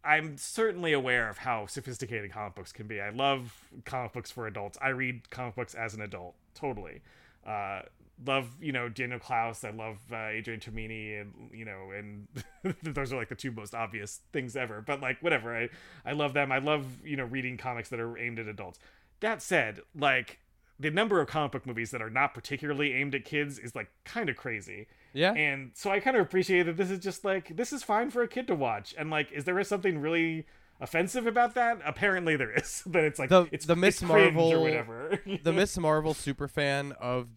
[0.08, 3.02] I'm certainly aware of how sophisticated comic books can be.
[3.02, 4.78] I love comic books for adults.
[4.82, 7.02] I read comic books as an adult, totally.
[7.46, 7.82] Uh,
[8.26, 9.66] love you know Daniel Clowes.
[9.66, 12.28] I love uh, Adrian Tomine, and you know, and
[12.84, 14.82] those are like the two most obvious things ever.
[14.82, 15.70] But like whatever, I
[16.06, 16.54] I love them.
[16.54, 18.80] I love you know reading comics that are aimed at adults.
[19.20, 20.40] That said, like
[20.80, 23.92] the number of comic book movies that are not particularly aimed at kids is like
[24.06, 24.88] kind of crazy.
[25.18, 25.34] Yeah.
[25.34, 28.22] And so I kind of appreciate that this is just like this is fine for
[28.22, 28.94] a kid to watch.
[28.98, 30.46] And like, is there something really
[30.80, 31.80] offensive about that?
[31.84, 32.84] Apparently there is.
[32.88, 35.20] that it's like The- it's the Miss Marvel- or whatever.
[35.44, 37.28] the Miss Marvel super fan of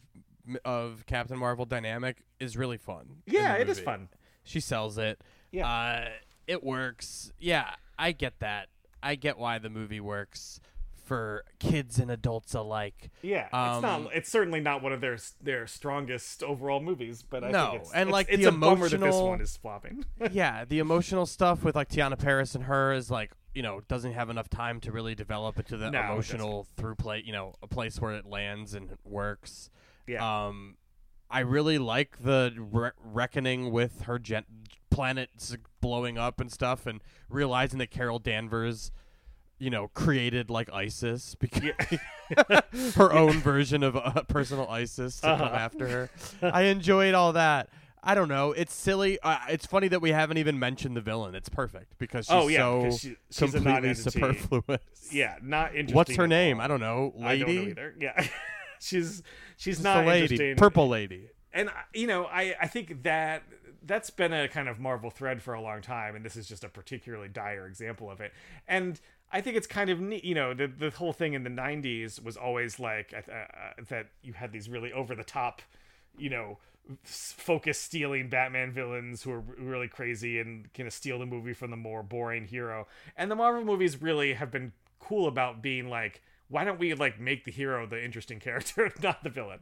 [0.65, 3.23] of Captain Marvel dynamic is really fun.
[3.27, 4.09] yeah, it is fun.
[4.45, 5.23] She sells it.
[5.51, 5.67] Yeah.
[5.69, 6.09] Uh,
[6.47, 7.33] it works.
[7.39, 8.69] Yeah, I get that.
[9.03, 10.61] I get why the movie works
[11.11, 13.11] for kids and adults alike.
[13.21, 14.15] Yeah, it's Um, not.
[14.15, 17.93] It's certainly not one of their their strongest overall movies, but I No, think it's,
[17.93, 20.05] and, it's, like, it's the a bummer that this one is flopping.
[20.31, 24.13] yeah, the emotional stuff with like Teyonah Parris and her is like you know doesn't
[24.13, 27.25] have enough time to really develop into the No, emotional through play.
[27.27, 29.69] You know, a place where it lands and works.
[30.07, 30.77] yeah, Um,
[31.29, 34.45] I really like the re- reckoning with her gen-
[34.91, 38.93] planets blowing up and stuff, and realizing that Carol Danvers,
[39.61, 41.63] you know, created like ISIS because
[42.97, 45.55] her own version of uh, personal ISIS to come Uh-huh.
[45.55, 46.11] after her.
[46.43, 47.69] I enjoyed all that.
[48.03, 48.53] I don't know.
[48.53, 49.19] It's silly.
[49.21, 51.35] Uh, it's funny that we haven't even mentioned the villain.
[51.35, 54.81] It's perfect because she's Oh, yeah, so because she- she's completely superfluous.
[55.13, 55.95] yeah, not interesting.
[55.95, 56.61] What's her name?
[56.61, 57.13] I don't know.
[57.23, 57.71] I don't know Lady.
[57.73, 57.95] either.
[58.01, 58.27] Yeah,
[58.81, 59.23] she's
[59.59, 60.23] she's Just not lady.
[60.35, 60.57] interesting.
[60.57, 61.29] Purple lady.
[61.53, 63.43] and uh, you know i i think that
[63.85, 66.63] that's been a kind of marvel thread for a long time and this is just
[66.65, 68.33] a particularly dire example of it
[68.69, 69.01] and
[69.33, 72.23] i think it's kind of neat you know the the whole thing in the 90s
[72.23, 75.63] was always like uh, uh, that you had these really over the top
[76.17, 76.59] you know
[77.05, 81.71] focus stealing batman villains who are really crazy and kind of steal the movie from
[81.71, 82.87] the more boring hero.
[83.17, 87.21] And the marvel movies really have been cool about being like why don't we like
[87.21, 89.61] make the hero the interesting character not the villain?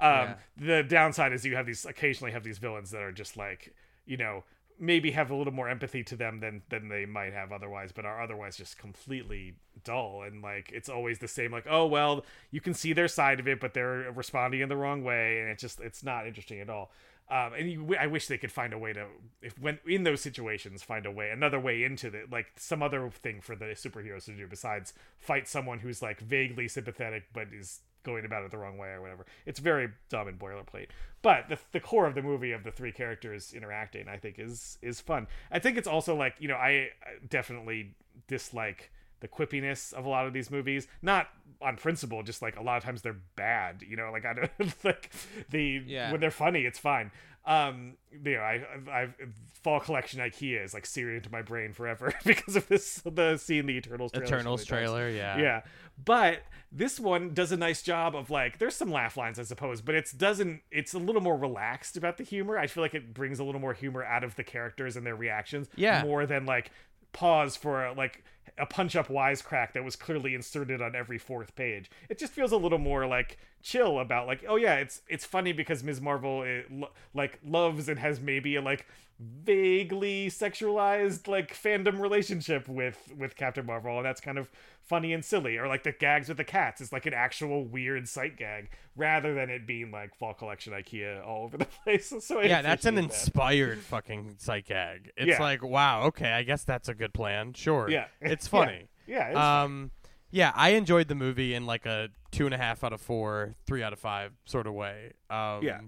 [0.00, 3.74] Um the downside is you have these occasionally have these villains that are just like
[4.06, 4.44] you know
[4.80, 8.04] maybe have a little more empathy to them than than they might have otherwise but
[8.04, 9.54] are otherwise just completely
[9.84, 10.22] dull.
[10.22, 13.46] And like it's always the same like oh well you can see their side of
[13.46, 16.70] it but they're responding in the wrong way and it's just it's not interesting at
[16.70, 16.90] all.
[17.30, 19.06] Um, and you, I wish they could find a way to,
[19.40, 23.08] if when in those situations, find a way, another way into the like some other
[23.08, 27.82] thing for the superheroes to do besides fight someone who's like vaguely sympathetic but is
[28.02, 29.26] going about it the wrong way or whatever.
[29.46, 30.88] It's very dumb and boilerplate.
[31.22, 34.78] But the, the core of the movie of the three characters interacting, I think, is
[34.82, 35.26] is fun.
[35.50, 36.88] I think it's also like you know I
[37.28, 37.94] definitely
[38.26, 38.90] dislike
[39.20, 41.28] the quippiness of a lot of these movies not
[41.60, 44.50] on principle just like a lot of times they're bad you know like i don't
[44.84, 45.10] like
[45.50, 46.10] the Yeah.
[46.10, 47.10] when they're funny it's fine
[47.46, 48.60] um you know i
[48.92, 49.14] i've
[49.62, 53.66] fall collection ikea is like seared into my brain forever because of this the seeing
[53.66, 54.68] the eternals trailer Eternals times.
[54.68, 55.08] trailer.
[55.10, 55.38] Yeah.
[55.38, 55.62] Yeah.
[56.02, 56.40] But
[56.72, 59.94] this one does a nice job of like there's some laugh lines I suppose, but
[59.94, 62.56] it's doesn't it's a little more relaxed about the humor.
[62.58, 65.16] I feel like it brings a little more humor out of the characters and their
[65.16, 66.02] reactions Yeah.
[66.04, 66.70] more than like
[67.12, 68.22] pause for like
[68.60, 71.90] a punch up wisecrack that was clearly inserted on every fourth page.
[72.08, 75.52] It just feels a little more like chill about like oh yeah, it's it's funny
[75.52, 76.00] because Ms.
[76.00, 78.86] Marvel eh, lo- like loves and has maybe like
[79.20, 84.50] vaguely sexualized like fandom relationship with with Captain Marvel and that's kind of
[84.82, 88.08] funny and silly or like the gags with the cats is like an actual weird
[88.08, 92.12] sight gag rather than it being like fall collection IKEA all over the place.
[92.20, 93.04] So I Yeah, that's an that.
[93.04, 95.10] inspired fucking psych gag.
[95.16, 95.40] It's Yeah.
[95.42, 97.52] like, wow, okay, I guess that's a good plan.
[97.52, 97.88] Sure.
[97.90, 98.06] Yeah.
[98.20, 98.88] It's funny.
[99.06, 99.64] Yeah, it's funny.
[99.64, 99.90] um,
[100.30, 103.54] yeah, I enjoyed the movie in like a two and a half out of four,
[103.66, 105.12] three out of five sort of way.
[105.28, 105.80] Um, Yeah.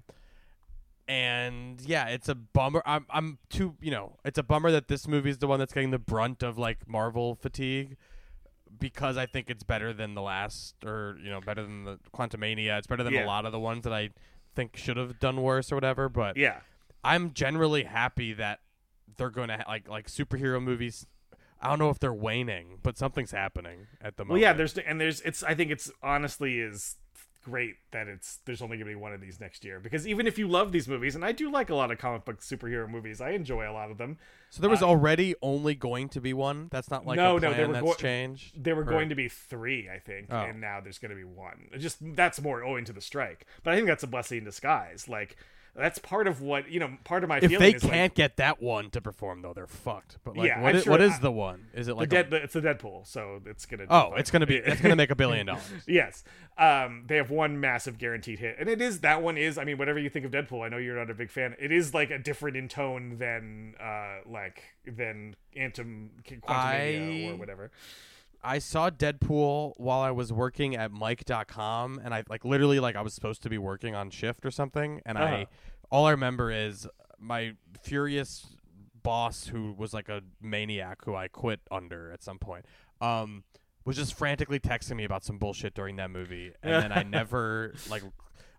[1.08, 2.82] And yeah, it's a bummer.
[2.86, 5.72] I'm, I'm too, you know, it's a bummer that this movie is the one that's
[5.74, 7.96] getting the brunt of like Marvel fatigue
[8.78, 12.78] because I think it's better than the last, or you know, better than the Quantumania.
[12.78, 13.24] It's better than Yeah.
[13.24, 14.10] a lot of the ones that I
[14.54, 16.08] think should have done worse or whatever.
[16.08, 16.60] But yeah.
[17.04, 18.60] I'm generally happy that
[19.16, 21.06] they're going to ha- like like superhero movies.
[21.60, 24.42] I don't know if they're waning, but something's happening at the Well, moment.
[24.42, 26.96] yeah, there's and there's it's I think it's honestly is
[27.42, 30.26] great that it's there's only going to be one of these next year because even
[30.26, 32.88] if you love these movies and I do like a lot of comic book superhero
[32.88, 34.18] movies, I enjoy a lot of them.
[34.50, 36.68] so there was uh, already only going to be one.
[36.70, 38.62] That's not like No, a no, they were that's go- changed.
[38.62, 40.36] There were Or- going to be 3, I think, Oh.
[40.38, 41.68] and now there's going to be one.
[41.72, 43.46] It Just that's more owing to the strike.
[43.64, 45.08] But I think that's a blessing in disguise.
[45.08, 45.36] Like
[45.74, 48.90] that's part of what, you know, part of my If they can't get that one
[48.90, 50.18] to perform, though, they're fucked.
[50.22, 51.68] But like, Yeah, what is, sure what is I- the one?
[51.72, 54.30] Is it the like dead a, it's a Deadpool, so it's going to oh, it's
[54.30, 55.62] gonna be it's gonna make a billion dollars.
[55.86, 56.24] Yes.
[56.58, 58.56] Um, they have one massive guaranteed hit.
[58.58, 60.76] And it is that one is, I mean, whatever you think of Deadpool, I know
[60.76, 61.56] you're not a big fan.
[61.58, 67.36] It is like a different in tone than uh like than Antum Quantumania I- or
[67.36, 67.70] whatever.
[68.44, 73.02] I saw Deadpool while I was working at Mic.com, and I like literally like I
[73.02, 75.26] was supposed to be working on shift or something, and Uh-huh.
[75.34, 75.46] I
[75.90, 76.86] all I remember is
[77.18, 77.52] my
[77.82, 78.56] furious
[79.02, 82.64] boss who was like a maniac who I quit under at some point.
[83.00, 83.44] Um,
[83.84, 87.74] was just frantically texting me about some bullshit during that movie, and then I never
[87.90, 88.02] like.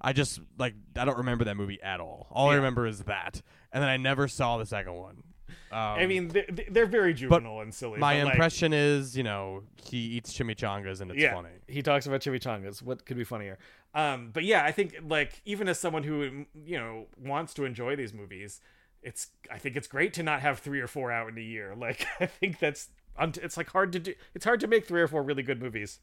[0.06, 2.28] I just like I don't remember that movie at all.
[2.30, 3.42] All I remember is that,
[3.72, 5.24] and then I never saw the second one.
[5.72, 8.00] Um, I mean, they're, they're very juvenile and silly.
[8.00, 11.50] my but, like, impression is, you know, he eats chimichangas and it's yeah, funny.
[11.68, 12.82] he talks about chimichangas.
[12.82, 13.58] What could be funnier?
[13.96, 17.96] Um, but yeah, I think like even as someone who you know wants to enjoy
[17.96, 18.60] these movies,
[19.02, 21.76] it's I think it's great to not have three or four out in a year.
[21.84, 22.90] Like I think that's
[23.20, 24.14] it's like hard to do.
[24.34, 26.00] It's hard to make three or four really good movies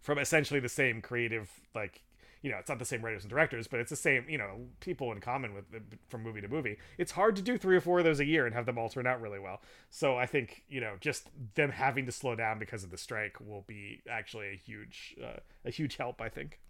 [0.00, 2.02] from essentially the same creative like
[2.44, 4.66] you know it's not the same writers and directors but it's the same you know
[4.80, 5.64] people in common with
[6.08, 6.76] from movie to movie.
[6.98, 8.90] It's hard to do three or four of those a year and have them all
[8.90, 9.62] turn out really well.
[9.90, 13.38] So i think you know just them having to slow down because of the strike
[13.40, 16.60] will be actually a huge uh, a huge help i think.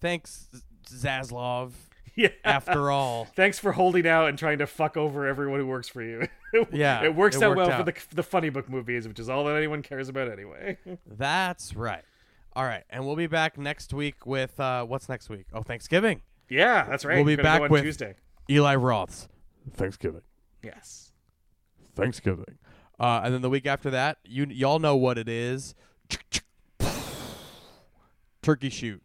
[0.00, 0.48] Thanks,
[0.88, 1.70] Zaslav.
[2.16, 2.28] yeah.
[2.44, 6.02] After all, thanks for holding out and trying to fuck over everyone who works for
[6.02, 6.26] you.
[6.70, 7.84] Yeah, it works it out well out.
[7.84, 10.78] for the the funny book movies which is all that anyone cares about anyway.
[11.04, 12.04] That's right.
[12.56, 15.46] All right, and we'll be back next week with uh, what's next week?
[15.52, 16.22] Oh, Thanksgiving.
[16.48, 18.14] yeah that's right We'll be back on with- tuesday
[18.50, 19.28] Eli Roth's
[19.72, 20.20] Thanksgiving.
[20.62, 21.12] yes
[21.96, 22.58] Thanksgiving.
[23.00, 25.74] Uh, and then the week after that, you y'all know what it is.
[28.42, 29.02] Turkey shoot,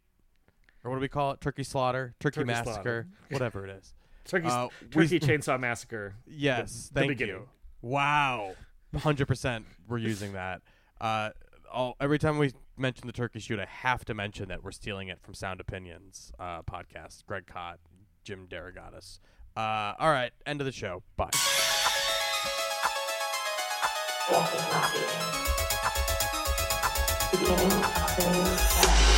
[0.84, 1.40] or what do we call it?
[1.40, 3.06] Turkey slaughter, turkey, Turkey massacre, slaughter.
[3.30, 3.94] whatever it is.
[4.26, 7.36] turkey, Uh, we- chainsaw massacre Yes, the thank beginning.
[7.36, 7.48] you.
[7.82, 8.52] Wow,
[8.96, 9.64] hundred percent.
[9.88, 10.60] We're using that.
[11.00, 11.30] Uh,
[11.72, 15.08] all, every time we mention the turkey shoot, I have to mention that we're stealing
[15.08, 17.26] it from Sound Opinions uh, podcast.
[17.26, 17.78] Greg Kot,
[18.24, 19.20] Jim DeRogatis.
[19.56, 21.02] Uh, all right, end of the show.
[21.16, 21.30] Bye.
[24.30, 25.20] The.
[27.32, 29.09] Beginning of a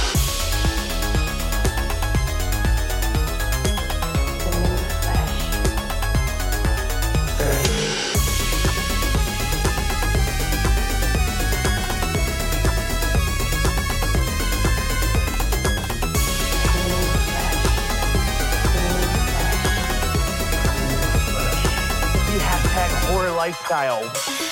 [23.43, 24.52] lifestyle.